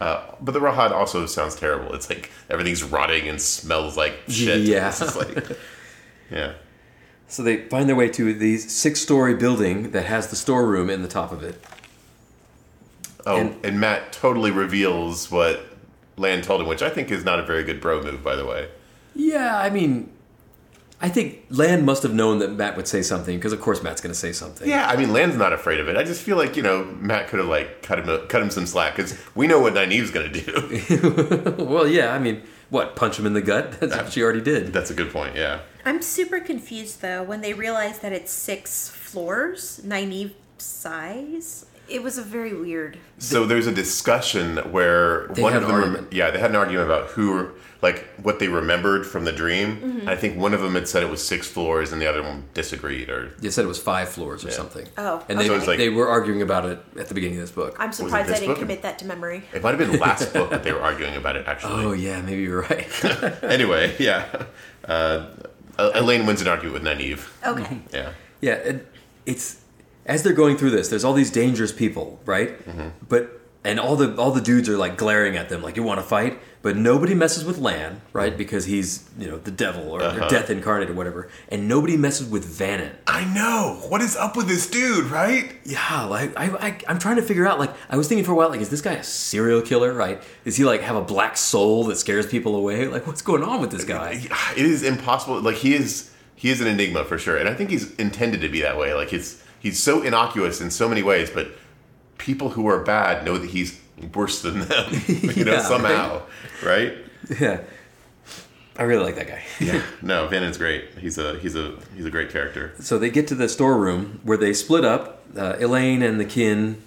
Uh, 0.00 0.22
but 0.40 0.52
the 0.52 0.60
Rahad 0.60 0.90
also 0.90 1.24
sounds 1.26 1.54
terrible. 1.54 1.94
It's 1.94 2.08
like 2.10 2.30
everything's 2.50 2.82
rotting 2.82 3.28
and 3.28 3.40
smells 3.40 3.96
like 3.96 4.14
shit. 4.28 4.62
Yeah. 4.66 4.88
It's 4.88 4.98
just 4.98 5.16
like, 5.16 5.56
yeah. 6.30 6.54
So 7.28 7.42
they 7.42 7.68
find 7.68 7.88
their 7.88 7.96
way 7.96 8.08
to 8.10 8.32
the 8.34 8.58
six-story 8.58 9.34
building 9.34 9.90
that 9.92 10.06
has 10.06 10.28
the 10.28 10.36
storeroom 10.36 10.90
in 10.90 11.02
the 11.02 11.08
top 11.08 11.32
of 11.32 11.42
it. 11.42 11.62
Oh, 13.26 13.36
and, 13.36 13.56
And- 13.64 13.80
Mat 13.80 14.12
totally 14.12 14.50
reveals 14.50 15.30
what 15.30 15.64
Lan 16.16 16.42
told 16.42 16.60
him, 16.60 16.66
which 16.66 16.82
I 16.82 16.90
think 16.90 17.10
is 17.10 17.24
not 17.24 17.40
a 17.40 17.42
very 17.42 17.64
good 17.64 17.80
bro 17.80 18.02
move, 18.02 18.22
by 18.22 18.36
the 18.36 18.44
way. 18.46 18.68
Yeah, 19.16 19.56
I 19.56 19.70
mean, 19.70 20.10
I 21.00 21.08
think 21.08 21.44
Lan 21.50 21.84
must 21.84 22.02
have 22.02 22.12
known 22.14 22.38
that 22.40 22.52
Mat 22.52 22.76
would 22.76 22.86
say 22.88 23.02
something 23.02 23.36
because, 23.36 23.52
of 23.52 23.60
course, 23.60 23.82
Mat's 23.82 24.00
going 24.00 24.12
to 24.12 24.18
say 24.18 24.32
something. 24.32 24.68
Yeah, 24.68 24.86
I 24.88 24.96
mean, 24.96 25.12
Lan's 25.12 25.36
not 25.36 25.52
afraid 25.52 25.80
of 25.80 25.88
it. 25.88 25.96
I 25.96 26.02
just 26.04 26.22
feel 26.22 26.36
like 26.36 26.56
you 26.56 26.62
know 26.62 26.84
Mat 26.84 27.28
could 27.28 27.38
have 27.38 27.48
like 27.48 27.82
cut 27.82 27.98
him 27.98 28.26
cut 28.28 28.42
him 28.42 28.50
some 28.50 28.66
slack 28.66 28.96
because 28.96 29.16
we 29.34 29.46
know 29.46 29.60
what 29.60 29.74
Nynaeve's 29.74 30.10
gonna 30.10 30.28
do. 30.32 31.54
well, 31.64 31.86
yeah. 31.86 32.12
I 32.12 32.18
mean, 32.18 32.42
what? 32.70 32.96
Punch 32.96 33.18
him 33.18 33.26
in 33.26 33.32
the 33.34 33.42
gut? 33.42 33.72
That's 33.80 33.96
what 33.96 34.12
she 34.12 34.22
already 34.22 34.40
did. 34.40 34.72
That's 34.72 34.90
a 34.90 34.94
good 34.94 35.12
point. 35.12 35.36
Yeah. 35.36 35.60
I'm 35.84 36.00
super 36.02 36.40
confused 36.40 37.02
though 37.02 37.22
when 37.22 37.40
they 37.40 37.52
realized 37.52 38.02
that 38.02 38.12
it's 38.12 38.32
six 38.32 38.88
floors, 38.88 39.80
Nynaeve 39.84 40.32
size. 40.58 41.66
It 41.88 42.02
was 42.02 42.16
a 42.16 42.22
very 42.22 42.54
weird. 42.54 42.96
So 43.18 43.44
there's 43.44 43.66
a 43.66 43.72
discussion 43.72 44.56
where 44.72 45.26
They 45.28 45.42
one 45.42 45.52
had 45.52 45.62
of 45.62 45.68
an 45.68 45.74
them, 45.74 45.84
argument. 45.84 46.12
yeah, 46.14 46.30
they 46.30 46.38
had 46.38 46.48
an 46.50 46.56
argument 46.56 46.86
about 46.90 47.08
who, 47.10 47.50
like, 47.84 47.98
what 48.26 48.38
they 48.40 48.48
remembered 48.48 49.06
from 49.06 49.24
the 49.24 49.32
dream. 49.32 50.02
I 50.08 50.16
think 50.16 50.36
one 50.38 50.54
of 50.54 50.60
them 50.62 50.74
had 50.74 50.88
said 50.88 51.02
it 51.02 51.10
was 51.10 51.22
six 51.24 51.46
floors, 51.46 51.92
and 51.92 52.00
the 52.02 52.06
other 52.06 52.22
one 52.22 52.44
disagreed. 52.54 53.08
Or 53.10 53.28
They 53.38 53.50
said 53.50 53.64
it 53.64 53.68
was 53.68 53.78
five 53.78 54.08
floors 54.08 54.44
or 54.44 54.50
something. 54.50 54.86
Oh, 54.96 55.22
and 55.28 55.38
they. 55.38 55.46
So 55.46 55.56
like- 55.58 55.78
they 55.78 55.90
were 55.90 56.08
arguing 56.08 56.42
about 56.42 56.64
it 56.64 56.78
at 56.98 57.08
the 57.08 57.14
beginning 57.14 57.36
of 57.38 57.42
this 57.42 57.50
book. 57.52 57.76
I'm 57.78 57.92
surprised 57.92 58.30
I 58.30 58.34
didn't 58.34 58.48
book? 58.48 58.58
commit 58.58 58.82
that 58.82 58.98
to 59.00 59.04
memory. 59.06 59.44
it 59.52 59.62
might 59.62 59.70
have 59.70 59.78
been 59.78 59.92
the 59.92 59.98
last 59.98 60.32
book 60.38 60.50
that 60.50 60.62
they 60.64 60.72
were 60.72 60.80
arguing 60.80 61.14
about 61.16 61.36
it. 61.36 61.46
Actually, 61.46 61.84
oh 61.84 61.92
yeah, 61.92 62.20
maybe 62.22 62.42
you're 62.42 62.62
right. 62.62 62.88
anyway, 63.44 63.94
yeah. 63.98 64.46
Uh, 64.84 65.26
Elayne 65.78 66.26
wins 66.26 66.40
an 66.40 66.48
argument 66.48 66.74
with 66.74 66.84
Nynaeve. 66.84 67.22
Okay. 67.46 67.78
Yeah, 67.92 68.12
yeah, 68.40 68.54
it, 68.54 68.86
it's 69.26 69.60
as 70.06 70.22
they're 70.22 70.32
going 70.32 70.56
through 70.56 70.70
this. 70.70 70.88
There's 70.88 71.04
all 71.04 71.14
these 71.14 71.30
dangerous 71.30 71.72
people, 71.72 72.18
right? 72.24 72.50
But 73.08 73.40
and 73.64 73.80
all 73.80 73.96
the 73.96 74.14
all 74.16 74.30
the 74.30 74.40
dudes 74.40 74.68
are 74.68 74.76
like 74.76 74.96
glaring 74.96 75.36
at 75.36 75.48
them, 75.48 75.62
like 75.62 75.76
you 75.76 75.82
want 75.82 75.98
to 76.00 76.06
fight, 76.06 76.38
but 76.64 76.76
nobody 76.78 77.14
messes 77.14 77.44
with 77.44 77.58
Lan, 77.58 78.00
right? 78.14 78.34
Because 78.38 78.64
he's 78.64 79.06
you 79.18 79.28
know 79.28 79.36
the 79.36 79.50
devil 79.50 79.90
or, 79.90 80.00
or 80.00 80.04
uh-huh. 80.04 80.28
death 80.28 80.48
incarnate 80.48 80.88
or 80.88 80.94
whatever, 80.94 81.28
and 81.50 81.68
nobody 81.68 81.94
messes 81.98 82.26
with 82.26 82.58
Vanin. 82.58 82.90
I 83.06 83.26
know. 83.34 83.82
What 83.90 84.00
is 84.00 84.16
up 84.16 84.34
with 84.34 84.48
this 84.48 84.68
dude, 84.70 85.10
right? 85.10 85.54
Yeah, 85.64 86.04
like 86.04 86.32
I, 86.38 86.46
I, 86.56 86.78
I'm 86.88 86.98
trying 86.98 87.16
to 87.16 87.22
figure 87.22 87.46
out. 87.46 87.58
Like 87.58 87.74
I 87.90 87.98
was 87.98 88.08
thinking 88.08 88.24
for 88.24 88.32
a 88.32 88.34
while, 88.34 88.48
like 88.48 88.62
is 88.62 88.70
this 88.70 88.80
guy 88.80 88.94
a 88.94 89.04
serial 89.04 89.60
killer? 89.60 89.92
Right? 89.92 90.22
Does 90.44 90.56
he 90.56 90.64
like 90.64 90.80
have 90.80 90.96
a 90.96 91.02
black 91.02 91.36
soul 91.36 91.84
that 91.84 91.96
scares 91.96 92.26
people 92.26 92.56
away? 92.56 92.88
Like 92.88 93.06
what's 93.06 93.20
going 93.20 93.42
on 93.42 93.60
with 93.60 93.70
this 93.70 93.84
guy? 93.84 94.22
It 94.56 94.64
is 94.64 94.82
impossible. 94.82 95.42
Like 95.42 95.56
he 95.56 95.74
is, 95.74 96.12
he 96.34 96.48
is 96.48 96.62
an 96.62 96.66
enigma 96.66 97.04
for 97.04 97.18
sure, 97.18 97.36
and 97.36 97.46
I 97.46 97.52
think 97.52 97.68
he's 97.68 97.94
intended 97.96 98.40
to 98.40 98.48
be 98.48 98.62
that 98.62 98.78
way. 98.78 98.94
Like 98.94 99.08
he's 99.08 99.44
he's 99.60 99.82
so 99.82 100.00
innocuous 100.00 100.62
in 100.62 100.70
so 100.70 100.88
many 100.88 101.02
ways, 101.02 101.28
but 101.28 101.48
people 102.24 102.50
who 102.50 102.66
are 102.66 102.80
bad 102.82 103.24
know 103.24 103.38
that 103.38 103.50
he's 103.50 103.80
worse 104.14 104.42
than 104.42 104.60
them. 104.60 104.86
you 105.06 105.44
know, 105.44 105.52
Yeah, 105.58 105.62
somehow, 105.62 106.22
right? 106.64 106.94
Yeah, 107.40 107.60
I 108.76 108.82
really 108.82 109.04
like 109.04 109.16
that 109.16 109.28
guy. 109.28 109.42
Yeah. 109.60 109.82
No, 110.02 110.26
Vanin's 110.28 110.58
great. 110.58 110.84
He's 110.98 111.16
a 111.18 111.38
he's 111.38 111.54
a 111.56 111.76
he's 111.96 112.04
a 112.06 112.10
great 112.10 112.30
character. 112.30 112.72
So 112.80 112.98
they 112.98 113.10
get 113.10 113.28
to 113.28 113.34
the 113.34 113.48
storeroom 113.48 114.20
where 114.24 114.36
they 114.36 114.52
split 114.52 114.84
up. 114.84 115.22
Uh, 115.36 115.54
Elayne 115.58 116.02
and 116.02 116.18
the 116.20 116.24
kin 116.24 116.82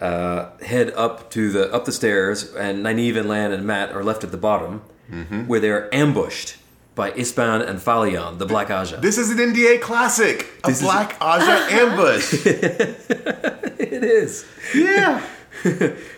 uh, 0.00 0.50
head 0.62 0.90
up 0.96 1.30
to 1.32 1.50
the 1.50 1.72
up 1.72 1.84
the 1.84 1.92
stairs, 1.92 2.54
and 2.54 2.84
Nynaeve 2.84 3.16
and 3.18 3.28
Lan 3.28 3.52
and 3.52 3.66
Mat 3.66 3.90
are 3.92 4.02
left 4.04 4.24
at 4.24 4.30
the 4.30 4.38
bottom, 4.38 4.82
Mm-hmm. 5.10 5.48
where 5.48 5.58
they 5.60 5.70
are 5.70 5.88
ambushed 5.92 6.56
by 6.94 7.10
Ispan 7.12 7.66
and 7.68 7.78
Falion, 7.78 8.38
the 8.38 8.46
Black 8.46 8.68
Ajah. 8.68 9.00
This 9.00 9.16
is 9.18 9.30
an 9.30 9.38
NDA 9.38 9.80
classic. 9.80 10.46
A 10.64 10.68
This 10.68 10.78
is- 10.78 10.82
Black 10.82 11.18
Ajah 11.20 11.70
ambush. 11.72 12.34
it 12.46 14.02
is. 14.04 14.46
yeah. 14.74 15.24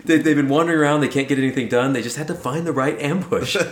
They, 0.04 0.18
they've 0.18 0.36
been 0.36 0.48
wandering 0.48 0.78
around. 0.78 1.00
They 1.00 1.08
can't 1.08 1.26
get 1.26 1.38
anything 1.38 1.68
done. 1.68 1.94
They 1.94 2.02
just 2.02 2.16
had 2.16 2.28
to 2.28 2.34
find 2.34 2.64
the 2.66 2.72
right 2.72 2.98
ambush. 3.00 3.56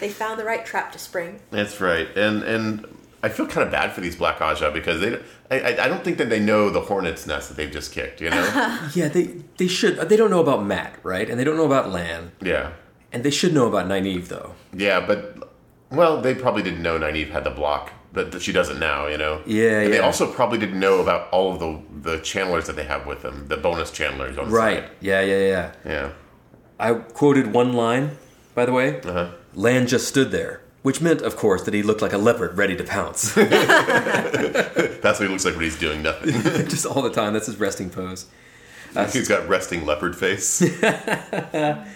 They 0.00 0.08
found 0.08 0.40
the 0.40 0.44
right 0.44 0.64
trap 0.64 0.92
to 0.92 0.98
spring. 0.98 1.40
That's 1.50 1.78
right, 1.78 2.08
and 2.16 2.42
and 2.42 2.86
I 3.22 3.28
feel 3.28 3.46
kind 3.46 3.66
of 3.66 3.70
bad 3.70 3.92
for 3.92 4.00
these 4.00 4.16
Black 4.16 4.38
Ajah 4.38 4.72
because 4.72 4.98
they, 5.02 5.14
I, 5.50 5.60
I 5.72 5.84
I 5.84 5.88
don't 5.88 6.02
think 6.02 6.16
that 6.18 6.30
they 6.30 6.40
know 6.40 6.70
the 6.70 6.80
hornet's 6.80 7.26
nest 7.26 7.48
that 7.48 7.58
they've 7.58 7.70
just 7.70 7.92
kicked. 7.92 8.22
You 8.22 8.30
know? 8.30 8.78
yeah, 8.94 9.08
they 9.08 9.24
they 9.58 9.66
should. 9.68 9.96
They 10.08 10.16
don't 10.16 10.30
know 10.30 10.40
about 10.40 10.64
Mat, 10.64 10.98
right? 11.02 11.28
And 11.28 11.38
they 11.38 11.44
don't 11.44 11.56
know 11.58 11.66
about 11.66 11.90
Lan, 11.90 12.32
yeah, 12.40 12.72
and 13.12 13.22
they 13.24 13.30
should 13.30 13.52
know 13.52 13.66
about 13.68 13.86
Nynaeve 13.88 14.28
though. 14.28 14.54
yeah, 14.72 15.00
but 15.06 15.49
well, 15.90 16.20
they 16.20 16.34
probably 16.34 16.62
didn't 16.62 16.82
know 16.82 16.98
Nynaeve 16.98 17.30
had 17.30 17.44
the 17.44 17.50
block, 17.50 17.92
but 18.12 18.32
that 18.32 18.42
she 18.42 18.52
doesn't 18.52 18.78
now. 18.78 19.06
You 19.06 19.18
know? 19.18 19.42
Yeah, 19.46 19.80
And 19.80 19.92
they 19.92 19.98
also 19.98 20.30
probably 20.32 20.58
didn't 20.58 20.78
know 20.80 21.00
about 21.00 21.28
all 21.30 21.52
of 21.52 21.58
the 21.60 21.80
the 22.10 22.16
channelers 22.22 22.66
that 22.66 22.76
they 22.76 22.84
have 22.84 23.06
with 23.06 23.22
them, 23.22 23.46
the 23.48 23.56
bonus 23.56 23.90
channelers 23.90 24.38
on 24.38 24.48
the 24.48 24.54
Right? 24.56 24.84
side. 24.84 24.90
Yeah, 25.00 25.20
yeah, 25.22 25.38
yeah. 25.38 25.72
Yeah. 25.84 26.10
I 26.78 26.94
quoted 26.94 27.52
one 27.52 27.72
line, 27.74 28.16
by 28.54 28.64
the 28.66 28.72
way. 28.72 29.00
Uh 29.02 29.12
huh. 29.12 29.30
Lan 29.54 29.86
just 29.86 30.06
stood 30.08 30.30
there, 30.30 30.62
which 30.82 31.00
meant, 31.00 31.20
of 31.22 31.36
course, 31.36 31.62
that 31.64 31.74
he 31.74 31.82
looked 31.82 32.00
like 32.02 32.12
a 32.12 32.18
leopard 32.18 32.56
ready 32.56 32.76
to 32.76 32.84
pounce. 32.84 33.34
That's 33.34 35.18
what 35.18 35.20
he 35.20 35.28
looks 35.28 35.44
like 35.44 35.54
when 35.54 35.64
he's 35.64 35.78
doing 35.78 36.02
nothing. 36.02 36.32
just 36.68 36.86
all 36.86 37.02
the 37.02 37.10
time. 37.10 37.32
That's 37.34 37.46
his 37.46 37.56
resting 37.58 37.90
pose. 37.90 38.26
he's 39.12 39.28
got 39.28 39.48
resting 39.48 39.84
leopard 39.86 40.16
face. 40.16 40.62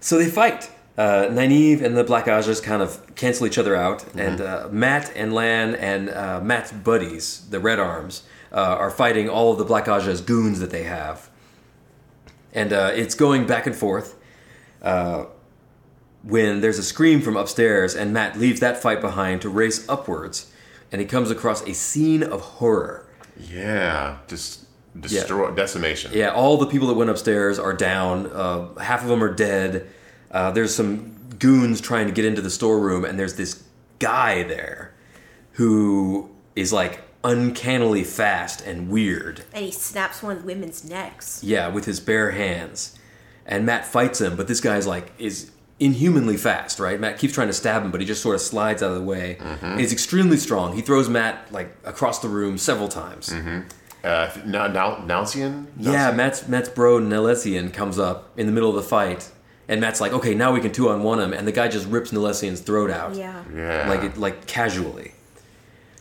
So 0.00 0.18
they 0.18 0.28
fight. 0.28 0.70
Uh, 0.96 1.26
Nynaeve 1.28 1.82
and 1.82 1.96
the 1.96 2.04
Black 2.04 2.26
Ajahs 2.26 2.62
kind 2.62 2.80
of 2.80 3.14
cancel 3.16 3.46
each 3.46 3.58
other 3.58 3.74
out, 3.74 4.04
and 4.16 4.40
uh, 4.40 4.68
Mat 4.70 5.12
and 5.16 5.32
Lan 5.32 5.74
and 5.74 6.08
uh, 6.08 6.40
Mat's 6.40 6.70
buddies, 6.70 7.46
the 7.50 7.58
Red 7.58 7.80
Arms, 7.80 8.22
uh, 8.52 8.56
are 8.78 8.90
fighting 8.90 9.28
all 9.28 9.50
of 9.50 9.58
the 9.58 9.64
Black 9.64 9.86
Ajah's 9.86 10.20
goons 10.20 10.60
that 10.60 10.70
they 10.70 10.84
have. 10.84 11.28
And 12.52 12.72
uh, 12.72 12.92
it's 12.94 13.16
going 13.16 13.44
back 13.46 13.66
and 13.66 13.74
forth 13.74 14.14
uh, 14.82 15.24
when 16.22 16.60
there's 16.60 16.78
a 16.78 16.84
scream 16.84 17.20
from 17.20 17.36
upstairs, 17.36 17.96
and 17.96 18.12
Mat 18.12 18.38
leaves 18.38 18.60
that 18.60 18.80
fight 18.80 19.00
behind 19.00 19.42
to 19.42 19.48
race 19.48 19.88
upwards, 19.88 20.52
and 20.92 21.00
he 21.00 21.06
comes 21.08 21.28
across 21.28 21.66
a 21.66 21.74
scene 21.74 22.22
of 22.22 22.40
horror. 22.40 23.08
yeah, 23.50 24.18
just 24.28 24.60
destroy 25.00 25.50
decimation. 25.56 26.12
Yeah, 26.14 26.28
all 26.28 26.56
the 26.56 26.66
people 26.66 26.86
that 26.86 26.94
went 26.94 27.10
upstairs 27.10 27.58
are 27.58 27.72
down. 27.72 28.28
Uh, 28.28 28.72
half 28.76 29.02
of 29.02 29.08
them 29.08 29.24
are 29.24 29.34
dead. 29.34 29.88
Uh, 30.34 30.50
there's 30.50 30.74
some 30.74 31.16
goons 31.38 31.80
trying 31.80 32.06
to 32.08 32.12
get 32.12 32.26
into 32.26 32.42
the 32.42 32.50
storeroom, 32.50 33.04
and 33.06 33.18
there's 33.18 33.36
this 33.36 33.62
guy 34.00 34.42
there 34.42 34.92
who 35.52 36.28
is 36.56 36.72
like 36.72 37.00
uncannily 37.22 38.04
fast 38.04 38.60
and 38.66 38.90
weird. 38.90 39.44
And 39.54 39.64
he 39.64 39.70
snaps 39.70 40.22
one 40.22 40.36
of 40.36 40.42
the 40.42 40.46
women's 40.46 40.84
necks. 40.84 41.42
Yeah, 41.42 41.68
with 41.68 41.86
his 41.86 42.00
bare 42.00 42.32
hands. 42.32 42.98
And 43.46 43.64
Mat 43.64 43.86
fights 43.86 44.20
him, 44.20 44.36
but 44.36 44.48
this 44.48 44.60
guy's 44.60 44.86
like 44.86 45.12
is 45.18 45.50
inhumanly 45.80 46.36
fast, 46.36 46.78
right? 46.78 46.98
Mat 46.98 47.18
keeps 47.18 47.34
trying 47.34 47.48
to 47.48 47.52
stab 47.54 47.82
him, 47.82 47.90
but 47.90 48.00
he 48.00 48.06
just 48.06 48.22
sort 48.22 48.34
of 48.34 48.40
slides 48.40 48.82
out 48.82 48.90
of 48.90 48.96
the 48.96 49.02
way. 49.02 49.38
And 49.62 49.78
he's 49.80 49.92
extremely 49.92 50.36
strong. 50.36 50.74
He 50.74 50.82
throws 50.82 51.08
Mat 51.08 51.48
like 51.52 51.74
across 51.84 52.18
the 52.20 52.28
room 52.28 52.58
several 52.58 52.88
times. 52.88 53.32
Uh, 54.02 54.30
now, 54.44 54.66
now, 54.66 54.96
Nalesean? 54.96 55.66
Yeah, 55.78 56.10
Mat's 56.10 56.46
Mat's 56.48 56.68
bro 56.68 56.98
Nalesean 56.98 57.72
comes 57.72 57.98
up 57.98 58.30
in 58.38 58.46
the 58.46 58.52
middle 58.52 58.68
of 58.68 58.76
the 58.76 58.82
fight, 58.82 59.30
and 59.68 59.80
Mat's 59.80 60.00
like, 60.00 60.12
"Okay, 60.12 60.34
now 60.34 60.52
we 60.52 60.60
can 60.60 60.72
two 60.72 60.88
on 60.88 61.02
one 61.02 61.20
him," 61.20 61.32
and 61.32 61.46
the 61.46 61.52
guy 61.52 61.68
just 61.68 61.86
rips 61.88 62.10
Nalesean's 62.12 62.60
throat 62.60 62.90
out, 62.90 63.14
Yeah. 63.14 63.42
Yeah. 63.54 63.88
like 63.88 64.02
it, 64.02 64.16
like 64.16 64.46
casually. 64.46 65.12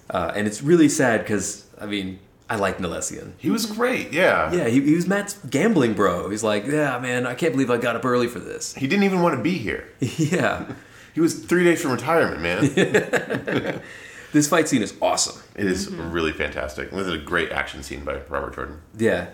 Uh, 0.10 0.32
and 0.36 0.46
it's 0.48 0.62
really 0.62 0.90
sad 0.90 1.22
because 1.22 1.66
I 1.80 1.86
mean, 1.86 2.20
I 2.50 2.58
like 2.58 2.78
Nalesean. 2.78 3.32
He 3.38 3.50
was 3.50 3.66
great, 3.66 4.12
yeah. 4.12 4.52
Yeah, 4.54 4.68
he, 4.68 4.82
he 4.82 4.96
was 4.96 5.08
Mat's 5.08 5.38
gambling 5.50 5.94
bro. 5.94 6.30
He's 6.30 6.44
like, 6.44 6.66
"Yeah, 6.68 7.00
man, 7.00 7.26
I 7.26 7.34
can't 7.36 7.54
believe 7.54 7.72
I 7.72 7.78
got 7.78 7.96
up 7.96 8.06
early 8.06 8.28
for 8.28 8.40
this." 8.40 8.74
He 8.76 8.86
didn't 8.88 9.04
even 9.06 9.22
want 9.22 9.36
to 9.38 9.42
be 9.42 9.58
here. 9.58 9.88
yeah, 10.00 10.66
He 11.14 11.22
was 11.22 11.34
three 11.46 11.64
days 11.64 11.82
from 11.82 11.92
retirement, 11.92 12.42
man. 12.42 12.62
this 14.34 14.48
fight 14.48 14.68
scene 14.68 14.82
is 14.82 14.94
awesome. 15.02 15.42
It 15.56 15.66
is 15.68 15.90
really 15.92 16.32
fantastic. 16.34 16.92
This 16.92 17.08
is 17.08 17.14
a 17.14 17.18
great 17.18 17.52
action 17.52 17.82
scene 17.84 18.04
by 18.04 18.20
Robert 18.30 18.56
Jordan. 18.56 18.82
Yeah. 18.98 19.28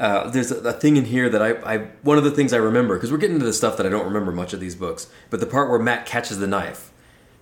Uh, 0.00 0.30
there's 0.30 0.50
a, 0.50 0.56
a 0.68 0.72
thing 0.72 0.96
in 0.96 1.04
here 1.04 1.28
that 1.28 1.42
I, 1.42 1.50
I 1.74 1.78
one 2.02 2.16
of 2.18 2.24
the 2.24 2.30
things 2.30 2.52
I 2.52 2.56
remember 2.56 2.96
because 2.96 3.12
we're 3.12 3.18
getting 3.18 3.36
into 3.36 3.46
the 3.46 3.52
stuff 3.52 3.76
that 3.76 3.84
I 3.84 3.90
don't 3.90 4.06
remember 4.06 4.32
much 4.32 4.52
of 4.54 4.58
these 4.58 4.74
books, 4.74 5.08
but 5.28 5.38
the 5.40 5.46
part 5.46 5.68
where 5.68 5.78
Mat 5.78 6.06
catches 6.06 6.38
the 6.38 6.46
knife, 6.46 6.90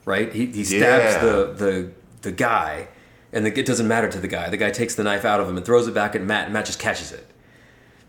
right? 0.05 0.33
He, 0.33 0.47
he 0.47 0.65
stabs 0.65 1.15
Yeah. 1.15 1.19
the, 1.25 1.53
the 1.57 1.91
the 2.23 2.33
guy, 2.33 2.89
and 3.33 3.47
the, 3.47 3.57
it 3.57 3.65
doesn't 3.65 3.87
matter 3.87 4.09
to 4.11 4.19
the 4.19 4.27
guy. 4.27 4.51
The 4.51 4.57
guy 4.57 4.71
takes 4.73 4.97
the 4.97 5.05
knife 5.05 5.25
out 5.25 5.39
of 5.41 5.49
him 5.49 5.57
and 5.57 5.65
throws 5.65 5.87
it 5.87 5.95
back 5.95 6.17
at 6.17 6.23
Mat, 6.23 6.47
and 6.47 6.53
Mat 6.53 6.67
just 6.67 6.81
catches 6.81 7.13
it, 7.13 7.27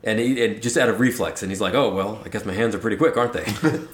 and, 0.04 0.18
he, 0.20 0.44
and 0.44 0.62
just 0.64 0.78
out 0.78 0.90
of 0.90 1.00
reflex, 1.00 1.44
and 1.44 1.52
he's 1.52 1.62
like, 1.62 1.76
"Oh 1.76 1.94
well, 1.94 2.20
I 2.26 2.30
guess 2.30 2.44
my 2.44 2.54
hands 2.54 2.74
are 2.74 2.80
pretty 2.80 2.98
quick, 2.98 3.16
aren't 3.18 3.34
they?" 3.34 3.44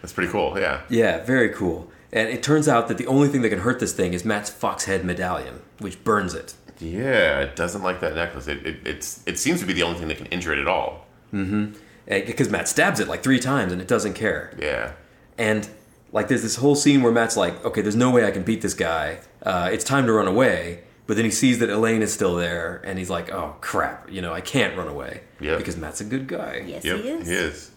That's 0.00 0.12
pretty 0.14 0.30
cool, 0.32 0.58
yeah. 0.58 0.82
yeah, 0.88 1.22
very 1.24 1.50
cool. 1.50 1.90
And 2.12 2.28
it 2.30 2.42
turns 2.42 2.66
out 2.68 2.88
that 2.88 2.96
the 2.96 3.06
only 3.08 3.28
thing 3.28 3.42
that 3.42 3.50
can 3.50 3.58
hurt 3.58 3.78
this 3.80 3.92
thing 3.92 4.14
is 4.14 4.24
Mat's 4.24 4.48
fox 4.48 4.84
head 4.84 5.04
medallion, 5.04 5.60
which 5.80 6.02
burns 6.04 6.32
it. 6.32 6.54
Yeah, 6.78 7.40
it 7.40 7.56
doesn't 7.56 7.82
like 7.82 8.00
that 8.00 8.14
necklace. 8.14 8.48
It, 8.48 8.66
it, 8.66 8.76
it's, 8.86 9.22
it 9.26 9.38
seems 9.38 9.60
to 9.60 9.66
be 9.66 9.72
the 9.72 9.82
only 9.82 9.98
thing 9.98 10.08
that 10.08 10.16
can 10.18 10.26
injure 10.26 10.52
it 10.52 10.58
at 10.58 10.68
all. 10.68 11.06
Mm-hmm. 11.32 11.72
Because 12.06 12.50
Mat 12.50 12.68
stabs 12.68 13.00
it 13.00 13.08
like 13.08 13.22
three 13.22 13.40
times 13.40 13.72
and 13.72 13.80
it 13.80 13.88
doesn't 13.88 14.14
care. 14.14 14.54
Yeah. 14.58 14.92
And 15.38 15.68
like, 16.12 16.28
there's 16.28 16.42
this 16.42 16.56
whole 16.56 16.74
scene 16.76 17.02
where 17.02 17.12
Mat's 17.12 17.36
like, 17.36 17.64
"Okay, 17.64 17.82
there's 17.82 17.96
no 17.96 18.10
way 18.10 18.24
I 18.24 18.30
can 18.30 18.42
beat 18.42 18.62
this 18.62 18.74
guy. 18.74 19.18
Uh, 19.42 19.68
it's 19.72 19.84
time 19.84 20.06
to 20.06 20.12
run 20.12 20.28
away." 20.28 20.84
But 21.06 21.16
then 21.16 21.24
he 21.24 21.30
sees 21.30 21.58
that 21.58 21.68
Elayne 21.68 22.00
is 22.00 22.12
still 22.12 22.36
there, 22.36 22.80
and 22.84 22.98
he's 22.98 23.10
like, 23.10 23.30
"Oh 23.32 23.56
crap! 23.60 24.10
You 24.10 24.22
know, 24.22 24.32
I 24.32 24.40
can't 24.40 24.76
run 24.78 24.88
away 24.88 25.22
Yep. 25.40 25.58
because 25.58 25.76
Mat's 25.76 26.00
a 26.00 26.04
good 26.04 26.26
guy." 26.28 26.64
Yes, 26.66 26.84
Yep, 26.84 26.96
he 27.00 27.08
is. 27.08 27.28
He 27.28 27.34
is. 27.34 27.70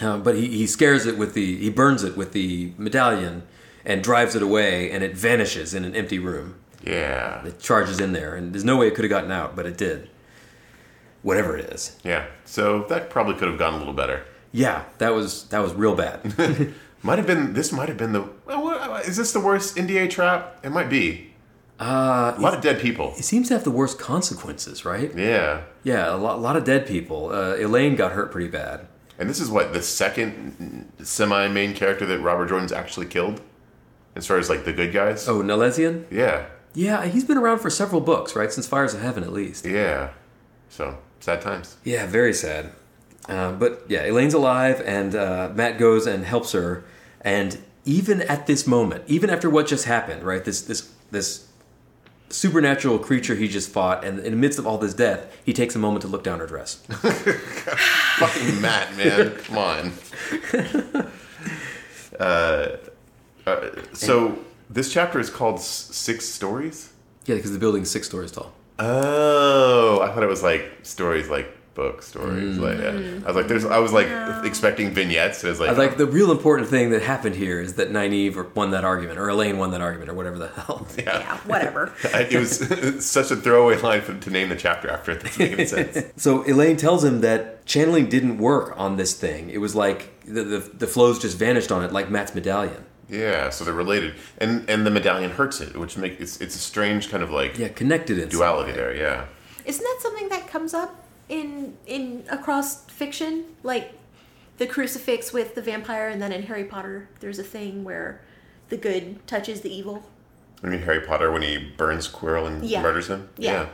Uh, 0.00 0.16
but 0.18 0.36
he, 0.36 0.46
he 0.48 0.66
scares 0.66 1.06
it 1.06 1.18
with 1.18 1.34
the 1.34 1.56
he 1.58 1.68
burns 1.70 2.02
it 2.04 2.16
with 2.16 2.32
the 2.32 2.72
medallion 2.78 3.42
and 3.84 4.02
drives 4.02 4.34
it 4.36 4.42
away, 4.42 4.90
and 4.90 5.02
it 5.04 5.16
vanishes 5.16 5.74
in 5.74 5.84
an 5.84 5.94
empty 5.96 6.18
room. 6.20 6.54
Yeah. 6.86 7.44
It 7.44 7.58
charges 7.60 8.00
in 8.00 8.12
there, 8.12 8.34
and 8.34 8.52
there's 8.52 8.64
no 8.64 8.76
way 8.76 8.86
it 8.86 8.94
could 8.94 9.04
have 9.04 9.10
gotten 9.10 9.32
out, 9.32 9.56
but 9.56 9.66
it 9.66 9.76
did. 9.76 10.08
Whatever 11.22 11.56
it 11.58 11.66
is. 11.72 11.96
Yeah. 12.04 12.26
So 12.44 12.84
that 12.88 13.10
probably 13.10 13.34
could 13.34 13.48
have 13.48 13.58
gone 13.58 13.74
a 13.74 13.78
little 13.78 13.92
better. 13.92 14.24
Yeah, 14.52 14.84
that 14.98 15.12
was 15.12 15.44
that 15.48 15.58
was 15.58 15.74
real 15.74 15.94
bad. 15.96 16.20
Might 17.02 17.18
have 17.18 17.26
been, 17.26 17.52
this 17.52 17.70
might 17.72 17.88
have 17.88 17.98
been 17.98 18.12
the, 18.12 18.24
Is 19.06 19.16
this 19.16 19.32
the 19.32 19.38
worst 19.38 19.76
NDA 19.76 20.10
trap? 20.10 20.58
It 20.64 20.70
might 20.70 20.88
be. 20.90 21.34
Uh, 21.78 22.34
A 22.36 22.40
lot 22.40 22.54
of 22.54 22.60
dead 22.62 22.80
people. 22.80 23.12
it 23.16 23.22
seems 23.22 23.46
to 23.48 23.54
have 23.54 23.62
the 23.62 23.70
worst 23.70 23.96
consequences, 23.98 24.84
right? 24.84 25.12
Yeah. 25.16 25.60
Yeah, 25.84 26.12
a 26.12 26.16
lot, 26.16 26.40
lot 26.40 26.56
of 26.56 26.64
dead 26.64 26.84
people. 26.86 27.28
Uh, 27.30 27.54
Elayne 27.58 27.96
got 27.96 28.12
hurt 28.12 28.32
pretty 28.32 28.48
bad. 28.48 28.88
And 29.20 29.30
this 29.30 29.38
is 29.40 29.50
what, 29.50 29.72
the 29.72 29.82
second 29.82 30.90
semi 31.00 31.46
main 31.48 31.74
character 31.74 32.06
that 32.06 32.18
Robert 32.20 32.48
Jordan's 32.48 32.72
actually 32.72 33.06
killed? 33.06 33.40
As 34.16 34.26
far 34.26 34.38
as 34.38 34.48
like 34.48 34.64
the 34.64 34.72
good 34.72 34.92
guys? 34.92 35.28
Oh, 35.28 35.42
Nalesean? 35.42 36.06
Yeah. 36.10 36.46
Yeah, 36.76 37.06
he's 37.06 37.24
been 37.24 37.38
around 37.38 37.60
for 37.60 37.70
several 37.70 38.02
books, 38.02 38.36
right? 38.36 38.52
Since 38.52 38.66
Fires 38.66 38.92
of 38.92 39.00
Heaven, 39.00 39.24
at 39.24 39.32
least. 39.32 39.64
Yeah. 39.64 40.10
So, 40.68 40.98
sad 41.20 41.40
times. 41.40 41.78
Yeah, 41.84 42.06
very 42.06 42.34
sad. 42.34 42.72
Uh, 43.26 43.52
but 43.52 43.86
yeah, 43.88 44.02
Elayne's 44.02 44.34
alive, 44.34 44.82
and 44.84 45.14
uh, 45.14 45.50
Mat 45.54 45.78
goes 45.78 46.06
and 46.06 46.26
helps 46.26 46.52
her. 46.52 46.84
And 47.22 47.58
even 47.86 48.20
at 48.22 48.46
this 48.46 48.66
moment, 48.66 49.04
even 49.06 49.30
after 49.30 49.48
what 49.48 49.66
just 49.66 49.86
happened, 49.86 50.22
right? 50.22 50.44
This 50.44 50.60
this 50.60 50.92
this 51.10 51.48
supernatural 52.28 52.98
creature 52.98 53.36
he 53.36 53.48
just 53.48 53.70
fought, 53.70 54.04
and 54.04 54.18
in 54.18 54.32
the 54.32 54.38
midst 54.38 54.58
of 54.58 54.66
all 54.66 54.76
this 54.76 54.92
death, 54.92 55.34
he 55.46 55.54
takes 55.54 55.74
a 55.74 55.78
moment 55.78 56.02
to 56.02 56.08
look 56.08 56.22
down 56.22 56.40
her 56.40 56.46
dress. 56.46 56.74
Fucking 58.18 58.60
Mat, 58.60 58.94
man. 58.96 59.30
Come 59.36 59.58
on. 59.58 59.92
Uh, 62.18 62.78
uh, 63.46 63.70
so, 63.92 64.38
this 64.70 64.92
chapter 64.92 65.18
is 65.18 65.30
called 65.30 65.60
Six 65.60 66.24
Stories? 66.26 66.92
Yeah, 67.26 67.36
because 67.36 67.52
the 67.52 67.58
building's 67.58 67.90
six 67.90 68.06
stories 68.06 68.30
tall. 68.30 68.52
Oh, 68.78 70.00
I 70.00 70.12
thought 70.12 70.22
it 70.22 70.28
was 70.28 70.42
like 70.42 70.70
stories 70.82 71.28
like 71.28 71.56
book 71.76 72.02
stories. 72.02 72.58
Like, 72.58 72.78
yeah. 72.78 72.90
Mm. 72.90 73.24
I 73.24 73.26
was 73.28 73.36
like, 73.36 73.46
there's. 73.46 73.64
I 73.64 73.78
was 73.78 73.92
like 73.92 74.08
expecting 74.44 74.90
vignettes. 74.90 75.44
It 75.44 75.48
was 75.48 75.60
like, 75.60 75.70
I 75.70 75.72
like 75.74 75.96
the 75.96 76.06
real 76.06 76.32
important 76.32 76.68
thing 76.68 76.90
that 76.90 77.02
happened 77.02 77.36
here 77.36 77.60
is 77.60 77.74
that 77.74 77.90
Nynaeve 77.90 78.54
won 78.56 78.72
that 78.72 78.84
argument, 78.84 79.20
or 79.20 79.26
Elayne 79.28 79.58
won 79.58 79.70
that 79.70 79.80
argument, 79.80 80.10
or 80.10 80.14
whatever 80.14 80.38
the 80.38 80.48
hell. 80.48 80.88
Yeah, 80.96 81.36
whatever. 81.46 81.92
it 82.04 82.38
was 82.38 83.04
such 83.06 83.30
a 83.30 83.36
throwaway 83.36 83.78
line 83.80 84.00
for, 84.00 84.18
to 84.18 84.30
name 84.30 84.48
the 84.48 84.56
chapter 84.56 84.90
after 84.90 85.12
it. 85.12 85.22
Doesn't 85.22 85.38
make 85.38 85.52
any 85.52 85.66
sense. 85.66 85.98
So 86.16 86.42
Elayne 86.44 86.78
tells 86.78 87.04
him 87.04 87.20
that 87.20 87.66
channeling 87.66 88.08
didn't 88.08 88.38
work 88.38 88.72
on 88.78 88.96
this 88.96 89.12
thing. 89.14 89.50
It 89.50 89.58
was 89.58 89.74
like 89.74 90.24
the, 90.24 90.42
the, 90.42 90.58
the 90.58 90.86
flows 90.86 91.18
just 91.18 91.36
vanished 91.36 91.70
on 91.70 91.84
it, 91.84 91.92
like 91.92 92.10
Mat's 92.10 92.34
medallion. 92.34 92.86
Yeah, 93.08 93.50
so 93.50 93.64
they're 93.64 93.72
related, 93.74 94.14
and 94.38 94.68
and 94.68 94.84
the 94.86 94.90
medallion 94.90 95.30
hurts 95.30 95.60
it, 95.60 95.76
which 95.76 95.96
make 95.96 96.20
it's 96.20 96.40
it's 96.40 96.56
a 96.56 96.58
strange 96.58 97.08
kind 97.10 97.22
of 97.22 97.30
like 97.30 97.56
Yeah, 97.58 97.68
connected 97.68 98.18
in 98.18 98.28
duality 98.28 98.72
there. 98.72 98.94
Yeah. 98.94 99.26
Isn't 99.64 99.82
that 99.84 99.98
something 100.00 100.28
that 100.30 100.48
comes 100.48 100.74
up 100.74 101.04
in 101.28 101.76
in 101.86 102.24
across 102.30 102.84
fiction? 102.86 103.44
Like 103.62 103.92
the 104.58 104.66
crucifix 104.66 105.32
with 105.32 105.54
the 105.54 105.62
vampire, 105.62 106.08
and 106.08 106.20
then 106.20 106.32
in 106.32 106.42
Harry 106.44 106.64
Potter, 106.64 107.08
there's 107.20 107.38
a 107.38 107.44
thing 107.44 107.84
where 107.84 108.20
the 108.70 108.76
good 108.76 109.24
touches 109.28 109.60
the 109.60 109.72
evil. 109.72 110.08
I 110.64 110.68
mean 110.68 110.80
Harry 110.82 111.00
Potter 111.00 111.30
when 111.30 111.42
he 111.42 111.58
burns 111.76 112.08
Quirrell 112.08 112.46
and 112.48 112.64
Yeah. 112.64 112.82
murders 112.82 113.08
him. 113.08 113.28
Yeah. 113.36 113.52
Yeah. 113.52 113.68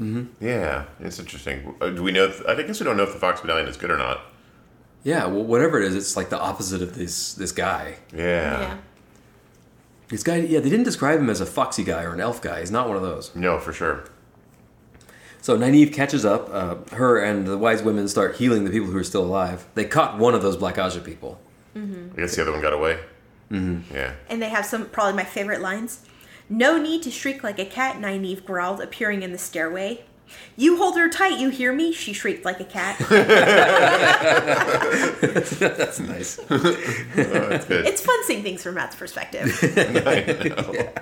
Mm-hmm. 0.00 0.44
Yeah, 0.44 0.84
it's 1.00 1.18
interesting. 1.18 1.74
Uh, 1.80 1.90
do 1.90 2.02
we 2.04 2.12
know? 2.12 2.24
If, 2.26 2.46
I 2.46 2.54
guess 2.62 2.78
we 2.80 2.84
don't 2.84 2.96
know 2.96 3.02
if 3.02 3.12
the 3.12 3.18
Fox 3.18 3.42
Medallion 3.42 3.66
is 3.68 3.76
good 3.76 3.90
or 3.90 3.98
not. 3.98 4.20
Yeah, 5.04 5.26
well, 5.26 5.44
whatever 5.44 5.80
it 5.80 5.86
is, 5.86 5.94
it's 5.94 6.16
like 6.16 6.28
the 6.28 6.38
opposite 6.38 6.82
of 6.82 6.94
this 6.94 7.34
this 7.34 7.52
guy. 7.52 7.96
Yeah. 8.12 8.60
yeah. 8.60 8.76
This 10.08 10.22
guy, 10.22 10.36
yeah, 10.36 10.60
they 10.60 10.70
didn't 10.70 10.84
describe 10.84 11.20
him 11.20 11.28
as 11.28 11.40
a 11.40 11.46
foxy 11.46 11.84
guy 11.84 12.02
or 12.02 12.14
an 12.14 12.20
elf 12.20 12.40
guy. 12.40 12.60
He's 12.60 12.70
not 12.70 12.88
one 12.88 12.96
of 12.96 13.02
those. 13.02 13.34
No, 13.34 13.58
for 13.58 13.72
sure. 13.74 14.04
So 15.42 15.56
Nynaeve 15.56 15.92
catches 15.92 16.24
up. 16.24 16.48
Uh, 16.50 16.76
her 16.96 17.18
and 17.22 17.46
the 17.46 17.58
wise 17.58 17.82
women 17.82 18.08
start 18.08 18.36
healing 18.36 18.64
the 18.64 18.70
people 18.70 18.88
who 18.88 18.96
are 18.96 19.04
still 19.04 19.24
alive. 19.24 19.66
They 19.74 19.84
caught 19.84 20.18
one 20.18 20.34
of 20.34 20.42
those 20.42 20.56
Black 20.56 20.76
Ajah 20.76 21.04
people. 21.04 21.40
I 21.76 21.80
guess 22.16 22.34
the 22.34 22.42
other 22.42 22.52
one 22.52 22.60
got 22.60 22.72
away. 22.72 22.98
Mm-hmm. 23.52 23.94
Yeah. 23.94 24.14
And 24.28 24.42
they 24.42 24.48
have 24.48 24.66
some 24.66 24.86
probably 24.86 25.14
my 25.14 25.24
favorite 25.24 25.60
lines. 25.60 26.04
No 26.48 26.76
need 26.80 27.02
to 27.02 27.10
shriek 27.10 27.44
like 27.44 27.58
a 27.58 27.64
cat, 27.64 27.96
Nynaeve 27.96 28.44
growled, 28.44 28.80
appearing 28.80 29.22
in 29.22 29.32
the 29.32 29.38
stairway. 29.38 30.04
You 30.56 30.76
hold 30.76 30.96
her 30.96 31.08
tight, 31.08 31.38
you 31.38 31.48
hear 31.50 31.72
me? 31.72 31.92
She 31.92 32.12
shrieked 32.12 32.44
like 32.44 32.60
a 32.60 32.64
cat. 32.64 32.98
That's 35.58 36.00
nice. 36.00 36.38
Oh, 36.50 37.48
that's 37.48 37.66
good. 37.66 37.86
it's 37.86 38.00
fun 38.00 38.16
seeing 38.24 38.42
things 38.42 38.62
from 38.62 38.74
Mat's 38.74 38.94
perspective. 38.96 39.58
I 40.06 40.48
know. 40.48 40.92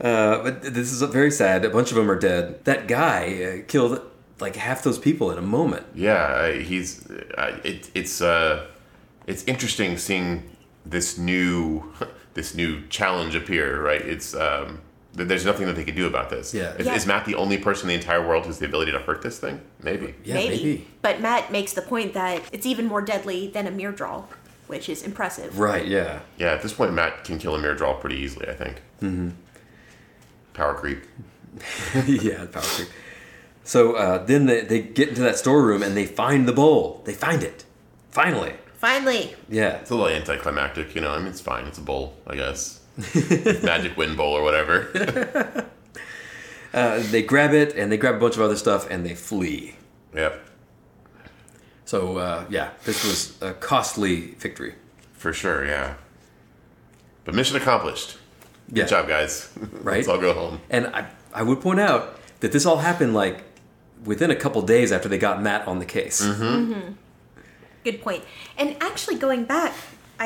Uh, 0.00 0.42
but 0.42 0.62
this 0.62 0.90
is 0.90 1.02
very 1.02 1.30
sad. 1.30 1.64
A 1.64 1.70
bunch 1.70 1.90
of 1.90 1.96
them 1.96 2.10
are 2.10 2.18
dead. 2.18 2.64
That 2.64 2.88
guy 2.88 3.42
uh, 3.42 3.62
killed 3.68 4.00
like 4.40 4.56
half 4.56 4.82
those 4.82 4.98
people 4.98 5.30
in 5.30 5.38
a 5.38 5.42
moment. 5.42 5.86
Yeah, 5.94 6.14
uh, 6.14 6.52
he's. 6.52 7.08
Uh, 7.10 7.60
it, 7.62 7.90
it's 7.94 8.20
uh, 8.20 8.66
it's 9.26 9.44
interesting 9.44 9.96
seeing 9.98 10.50
this 10.86 11.18
new 11.18 11.92
this 12.34 12.54
new 12.54 12.86
challenge 12.88 13.34
appear. 13.34 13.80
Right? 13.82 14.02
It's 14.02 14.34
um, 14.34 14.66
th- 14.68 14.80
there's 15.14 15.44
nothing 15.44 15.66
that 15.66 15.74
they 15.76 15.84
could 15.84 15.94
do 15.96 16.06
about 16.06 16.30
this. 16.30 16.54
Yeah. 16.54 16.72
Is, 16.74 16.86
Yeah. 16.86 16.94
is 16.94 17.06
Mat 17.06 17.24
the 17.26 17.34
only 17.34 17.58
person 17.58 17.84
in 17.84 17.88
the 17.88 18.00
entire 18.00 18.26
world 18.26 18.44
who 18.44 18.48
has 18.48 18.58
the 18.58 18.66
ability 18.66 18.92
to 18.92 18.98
hurt 18.98 19.22
this 19.22 19.38
thing? 19.38 19.60
Maybe. 19.82 20.14
Yeah, 20.24 20.34
maybe. 20.34 20.56
maybe. 20.56 20.88
But 21.02 21.20
Mat 21.20 21.52
makes 21.52 21.72
the 21.74 21.82
point 21.82 22.14
that 22.14 22.42
it's 22.52 22.64
even 22.66 22.86
more 22.86 23.02
deadly 23.02 23.48
than 23.48 23.66
a 23.66 23.70
Myrddraal, 23.70 24.24
which 24.68 24.88
is 24.88 25.02
impressive. 25.02 25.58
Right? 25.58 25.86
Yeah. 25.86 26.20
Yeah. 26.38 26.52
At 26.52 26.62
this 26.62 26.72
point, 26.72 26.94
Mat 26.94 27.24
can 27.24 27.38
kill 27.38 27.54
a 27.54 27.58
Myrddraal 27.58 28.00
pretty 28.00 28.16
easily. 28.16 28.48
I 28.48 28.54
think. 28.54 28.76
Mm-hmm. 29.02 29.30
Power 30.54 30.74
creep. 30.74 31.04
yeah, 32.06 32.46
power 32.46 32.62
creep. 32.62 32.88
So 33.64 33.94
uh, 33.94 34.24
then 34.24 34.46
they, 34.46 34.62
they 34.62 34.80
get 34.80 35.08
into 35.10 35.20
that 35.22 35.36
storeroom 35.36 35.82
and 35.82 35.96
they 35.96 36.06
find 36.06 36.48
the 36.48 36.52
bowl. 36.52 37.02
They 37.04 37.14
find 37.14 37.42
it. 37.42 37.64
Finally. 38.10 38.54
Finally, 38.74 39.34
Yeah. 39.48 39.76
It's 39.76 39.90
a 39.90 39.94
little 39.94 40.10
anticlimactic, 40.10 40.94
you 40.96 41.00
know. 41.00 41.12
I 41.12 41.18
mean, 41.18 41.28
it's 41.28 41.40
fine. 41.40 41.66
It's 41.66 41.78
a 41.78 41.82
bowl, 41.82 42.14
I 42.26 42.34
guess. 42.34 42.80
Magic 43.62 43.96
wind 43.96 44.16
bowl 44.16 44.34
or 44.34 44.42
whatever. 44.42 45.66
Uh, 46.74 47.02
they 47.10 47.20
grab 47.22 47.52
it 47.52 47.74
and 47.76 47.92
they 47.92 47.98
grab 47.98 48.14
a 48.14 48.18
bunch 48.18 48.34
of 48.34 48.40
other 48.40 48.56
stuff 48.56 48.88
and 48.90 49.04
they 49.04 49.14
flee. 49.14 49.74
Yep, 50.14 50.40
So 51.84 52.16
uh, 52.16 52.46
yeah, 52.48 52.70
this 52.86 53.04
was 53.04 53.36
a 53.42 53.52
costly 53.52 54.32
victory. 54.38 54.74
for 55.12 55.34
sure. 55.34 55.66
Yeah, 55.66 55.96
but 57.26 57.34
mission 57.34 57.56
accomplished. 57.58 58.16
Good 58.68 58.78
Yeah. 58.78 58.84
job, 58.86 59.06
guys. 59.06 59.50
Right? 59.82 59.96
Let's 59.98 60.08
all 60.08 60.16
go 60.18 60.32
home. 60.32 60.60
And 60.70 60.86
I, 60.94 61.08
I 61.34 61.42
would 61.42 61.60
point 61.60 61.78
out 61.78 62.16
that 62.40 62.52
this 62.52 62.64
all 62.64 62.78
happened 62.78 63.12
like 63.12 63.44
within 64.06 64.30
a 64.30 64.36
couple 64.36 64.62
days 64.62 64.92
after 64.92 65.10
they 65.10 65.18
got 65.18 65.42
Mat 65.42 65.68
on 65.68 65.78
the 65.78 65.84
case. 65.84 66.24
Good 67.84 68.00
point. 68.00 68.24
And 68.56 68.76
actually, 68.80 69.16
going 69.16 69.44
back, 69.44 69.74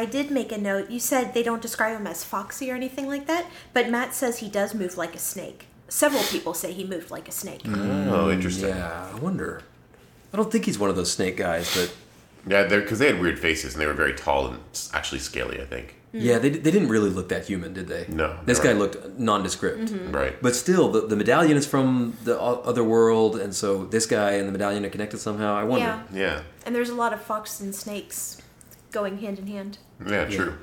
I 0.00 0.04
did 0.04 0.30
make 0.30 0.52
a 0.52 0.58
note. 0.58 0.90
You 0.90 1.00
said 1.00 1.32
they 1.34 1.42
don't 1.42 1.62
describe 1.62 1.96
him 1.98 2.06
as 2.06 2.22
foxy 2.22 2.70
or 2.70 2.74
anything 2.74 3.06
like 3.08 3.26
that, 3.26 3.46
but 3.72 3.88
Mat 3.90 4.14
says 4.14 4.38
he 4.38 4.48
does 4.48 4.74
move 4.74 4.96
like 4.96 5.14
a 5.14 5.18
snake. 5.18 5.66
Several 5.88 6.22
people 6.24 6.52
say 6.54 6.72
he 6.72 6.84
moved 6.84 7.10
like 7.10 7.28
a 7.28 7.32
snake. 7.32 7.62
Oh, 7.64 7.68
mm, 7.70 8.32
interesting. 8.32 8.68
Yeah, 8.76 9.10
I 9.14 9.18
wonder. 9.18 9.62
I 10.32 10.36
don't 10.36 10.50
think 10.52 10.64
he's 10.66 10.78
one 10.78 10.90
of 10.90 10.96
those 10.96 11.10
snake 11.12 11.36
guys, 11.36 11.66
but 11.74 11.88
Yeah, 12.46 12.64
they're 12.64 12.82
because 12.82 12.98
they 12.98 13.06
had 13.12 13.20
weird 13.20 13.38
faces 13.38 13.72
and 13.74 13.80
they 13.80 13.86
were 13.86 13.94
very 14.04 14.12
tall 14.14 14.46
and 14.48 14.58
s- 14.72 14.90
actually 14.92 15.20
scaly. 15.20 15.60
I 15.60 15.64
think. 15.64 15.94
Mm. 16.14 16.22
yeah, 16.22 16.38
they, 16.38 16.50
they 16.50 16.70
didn't 16.70 16.88
really 16.88 17.10
look 17.10 17.28
that 17.30 17.46
human, 17.46 17.72
did 17.72 17.88
they? 17.88 18.04
No, 18.08 18.28
This 18.44 18.58
they're 18.58 18.66
guy 18.66 18.72
right. 18.72 18.78
looked 18.94 19.18
nondescript. 19.18 19.78
Mm-hmm. 19.92 20.12
Right. 20.12 20.34
But 20.42 20.54
still, 20.54 20.88
the, 20.90 21.00
the 21.06 21.16
medallion 21.16 21.56
is 21.56 21.66
from 21.66 22.16
the 22.24 22.38
o- 22.38 22.62
other 22.70 22.84
world, 22.84 23.32
and 23.44 23.54
so 23.54 23.84
this 23.86 24.06
guy 24.06 24.32
and 24.38 24.46
the 24.48 24.52
medallion 24.52 24.84
are 24.84 24.90
connected 24.90 25.18
somehow. 25.18 25.54
I 25.56 25.64
wonder. 25.64 25.86
Yeah. 26.12 26.20
yeah. 26.20 26.42
And 26.64 26.74
there's 26.74 26.90
a 26.90 26.94
lot 26.94 27.12
of 27.12 27.20
foxes 27.22 27.60
and 27.60 27.74
snakes 27.74 28.40
going 28.92 29.18
hand 29.18 29.38
in 29.38 29.46
hand. 29.46 29.78
Yeah. 30.04 30.26
True. 30.26 30.58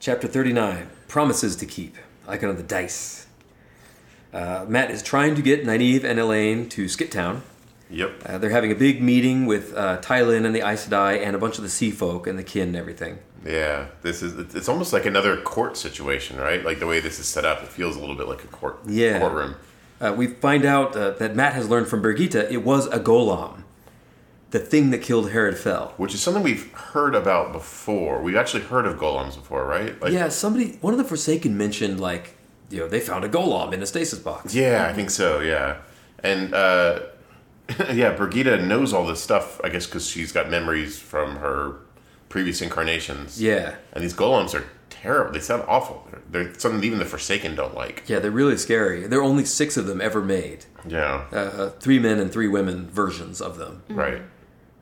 Chapter 0.00 0.28
39 0.28 0.88
Promises 1.08 1.56
to 1.56 1.66
Keep. 1.66 1.96
Icon 2.26 2.50
of 2.50 2.56
the 2.56 2.62
Dice. 2.62 3.26
Uh, 4.32 4.66
Mat 4.68 4.90
is 4.90 5.02
trying 5.02 5.34
to 5.34 5.42
get 5.42 5.64
Nynaeve 5.64 6.04
and 6.04 6.18
Elayne 6.18 6.68
to 6.70 6.88
Skit 6.88 7.10
Town. 7.10 7.42
Yep. 7.90 8.22
Uh, 8.26 8.36
they're 8.38 8.50
having 8.50 8.70
a 8.70 8.74
big 8.74 9.00
meeting 9.00 9.46
with 9.46 9.74
uh, 9.74 9.96
Tylin 10.02 10.44
and 10.44 10.54
the 10.54 10.60
Aes 10.60 10.86
Sedai 10.86 11.24
and 11.24 11.34
a 11.34 11.38
bunch 11.38 11.56
of 11.56 11.62
the 11.64 11.70
Sea 11.70 11.90
Folk 11.90 12.26
and 12.26 12.38
the 12.38 12.42
kin 12.42 12.68
and 12.68 12.76
everything. 12.76 13.18
Yeah. 13.46 13.86
This 14.02 14.22
is. 14.22 14.34
it's- 14.38 14.54
It's 14.54 14.68
almost 14.68 14.92
like 14.92 15.06
another 15.06 15.38
court 15.40 15.78
situation, 15.78 16.36
right? 16.36 16.62
Like 16.62 16.80
the 16.80 16.86
way 16.86 17.00
this 17.00 17.18
is 17.18 17.26
set 17.26 17.46
up, 17.46 17.62
it 17.62 17.68
feels 17.70 17.96
a 17.96 18.00
little 18.00 18.14
bit 18.16 18.28
like 18.28 18.44
a 18.44 18.48
court. 18.48 18.80
Yeah. 18.86 19.18
Courtroom. 19.20 19.54
Uh, 20.00 20.12
we 20.14 20.26
find 20.26 20.66
out 20.66 20.94
uh, 20.94 21.10
that 21.12 21.34
Mat 21.34 21.54
has 21.54 21.68
learned 21.70 21.88
from 21.88 22.02
Birgitte 22.02 22.50
it 22.52 22.62
was 22.62 22.86
a 22.88 23.00
gholam, 23.00 23.62
the 24.50 24.58
thing 24.58 24.90
that 24.90 24.98
killed 25.02 25.30
Herid 25.30 25.58
Fel. 25.58 25.92
Which 25.98 26.14
is 26.14 26.22
something 26.22 26.42
we've 26.42 26.72
heard 26.72 27.14
about 27.14 27.52
before. 27.52 28.22
We've 28.22 28.36
actually 28.36 28.62
heard 28.64 28.86
of 28.86 28.96
gholams 28.98 29.34
before, 29.36 29.66
right? 29.66 30.00
Like, 30.00 30.12
yeah, 30.12 30.28
somebody, 30.28 30.78
one 30.80 30.94
of 30.94 30.98
the 30.98 31.04
Forsaken 31.04 31.56
mentioned, 31.56 32.00
like, 32.00 32.34
you 32.70 32.78
know, 32.78 32.88
they 32.88 33.00
found 33.00 33.24
a 33.24 33.28
gholam 33.28 33.72
in 33.72 33.82
a 33.82 33.86
stasis 33.86 34.18
box. 34.18 34.54
Yeah, 34.54 34.86
I 34.88 34.92
think 34.94 35.10
so. 35.10 35.40
Yeah, 35.40 35.76
and 36.22 36.54
uh, 36.54 37.00
yeah, 37.92 38.14
Birgitte 38.16 38.66
knows 38.66 38.92
all 38.92 39.06
this 39.06 39.22
stuff. 39.22 39.60
I 39.64 39.68
guess 39.68 39.86
because 39.86 40.06
she's 40.06 40.32
got 40.32 40.50
memories 40.50 40.98
from 40.98 41.36
her 41.36 41.76
previous 42.28 42.60
incarnations. 42.62 43.40
Yeah. 43.40 43.76
and 43.92 44.02
these 44.04 44.12
gholams 44.14 44.54
are 44.54 44.64
terrible. 44.90 45.32
They 45.32 45.40
sound 45.40 45.64
awful. 45.66 46.06
They're, 46.30 46.44
they're 46.44 46.58
something 46.58 46.82
even 46.84 46.98
the 46.98 47.04
Forsaken 47.06 47.54
don't 47.54 47.74
like. 47.74 48.02
Yeah, 48.06 48.18
they're 48.18 48.30
really 48.30 48.56
scary. 48.58 49.06
There 49.06 49.18
are 49.20 49.22
only 49.24 49.44
six 49.46 49.76
of 49.78 49.86
them 49.86 50.00
ever 50.00 50.20
made. 50.20 50.66
Yeah, 50.86 51.24
Uh, 51.32 51.70
three 51.80 51.98
men 51.98 52.18
and 52.18 52.30
three 52.32 52.48
women 52.48 52.88
versions 52.90 53.40
of 53.40 53.56
them. 53.58 53.82
right. 53.88 54.22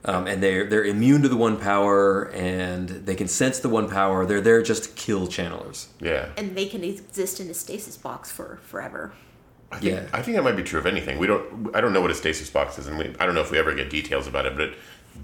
Um, 0.06 0.26
and 0.28 0.40
they're 0.42 0.64
they're 0.66 0.84
immune 0.84 1.22
to 1.22 1.28
the 1.28 1.36
one 1.36 1.56
power, 1.58 2.30
and 2.32 2.88
they 2.88 3.16
can 3.16 3.26
sense 3.28 3.58
the 3.58 3.68
one 3.68 3.88
power. 3.90 4.24
They're 4.24 4.40
there 4.40 4.62
just 4.62 4.84
to 4.84 4.90
kill 4.90 5.26
channelers. 5.26 5.88
Yeah, 6.00 6.28
And 6.38 6.56
they 6.56 6.66
can 6.66 6.84
exist 6.84 7.40
in 7.40 7.50
a 7.50 7.54
stasis 7.54 7.96
box 7.96 8.30
for 8.30 8.60
forever. 8.62 9.12
I 9.72 9.80
think, 9.80 9.92
Yeah. 9.92 10.06
I 10.12 10.22
think 10.22 10.36
that 10.36 10.44
might 10.44 10.54
be 10.56 10.62
true 10.62 10.78
of 10.78 10.86
anything. 10.86 11.18
We 11.18 11.26
don't. 11.26 11.74
I 11.74 11.80
don't 11.80 11.92
know 11.92 12.00
what 12.00 12.12
a 12.12 12.14
stasis 12.14 12.48
box 12.50 12.78
is, 12.78 12.86
and 12.86 12.96
we, 12.98 13.06
I 13.18 13.26
don't 13.26 13.34
know 13.34 13.40
if 13.40 13.50
we 13.50 13.58
ever 13.58 13.74
get 13.74 13.90
details 13.90 14.28
about 14.28 14.46
it. 14.46 14.54
But 14.54 14.68
it, 14.68 14.74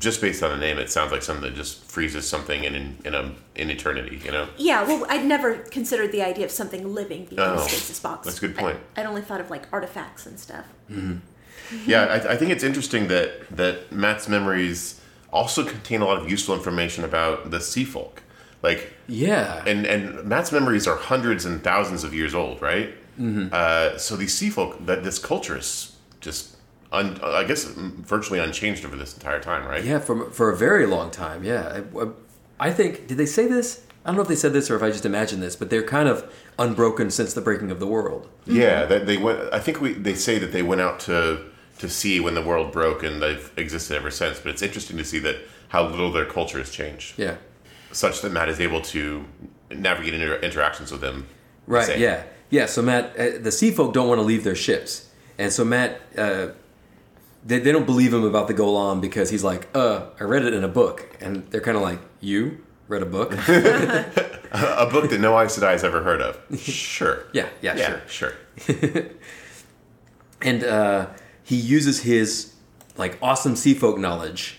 just 0.00 0.20
based 0.20 0.42
on 0.42 0.50
the 0.50 0.56
name, 0.56 0.78
it 0.78 0.90
sounds 0.90 1.12
like 1.12 1.22
something 1.22 1.44
that 1.44 1.54
just 1.54 1.84
freezes 1.84 2.26
something 2.28 2.64
in 2.64 2.74
in, 2.74 2.98
in 3.04 3.14
a 3.14 3.32
in 3.54 3.70
eternity. 3.70 4.20
You 4.24 4.32
know. 4.32 4.48
Yeah, 4.56 4.82
well, 4.82 5.06
I'd 5.08 5.24
never 5.24 5.58
considered 5.58 6.10
the 6.10 6.22
idea 6.22 6.44
of 6.44 6.50
something 6.50 6.92
living 6.92 7.26
being 7.26 7.40
in 7.40 7.46
Oh, 7.46 7.54
a 7.54 7.68
stasis 7.68 8.00
box. 8.00 8.24
that's 8.26 8.38
a 8.38 8.48
good 8.48 8.56
point. 8.56 8.78
I'd 8.96 9.06
only 9.06 9.22
thought 9.22 9.40
of 9.40 9.48
like 9.48 9.68
artifacts 9.72 10.26
and 10.26 10.40
stuff. 10.40 10.64
Yeah, 11.86 12.04
I, 12.04 12.32
I 12.32 12.36
think 12.36 12.50
it's 12.50 12.64
interesting 12.64 13.08
that 13.08 13.48
that 13.56 13.92
Mat's 13.92 14.28
memories 14.28 15.00
also 15.32 15.64
contain 15.64 16.02
a 16.02 16.04
lot 16.04 16.18
of 16.20 16.30
useful 16.30 16.54
information 16.54 17.04
about 17.04 17.50
the 17.50 17.60
sea 17.60 17.84
folk. 17.84 18.22
Like, 18.62 18.92
Yeah, 19.08 19.64
and 19.66 19.86
and 19.86 20.24
Mat's 20.24 20.52
memories 20.52 20.86
are 20.86 20.96
hundreds 20.96 21.44
and 21.44 21.62
thousands 21.62 22.04
of 22.04 22.14
years 22.14 22.34
old, 22.34 22.62
right? 22.62 22.94
Mm-hmm. 23.18 23.48
Uh, 23.52 23.98
so 23.98 24.16
these 24.16 24.34
sea 24.34 24.50
folk, 24.50 24.86
that 24.86 25.04
this 25.04 25.18
culture 25.18 25.58
is 25.58 25.96
just, 26.20 26.56
un, 26.92 27.18
I 27.22 27.44
guess, 27.44 27.64
virtually 27.64 28.38
unchanged 28.38 28.84
over 28.84 28.96
this 28.96 29.14
entire 29.14 29.40
time, 29.40 29.66
right? 29.66 29.84
yeah, 29.84 29.98
for 29.98 30.30
for 30.30 30.50
a 30.50 30.56
very 30.56 30.86
long 30.86 31.10
time. 31.10 31.44
Yeah, 31.44 31.82
I, 31.98 32.68
I 32.68 32.72
think 32.72 33.08
did 33.08 33.18
they 33.18 33.26
say 33.26 33.46
this? 33.46 33.82
I 34.04 34.08
don't 34.08 34.16
know 34.16 34.22
if 34.22 34.28
they 34.28 34.36
said 34.36 34.52
this 34.52 34.70
or 34.70 34.76
if 34.76 34.82
I 34.82 34.90
just 34.90 35.06
imagined 35.06 35.42
this, 35.42 35.54
but 35.54 35.70
they're 35.70 35.82
kind 35.84 36.08
of 36.08 36.32
unbroken 36.58 37.10
since 37.10 37.34
the 37.34 37.40
breaking 37.40 37.70
of 37.70 37.78
the 37.78 37.86
world. 37.86 38.28
Yeah, 38.46 38.84
that 38.86 39.06
they 39.06 39.16
went. 39.16 39.52
I 39.52 39.58
think 39.58 39.80
we 39.80 39.92
they 39.92 40.14
say 40.14 40.38
that 40.38 40.52
they 40.52 40.62
went 40.62 40.80
out 40.80 41.00
to 41.00 41.44
to 41.82 41.88
sea 41.88 42.18
when 42.20 42.34
the 42.34 42.42
world 42.42 42.72
broke, 42.72 43.02
and 43.02 43.20
they've 43.20 43.52
existed 43.56 43.96
ever 43.96 44.10
since. 44.10 44.40
But 44.40 44.50
it's 44.52 44.62
interesting 44.62 44.96
to 44.96 45.04
see 45.04 45.18
that 45.20 45.36
how 45.68 45.86
little 45.86 46.10
their 46.10 46.24
culture 46.24 46.58
has 46.58 46.70
changed. 46.70 47.18
Yeah, 47.18 47.36
such 47.92 48.22
that 48.22 48.32
Mat 48.32 48.48
is 48.48 48.58
able 48.60 48.80
to 48.80 49.24
navigate 49.70 50.14
inter- 50.14 50.38
interactions 50.38 50.90
with 50.90 51.00
them. 51.00 51.26
right. 51.66 51.98
Yeah, 51.98 52.22
yeah. 52.50 52.66
So 52.66 52.82
Mat, 52.82 53.14
uh, 53.18 53.38
the 53.40 53.52
sea 53.52 53.70
folk 53.70 53.92
don't 53.92 54.08
want 54.08 54.18
to 54.18 54.24
leave 54.24 54.44
their 54.44 54.54
ships, 54.54 55.10
and 55.38 55.52
so 55.52 55.64
Mat, 55.64 56.00
uh, 56.16 56.48
they 57.44 57.58
they 57.58 57.72
don't 57.72 57.86
believe 57.86 58.12
him 58.14 58.24
about 58.24 58.48
the 58.48 58.54
gholam 58.54 59.00
because 59.00 59.30
he's 59.30 59.44
like, 59.44 59.68
uh, 59.74 60.06
I 60.20 60.24
read 60.24 60.44
it 60.44 60.54
in 60.54 60.64
a 60.64 60.68
book, 60.68 61.16
and 61.20 61.46
they're 61.50 61.60
kind 61.60 61.76
of 61.76 61.82
like, 61.82 62.00
you 62.20 62.64
read 62.88 63.02
a 63.02 63.06
book? 63.06 63.32
a 64.52 64.86
book 64.90 65.10
that 65.10 65.20
no 65.20 65.38
Aes 65.38 65.58
Sedai 65.58 65.72
has 65.72 65.84
ever 65.84 66.02
heard 66.02 66.20
of. 66.22 66.38
Sure. 66.58 67.24
yeah, 67.32 67.48
yeah, 67.60 67.76
yeah, 67.76 68.00
sure. 68.06 68.34
sure. 68.58 69.04
and 70.42 70.62
uh, 70.64 71.06
he 71.52 71.58
uses 71.58 72.00
his 72.00 72.54
like 72.96 73.18
awesome 73.20 73.54
sea 73.56 73.74
folk 73.74 73.98
knowledge 73.98 74.56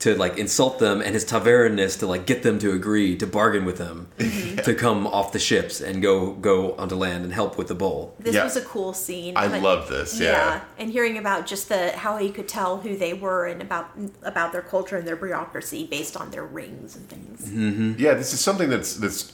to 0.00 0.14
like 0.14 0.36
insult 0.36 0.78
them 0.78 1.00
and 1.00 1.14
his 1.14 1.24
tavernness 1.24 1.98
to 1.98 2.06
like 2.06 2.26
get 2.26 2.42
them 2.42 2.58
to 2.58 2.72
agree 2.72 3.16
to 3.16 3.26
bargain 3.26 3.64
with 3.64 3.78
him 3.78 4.08
mm-hmm. 4.18 4.56
to 4.56 4.74
come 4.74 5.06
off 5.06 5.32
the 5.32 5.38
ships 5.38 5.80
and 5.80 6.02
go 6.02 6.32
go 6.32 6.74
onto 6.74 6.94
land 6.96 7.24
and 7.24 7.32
help 7.32 7.56
with 7.56 7.68
the 7.68 7.74
bowl. 7.74 8.14
This 8.18 8.34
Yeah. 8.34 8.44
was 8.44 8.56
a 8.58 8.60
cool 8.60 8.92
scene. 8.92 9.32
I 9.38 9.46
love 9.58 9.88
this. 9.88 10.20
Yeah. 10.20 10.60
and 10.76 10.90
hearing 10.90 11.16
about 11.16 11.46
just 11.46 11.70
the 11.70 11.92
how 11.92 12.18
he 12.18 12.28
could 12.30 12.46
tell 12.46 12.76
who 12.76 12.94
they 12.94 13.14
were 13.14 13.46
and 13.46 13.62
about 13.62 13.88
about 14.22 14.52
their 14.52 14.60
culture 14.74 14.98
and 14.98 15.08
their 15.08 15.16
bureaucracy 15.16 15.86
based 15.86 16.14
on 16.14 16.30
their 16.30 16.44
rings 16.44 16.94
and 16.94 17.08
things. 17.08 17.48
Mm-hmm. 17.48 17.94
yeah, 17.98 18.12
This 18.12 18.34
is 18.34 18.40
something 18.40 18.68
that's 18.68 18.96
that's 18.96 19.32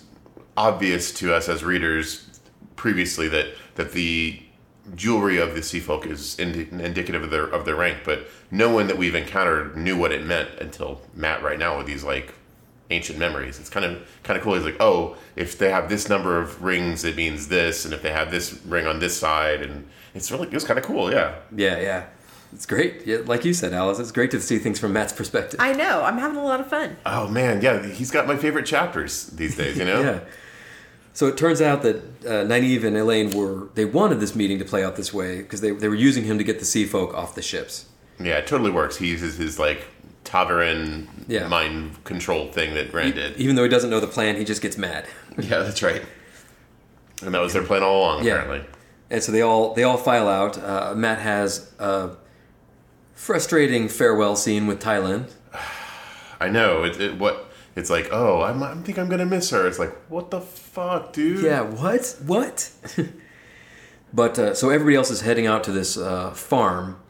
obvious 0.56 1.12
to 1.14 1.34
us 1.34 1.48
as 1.48 1.64
readers 1.64 2.40
previously 2.76 3.26
that 3.30 3.46
that 3.74 3.90
the 3.90 4.40
jewelry 4.94 5.38
of 5.38 5.54
the 5.54 5.62
sea 5.62 5.80
folk 5.80 6.06
is 6.06 6.38
indi- 6.38 6.68
indicative 6.70 7.22
of 7.22 7.30
their 7.30 7.44
of 7.44 7.64
their 7.64 7.76
rank, 7.76 7.98
but 8.04 8.26
no 8.50 8.68
one 8.72 8.86
that 8.88 8.98
we've 8.98 9.14
encountered 9.14 9.76
knew 9.76 9.96
what 9.96 10.12
it 10.12 10.24
meant 10.24 10.48
until 10.60 11.00
Mat 11.14 11.42
right 11.42 11.58
now 11.58 11.78
with 11.78 11.86
these 11.86 12.04
like 12.04 12.34
ancient 12.90 13.18
memories. 13.18 13.58
It's 13.60 13.70
kind 13.70 13.86
of 13.86 14.06
kind 14.22 14.36
of 14.36 14.42
cool. 14.44 14.54
He's 14.54 14.64
like, 14.64 14.80
oh, 14.80 15.16
if 15.36 15.58
they 15.58 15.70
have 15.70 15.88
this 15.88 16.08
number 16.08 16.38
of 16.38 16.62
rings, 16.62 17.04
it 17.04 17.16
means 17.16 17.48
this, 17.48 17.84
and 17.84 17.94
if 17.94 18.02
they 18.02 18.10
have 18.12 18.30
this 18.30 18.60
ring 18.66 18.86
on 18.86 18.98
this 18.98 19.16
side, 19.16 19.62
and 19.62 19.88
it's 20.14 20.30
really 20.30 20.48
it's 20.48 20.64
kind 20.64 20.78
of 20.78 20.84
cool. 20.84 21.12
Yeah. 21.12 21.36
Yeah, 21.54 21.78
yeah. 21.80 22.06
It's 22.52 22.66
great. 22.66 23.06
Yeah, 23.06 23.18
like 23.26 23.44
you 23.44 23.54
said, 23.54 23.72
Alice, 23.72 24.00
it's 24.00 24.10
great 24.10 24.32
to 24.32 24.40
see 24.40 24.58
things 24.58 24.80
from 24.80 24.92
Mat's 24.92 25.12
perspective. 25.12 25.60
I 25.60 25.72
know. 25.72 26.02
I'm 26.02 26.18
having 26.18 26.36
a 26.36 26.42
lot 26.44 26.58
of 26.58 26.66
fun. 26.66 26.96
Oh 27.06 27.28
man, 27.28 27.62
yeah, 27.62 27.86
he's 27.86 28.10
got 28.10 28.26
my 28.26 28.36
favorite 28.36 28.66
chapters 28.66 29.26
these 29.26 29.56
days. 29.56 29.78
You 29.78 29.84
know. 29.84 30.00
Yeah. 30.10 30.20
So 31.12 31.26
it 31.26 31.36
turns 31.36 31.60
out 31.60 31.82
that 31.82 31.96
uh, 32.24 32.46
Nynaeve 32.46 32.84
and 32.84 32.96
Elayne 32.96 33.34
were 33.34 33.68
they 33.74 33.84
wanted 33.84 34.20
this 34.20 34.34
meeting 34.36 34.58
to 34.60 34.64
play 34.64 34.84
out 34.84 34.96
this 34.96 35.12
way 35.12 35.38
because 35.38 35.60
they, 35.60 35.70
they 35.72 35.88
were 35.88 35.94
using 35.94 36.24
him 36.24 36.38
to 36.38 36.44
get 36.44 36.58
the 36.60 36.64
sea 36.64 36.84
folk 36.86 37.12
off 37.14 37.34
the 37.34 37.42
ships. 37.42 37.86
Yeah, 38.18 38.36
it 38.38 38.46
totally 38.46 38.70
works. 38.70 38.96
He 38.96 39.08
uses 39.08 39.36
his 39.36 39.58
like 39.58 39.84
ta'veren 40.24 41.08
Yeah. 41.26 41.48
mind 41.48 42.02
control 42.04 42.52
thing 42.52 42.74
that 42.74 42.92
Rand 42.92 43.14
did. 43.14 43.36
Even 43.38 43.56
though 43.56 43.62
he 43.64 43.68
doesn't 43.68 43.90
know 43.90 43.98
the 44.00 44.06
plan, 44.06 44.36
he 44.36 44.44
just 44.44 44.62
gets 44.62 44.76
mad. 44.78 45.06
Yeah, 45.38 45.60
that's 45.60 45.82
right. 45.82 46.02
And 47.22 47.34
that 47.34 47.40
was 47.40 47.52
their 47.54 47.62
plan 47.62 47.82
all 47.82 48.00
along, 48.00 48.24
Yeah. 48.24 48.34
apparently. 48.42 48.68
And 49.10 49.22
so 49.22 49.32
they 49.32 49.40
all 49.42 49.74
they 49.74 49.82
all 49.82 49.96
file 49.96 50.28
out. 50.28 50.56
Uh, 50.62 50.94
Mat 50.94 51.18
has 51.18 51.72
a 51.78 52.10
frustrating 53.14 53.88
farewell 53.88 54.36
scene 54.36 54.66
with 54.66 54.80
Tylin. 54.80 55.26
I 56.40 56.48
know. 56.48 56.84
It, 56.84 57.00
it 57.00 57.18
what 57.18 57.49
it's 57.80 57.90
like. 57.90 58.08
Oh, 58.12 58.42
I'm, 58.42 58.62
I 58.62 58.74
think 58.76 58.98
I'm 58.98 59.08
gonna 59.08 59.26
miss 59.26 59.50
her. 59.50 59.66
It's 59.66 59.78
like, 59.78 59.92
what 60.08 60.30
the 60.30 60.40
fuck, 60.40 61.12
dude? 61.12 61.44
Yeah, 61.44 61.62
what? 61.62 62.16
What? 62.24 62.70
but 64.12 64.38
uh, 64.38 64.54
so 64.54 64.70
everybody 64.70 64.96
else 64.96 65.10
is 65.10 65.22
heading 65.22 65.46
out 65.46 65.64
to 65.64 65.72
this 65.72 65.96
uh, 65.96 66.30
farm 66.30 67.00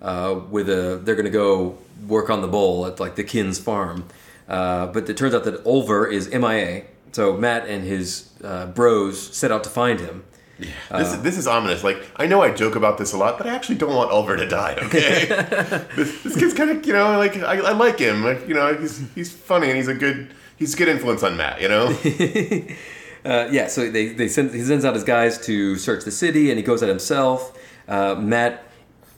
uh, 0.00 0.40
with 0.50 0.68
a. 0.68 1.00
They're 1.02 1.16
to 1.16 1.30
go 1.30 1.78
work 2.06 2.30
on 2.30 2.42
the 2.42 2.48
bowl 2.48 2.86
at 2.86 3.00
like 3.00 3.16
the 3.16 3.24
Kin's 3.24 3.58
farm. 3.58 4.04
Uh, 4.48 4.86
but 4.86 5.08
it 5.08 5.16
turns 5.16 5.34
out 5.34 5.44
that 5.44 5.64
Olver 5.64 6.10
is 6.10 6.28
MIA. 6.30 6.84
So 7.12 7.36
Mat 7.36 7.66
and 7.66 7.84
his 7.84 8.30
uh, 8.42 8.66
bros 8.66 9.34
set 9.34 9.50
out 9.50 9.64
to 9.64 9.70
find 9.70 10.00
him. 10.00 10.24
This, 10.90 11.14
this 11.16 11.38
is 11.38 11.46
ominous. 11.46 11.84
Like 11.84 12.04
I 12.16 12.26
know 12.26 12.42
I 12.42 12.52
joke 12.52 12.76
about 12.76 12.98
this 12.98 13.12
a 13.12 13.18
lot, 13.18 13.38
but 13.38 13.46
I 13.46 13.54
actually 13.54 13.76
don't 13.76 13.94
want 13.94 14.10
Olver 14.10 14.36
to 14.36 14.46
die. 14.46 14.76
Okay, 14.82 15.26
this, 15.96 16.22
this 16.22 16.36
kid's 16.36 16.54
kind 16.54 16.70
of 16.70 16.86
you 16.86 16.92
know 16.92 17.18
like 17.18 17.36
I, 17.36 17.58
I 17.58 17.72
like 17.72 17.98
him. 17.98 18.24
Like 18.24 18.46
you 18.48 18.54
know 18.54 18.74
he's 18.74 19.02
he's 19.14 19.32
funny 19.32 19.68
and 19.68 19.76
he's 19.76 19.88
a 19.88 19.94
good 19.94 20.34
he's 20.56 20.74
a 20.74 20.76
good 20.76 20.88
influence 20.88 21.22
on 21.22 21.36
Mat. 21.36 21.60
You 21.60 21.68
know. 21.68 21.96
Uh, 23.24 23.48
yeah, 23.52 23.68
so 23.68 23.88
they, 23.88 24.08
they 24.08 24.26
send, 24.26 24.52
he 24.52 24.62
sends 24.62 24.84
out 24.84 24.94
his 24.94 25.04
guys 25.04 25.38
to 25.46 25.76
search 25.76 26.04
the 26.04 26.10
city, 26.10 26.50
and 26.50 26.58
he 26.58 26.64
goes 26.64 26.82
out 26.82 26.88
himself. 26.88 27.56
Uh, 27.86 28.16
Mat 28.16 28.64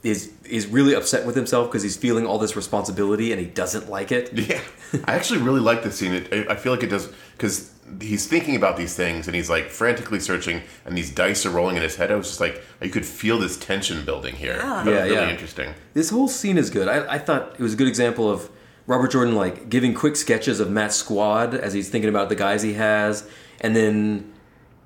is 0.03 0.31
is 0.45 0.67
really 0.67 0.95
upset 0.95 1.25
with 1.25 1.35
himself 1.35 1.69
because 1.69 1.83
he's 1.83 1.97
feeling 1.97 2.27
all 2.27 2.39
this 2.39 2.55
responsibility, 2.55 3.33
and 3.33 3.41
he 3.41 3.47
doesn't 3.47 3.89
like 3.89 4.13
it. 4.13 4.31
Yeah, 4.35 4.61
I 5.07 5.15
actually 5.15 5.41
really 5.41 5.61
like 5.61 5.83
this 5.83 5.97
scene. 5.97 6.13
It, 6.13 6.33
I 6.33 6.53
I 6.53 6.57
feel 6.57 6.73
like 6.73 6.83
it 6.83 6.91
does 6.91 7.11
because 7.33 7.74
he's 8.01 8.27
thinking 8.27 8.57
about 8.57 8.77
these 8.77 8.95
things 8.95 9.27
and 9.27 9.35
he's 9.35 9.51
like 9.51 9.71
frantically 9.71 10.21
searching, 10.21 10.63
and 10.85 10.97
these 10.97 11.11
dice 11.11 11.45
are 11.47 11.51
rolling 11.51 11.77
in 11.77 11.83
his 11.83 11.97
head. 11.97 12.11
I 12.11 12.15
was 12.15 12.29
just 12.29 12.41
like, 12.41 12.63
you 12.81 12.91
could 12.91 13.07
feel 13.07 13.39
this 13.39 13.57
tension 13.59 14.05
building 14.05 14.35
here. 14.37 14.57
Yeah. 14.57 14.85
Yeah, 14.85 14.91
really 15.03 15.13
yeah. 15.15 15.31
interesting. 15.31 15.75
This 15.93 16.11
whole 16.11 16.29
scene 16.29 16.59
is 16.59 16.71
good. 16.71 16.89
I, 16.89 17.15
I 17.15 17.19
thought 17.19 17.53
it 17.53 17.61
was 17.61 17.75
a 17.75 17.77
good 17.77 17.89
example 17.89 18.31
of 18.31 18.51
Robert 18.87 19.11
Jordan 19.13 19.35
like 19.35 19.69
giving 19.69 19.95
quick 19.95 20.17
sketches 20.17 20.61
of 20.61 20.71
Mat's 20.71 20.97
squad 20.97 21.55
as 21.55 21.73
he's 21.73 21.89
thinking 21.89 22.11
about 22.11 22.29
the 22.29 22.37
guys 22.37 22.63
he 22.63 22.75
has, 22.75 23.29
and 23.61 23.75
then 23.75 24.33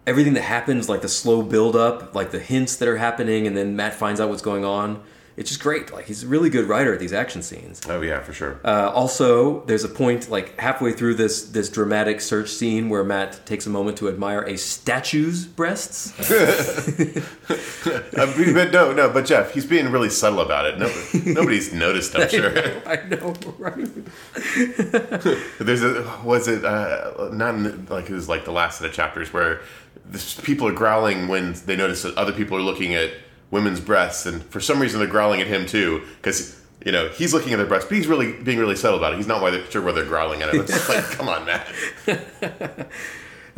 everything 0.06 0.34
that 0.34 0.42
happens, 0.42 0.88
like 0.88 1.02
the 1.02 1.08
slow 1.08 1.42
build 1.42 1.76
up, 1.76 2.14
like 2.14 2.30
the 2.30 2.38
hints 2.38 2.76
that 2.76 2.88
are 2.88 2.96
happening, 2.96 3.46
and 3.46 3.56
then 3.56 3.76
Mat 3.76 3.94
finds 3.94 4.20
out 4.20 4.28
what's 4.28 4.42
going 4.42 4.64
on. 4.64 5.02
It's 5.38 5.50
just 5.50 5.62
great. 5.62 5.92
Like 5.92 6.06
he's 6.06 6.24
a 6.24 6.26
really 6.26 6.50
good 6.50 6.68
writer 6.68 6.92
at 6.92 6.98
these 6.98 7.12
action 7.12 7.42
scenes. 7.42 7.80
Oh 7.88 8.00
yeah, 8.00 8.20
for 8.20 8.32
sure. 8.32 8.60
Uh, 8.64 8.90
also, 8.92 9.64
there's 9.66 9.84
a 9.84 9.88
point 9.88 10.28
like 10.28 10.58
halfway 10.58 10.92
through 10.92 11.14
this 11.14 11.44
this 11.44 11.70
dramatic 11.70 12.20
search 12.20 12.50
scene 12.50 12.88
where 12.88 13.04
Mat 13.04 13.40
takes 13.46 13.64
a 13.64 13.70
moment 13.70 13.96
to 13.98 14.08
admire 14.08 14.42
a 14.42 14.58
statue's 14.58 15.46
breasts. 15.46 16.12
Uh, 17.88 18.26
but 18.52 18.72
no, 18.72 18.92
no, 18.92 19.08
but 19.08 19.24
Jeff, 19.24 19.52
he's 19.54 19.64
being 19.64 19.90
really 19.90 20.10
subtle 20.10 20.40
about 20.40 20.66
it. 20.66 20.78
Nobody, 20.78 21.32
nobody's 21.32 21.72
noticed, 21.72 22.16
I'm 22.16 22.28
sure. 22.28 22.52
I 22.86 22.96
know, 23.06 23.34
right? 23.58 23.88
There's 25.58 25.82
a 25.82 26.20
was 26.24 26.48
it 26.48 26.64
uh, 26.64 27.30
not 27.32 27.54
in, 27.54 27.86
like 27.86 28.10
it 28.10 28.14
was 28.14 28.28
like 28.28 28.44
the 28.44 28.52
last 28.52 28.80
of 28.80 28.92
chapters 28.92 29.32
where 29.32 29.60
this, 30.04 30.34
people 30.40 30.66
are 30.66 30.72
growling 30.72 31.28
when 31.28 31.54
they 31.66 31.76
notice 31.76 32.02
that 32.02 32.16
other 32.16 32.32
people 32.32 32.56
are 32.56 32.62
looking 32.62 32.94
at 32.94 33.12
women's 33.50 33.80
breasts, 33.80 34.26
and 34.26 34.42
for 34.44 34.60
some 34.60 34.80
reason 34.80 35.00
they're 35.00 35.08
growling 35.08 35.40
at 35.40 35.46
him 35.46 35.66
too 35.66 36.02
because 36.16 36.60
you 36.84 36.92
know 36.92 37.08
he's 37.08 37.32
looking 37.34 37.52
at 37.52 37.56
their 37.56 37.66
breasts, 37.66 37.88
but 37.88 37.96
he's 37.96 38.06
really 38.06 38.32
being 38.32 38.58
really 38.58 38.76
subtle 38.76 38.98
about 38.98 39.12
it. 39.12 39.16
He's 39.16 39.26
not 39.26 39.42
why 39.42 39.50
they're, 39.50 39.70
sure 39.70 39.82
why 39.82 39.92
they're 39.92 40.04
growling 40.04 40.42
at 40.42 40.54
him. 40.54 40.60
It's 40.60 40.88
like, 40.88 41.04
come 41.10 41.28
on, 41.28 41.46
Mat. 41.46 41.66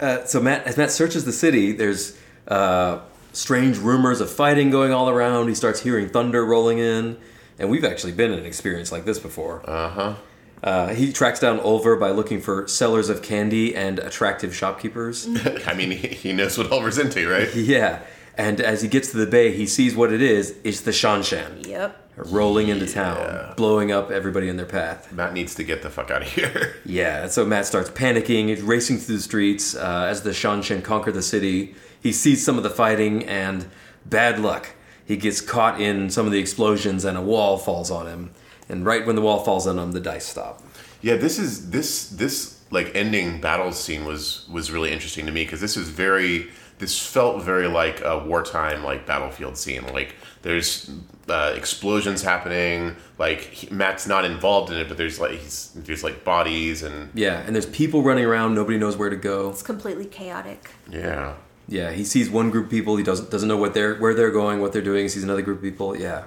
Uh, 0.01 0.25
so 0.25 0.41
Mat, 0.41 0.67
as 0.67 0.79
Mat 0.79 0.91
searches 0.91 1.27
the 1.27 1.33
city, 1.33 1.73
there's 1.73 2.19
uh, 2.49 3.01
strange 3.33 3.77
rumors 3.79 4.21
of 4.21 4.31
fighting 4.31 4.71
going 4.71 4.93
all 4.93 5.11
around. 5.11 5.49
He 5.49 5.55
starts 5.55 5.81
hearing 5.81 6.09
thunder 6.09 6.45
rolling 6.45 6.79
in, 6.79 7.19
and 7.59 7.69
we've 7.69 7.85
actually 7.85 8.13
been 8.13 8.33
in 8.33 8.39
an 8.39 8.47
experience 8.47 8.91
like 8.91 9.05
this 9.05 9.19
before. 9.19 9.63
Uh-huh. 9.69 10.15
Uh, 10.63 10.89
he 10.89 11.13
tracks 11.13 11.41
down 11.41 11.59
Olver 11.59 11.99
by 11.99 12.11
looking 12.11 12.41
for 12.41 12.69
sellers 12.69 13.09
of 13.09 13.23
candy 13.23 13.75
and 13.75 13.99
attractive 13.99 14.55
shopkeepers. 14.55 15.27
I 15.67 15.75
mean, 15.75 15.91
he, 15.91 16.09
he 16.09 16.33
knows 16.33 16.59
what 16.59 16.69
Olver's 16.69 16.99
into, 16.99 17.29
right? 17.29 17.55
yeah, 17.55 18.01
and 18.37 18.61
as 18.61 18.83
he 18.83 18.89
gets 18.89 19.11
to 19.11 19.17
the 19.17 19.27
bay, 19.27 19.53
he 19.55 19.67
sees 19.67 19.95
what 19.95 20.13
it 20.13 20.23
is. 20.23 20.55
It's 20.65 20.81
the 20.81 20.91
Seanchan 20.93 21.67
Yep. 21.67 21.97
rolling 22.17 22.69
into 22.69 22.87
Yeah. 22.87 22.93
town, 22.93 23.55
blowing 23.57 23.93
up 23.93 24.11
everybody 24.11 24.49
in 24.49 24.57
their 24.57 24.67
path. 24.67 25.13
Mat 25.13 25.33
needs 25.33 25.55
to 25.57 25.65
get 25.65 25.83
the 25.83 25.91
fuck 25.91 26.11
out 26.11 26.23
of 26.23 26.29
here. 26.29 26.75
Yeah, 26.85 27.29
so 27.29 27.45
Mat 27.45 27.67
starts 27.67 27.91
panicking. 27.91 28.49
He's 28.49 28.63
racing 28.63 28.99
through 28.99 29.17
the 29.17 29.23
streets 29.23 29.75
uh, 29.77 30.07
as 30.11 30.23
the 30.23 30.31
Seanchan 30.31 30.83
conquer 30.83 31.13
the 31.13 31.23
city. 31.23 31.75
He 32.03 32.13
sees 32.13 32.45
some 32.45 32.57
of 32.57 32.63
the 32.63 32.71
fighting, 32.71 33.25
and 33.27 33.67
bad 34.07 34.39
luck. 34.39 34.71
He 35.05 35.17
gets 35.17 35.41
caught 35.41 35.81
in 35.81 36.09
some 36.11 36.25
of 36.27 36.33
the 36.33 36.39
explosions, 36.39 37.05
and 37.05 37.17
a 37.19 37.21
wall 37.21 37.59
falls 37.59 37.91
on 37.91 38.07
him. 38.07 38.31
And 38.69 38.85
right 38.87 39.05
when 39.07 39.17
the 39.17 39.23
wall 39.23 39.45
falls 39.45 39.67
on 39.67 39.79
him, 39.79 39.93
the 39.93 40.01
dice 40.01 40.27
stop. 40.27 40.63
Yeah, 41.03 41.17
this 41.17 41.39
is 41.39 41.71
this 41.71 42.09
this 42.09 42.59
like 42.71 42.93
ending 42.95 43.41
battle 43.41 43.73
scene 43.73 44.05
was 44.05 44.47
was 44.51 44.71
really 44.71 44.93
interesting 44.93 45.27
to 45.27 45.33
me 45.33 45.45
because 45.45 45.61
this 45.61 45.77
is 45.77 45.89
very 45.89 46.49
this 46.81 46.99
felt 46.99 47.43
very 47.45 47.69
like 47.69 48.01
a 48.05 48.19
wartime 48.19 48.83
like 48.83 49.07
battlefield 49.07 49.57
scene. 49.57 49.87
Like 49.93 50.17
there's 50.43 50.91
uh, 51.29 51.53
explosions 51.55 52.23
happening. 52.23 52.97
Like 53.19 53.41
he, 53.43 53.73
Mat's 53.73 54.07
not 54.09 54.25
involved 54.25 54.73
in 54.73 54.79
it, 54.79 54.89
but 54.89 54.97
there's 54.97 55.21
like 55.21 55.33
he's, 55.33 55.71
there's 55.77 56.03
like 56.03 56.25
bodies 56.25 56.83
and 56.83 57.11
Yeah, 57.15 57.41
and 57.41 57.55
there's 57.55 57.67
people 57.67 58.03
running 58.03 58.25
around. 58.25 58.55
Nobody 58.55 58.79
knows 58.79 58.97
where 58.97 59.11
to 59.11 59.17
go. 59.17 59.51
It's 59.51 59.63
completely 59.63 60.07
chaotic. 60.07 60.71
yeah. 60.91 61.35
Yeah, 61.69 61.93
he 61.93 62.03
sees 62.03 62.29
one 62.29 62.51
group 62.51 62.65
of 62.65 62.71
people. 62.73 62.97
He 62.97 63.05
doesn't 63.05 63.31
doesn't 63.31 63.49
know 63.49 63.57
what 63.57 63.75
they're 63.75 63.95
where 63.95 64.13
they're 64.13 64.33
going, 64.33 64.61
what 64.61 64.73
they're 64.73 64.83
doing. 64.83 65.05
He 65.05 65.09
sees 65.09 65.23
another 65.23 65.43
group 65.43 65.59
of 65.59 65.63
people. 65.63 65.97
Yeah, 65.97 66.25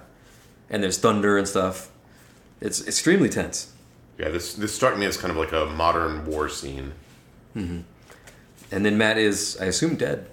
and 0.70 0.82
there's 0.82 0.98
thunder 0.98 1.38
and 1.38 1.46
stuff. 1.46 1.92
It's 2.62 2.88
extremely 2.88 3.28
tense. 3.28 3.74
Yeah, 4.18 4.30
this 4.30 4.54
this 4.54 4.74
struck 4.74 4.98
me 4.98 5.06
as 5.06 5.18
kind 5.18 5.32
of 5.32 5.36
like 5.38 5.52
a 5.52 5.66
modern 5.66 6.26
war 6.26 6.48
scene. 6.48 6.94
And 7.56 8.86
then 8.86 8.98
Mat 8.98 9.18
is, 9.18 9.58
I 9.62 9.66
assume, 9.66 9.96
dead. 9.98 10.28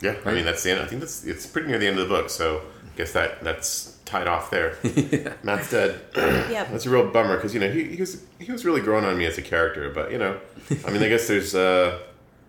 Yeah, 0.00 0.16
I 0.24 0.32
mean 0.32 0.44
that's 0.44 0.62
the 0.62 0.70
end. 0.72 0.80
I 0.80 0.86
think 0.86 1.00
that's 1.00 1.24
it's 1.24 1.46
pretty 1.46 1.68
near 1.68 1.78
the 1.78 1.86
end 1.86 1.98
of 1.98 2.08
the 2.08 2.14
book, 2.14 2.30
so 2.30 2.58
I 2.58 2.96
guess 2.96 3.12
that 3.12 3.42
that's 3.42 3.96
tied 4.04 4.26
off 4.26 4.50
there. 4.50 4.76
Mat's 5.42 5.70
dead. 5.70 6.00
yeah, 6.16 6.64
That's 6.70 6.86
a 6.86 6.90
real 6.90 7.10
bummer 7.10 7.36
because 7.36 7.52
you 7.52 7.60
know 7.60 7.70
he, 7.70 7.84
he 7.84 8.00
was 8.00 8.22
he 8.38 8.50
was 8.50 8.64
really 8.64 8.80
growing 8.80 9.04
on 9.04 9.18
me 9.18 9.26
as 9.26 9.38
a 9.38 9.42
character, 9.42 9.90
but 9.90 10.10
you 10.12 10.18
know, 10.18 10.38
I 10.86 10.90
mean, 10.90 11.02
I 11.02 11.08
guess 11.08 11.28
there's 11.28 11.54
uh, 11.54 11.98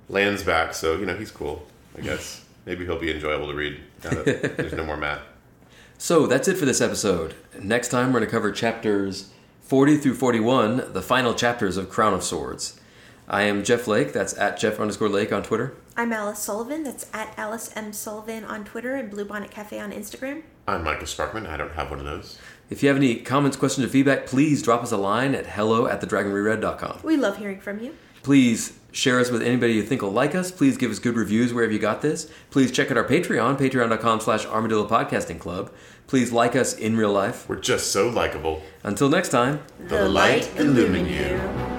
Lan's 0.10 0.44
back, 0.44 0.74
so 0.74 0.98
you 0.98 1.06
know 1.06 1.16
he's 1.16 1.32
cool. 1.32 1.66
I 1.98 2.02
guess 2.02 2.44
maybe 2.66 2.86
he'll 2.86 3.00
be 3.00 3.12
enjoyable 3.12 3.48
to 3.48 3.54
read. 3.56 3.80
Now 4.04 4.12
that 4.12 4.58
there's 4.58 4.74
no 4.74 4.86
more 4.86 4.98
Mat. 4.98 5.22
So 5.98 6.28
that's 6.28 6.48
it 6.48 6.56
for 6.58 6.66
this 6.66 6.80
episode. 6.80 7.36
Next 7.62 7.90
time 7.90 8.08
we're 8.14 8.20
going 8.20 8.26
to 8.26 8.32
cover 8.32 8.52
chapters 8.54 9.32
40 9.64 9.98
through 9.98 10.16
41, 10.16 10.94
the 10.94 11.02
final 11.02 11.34
chapters 11.34 11.76
of 11.76 11.90
Crown 11.90 12.14
of 12.14 12.24
Swords. 12.24 12.79
I 13.30 13.44
am 13.44 13.64
Jeff 13.64 13.88
Lake. 13.88 14.12
That's 14.12 14.36
at 14.38 14.58
Jeff 14.58 14.80
underscore 14.80 15.08
Lake 15.08 15.32
on 15.32 15.44
Twitter. 15.44 15.76
I'm 15.96 16.12
Alice 16.12 16.40
Sullivan. 16.40 16.84
That's 16.84 17.06
at 17.14 17.32
Alice 17.38 17.72
M. 17.76 17.94
Sullivan 17.94 18.44
on 18.44 18.66
Twitter 18.66 18.96
and 18.96 19.12
Bluebonnet 19.12 19.52
Cafe 19.52 19.80
on 19.80 19.92
Instagram. 19.92 20.42
I'm 20.68 20.84
Micah 20.84 21.06
Sparkman. 21.06 21.48
I 21.48 21.56
don't 21.56 21.74
have 21.74 21.92
one 21.92 22.00
of 22.00 22.06
those. 22.06 22.40
If 22.72 22.82
you 22.82 22.90
have 22.90 22.98
any 22.98 23.18
comments, 23.18 23.56
questions, 23.56 23.86
or 23.86 23.90
feedback, 23.90 24.26
please 24.26 24.64
drop 24.64 24.82
us 24.82 24.92
a 24.92 24.98
line 24.98 25.36
at 25.36 25.46
hello 25.46 25.86
at 25.86 26.02
thedragonreread.com. 26.02 27.02
We 27.04 27.18
love 27.18 27.38
hearing 27.38 27.60
from 27.60 27.80
you. 27.80 27.96
Please 28.24 28.80
share 28.92 29.20
us 29.20 29.30
with 29.30 29.44
anybody 29.44 29.74
you 29.74 29.84
think 29.84 30.02
will 30.02 30.12
like 30.12 30.34
us. 30.34 30.50
Please 30.50 30.78
give 30.78 30.90
us 30.90 30.98
good 30.98 31.16
reviews 31.16 31.54
wherever 31.54 31.72
you 31.72 31.80
got 31.80 32.02
this. 32.02 32.32
Please 32.50 32.72
check 32.72 32.90
out 32.90 32.98
our 32.98 33.04
Patreon, 33.04 33.58
patreon.com 33.58 34.22
slash 34.22 34.46
armadillo 34.48 34.88
podcasting 34.88 35.40
club. 35.40 35.72
Please 36.08 36.32
like 36.32 36.56
us 36.56 36.74
in 36.74 36.98
real 36.98 37.14
life. 37.14 37.48
We're 37.48 37.58
just 37.60 37.92
so 37.92 38.10
likable. 38.10 38.64
Until 38.82 39.10
next 39.10 39.30
time. 39.30 39.62
The 39.88 40.10
light 40.10 40.50
illumine 40.58 41.06
you. 41.06 41.79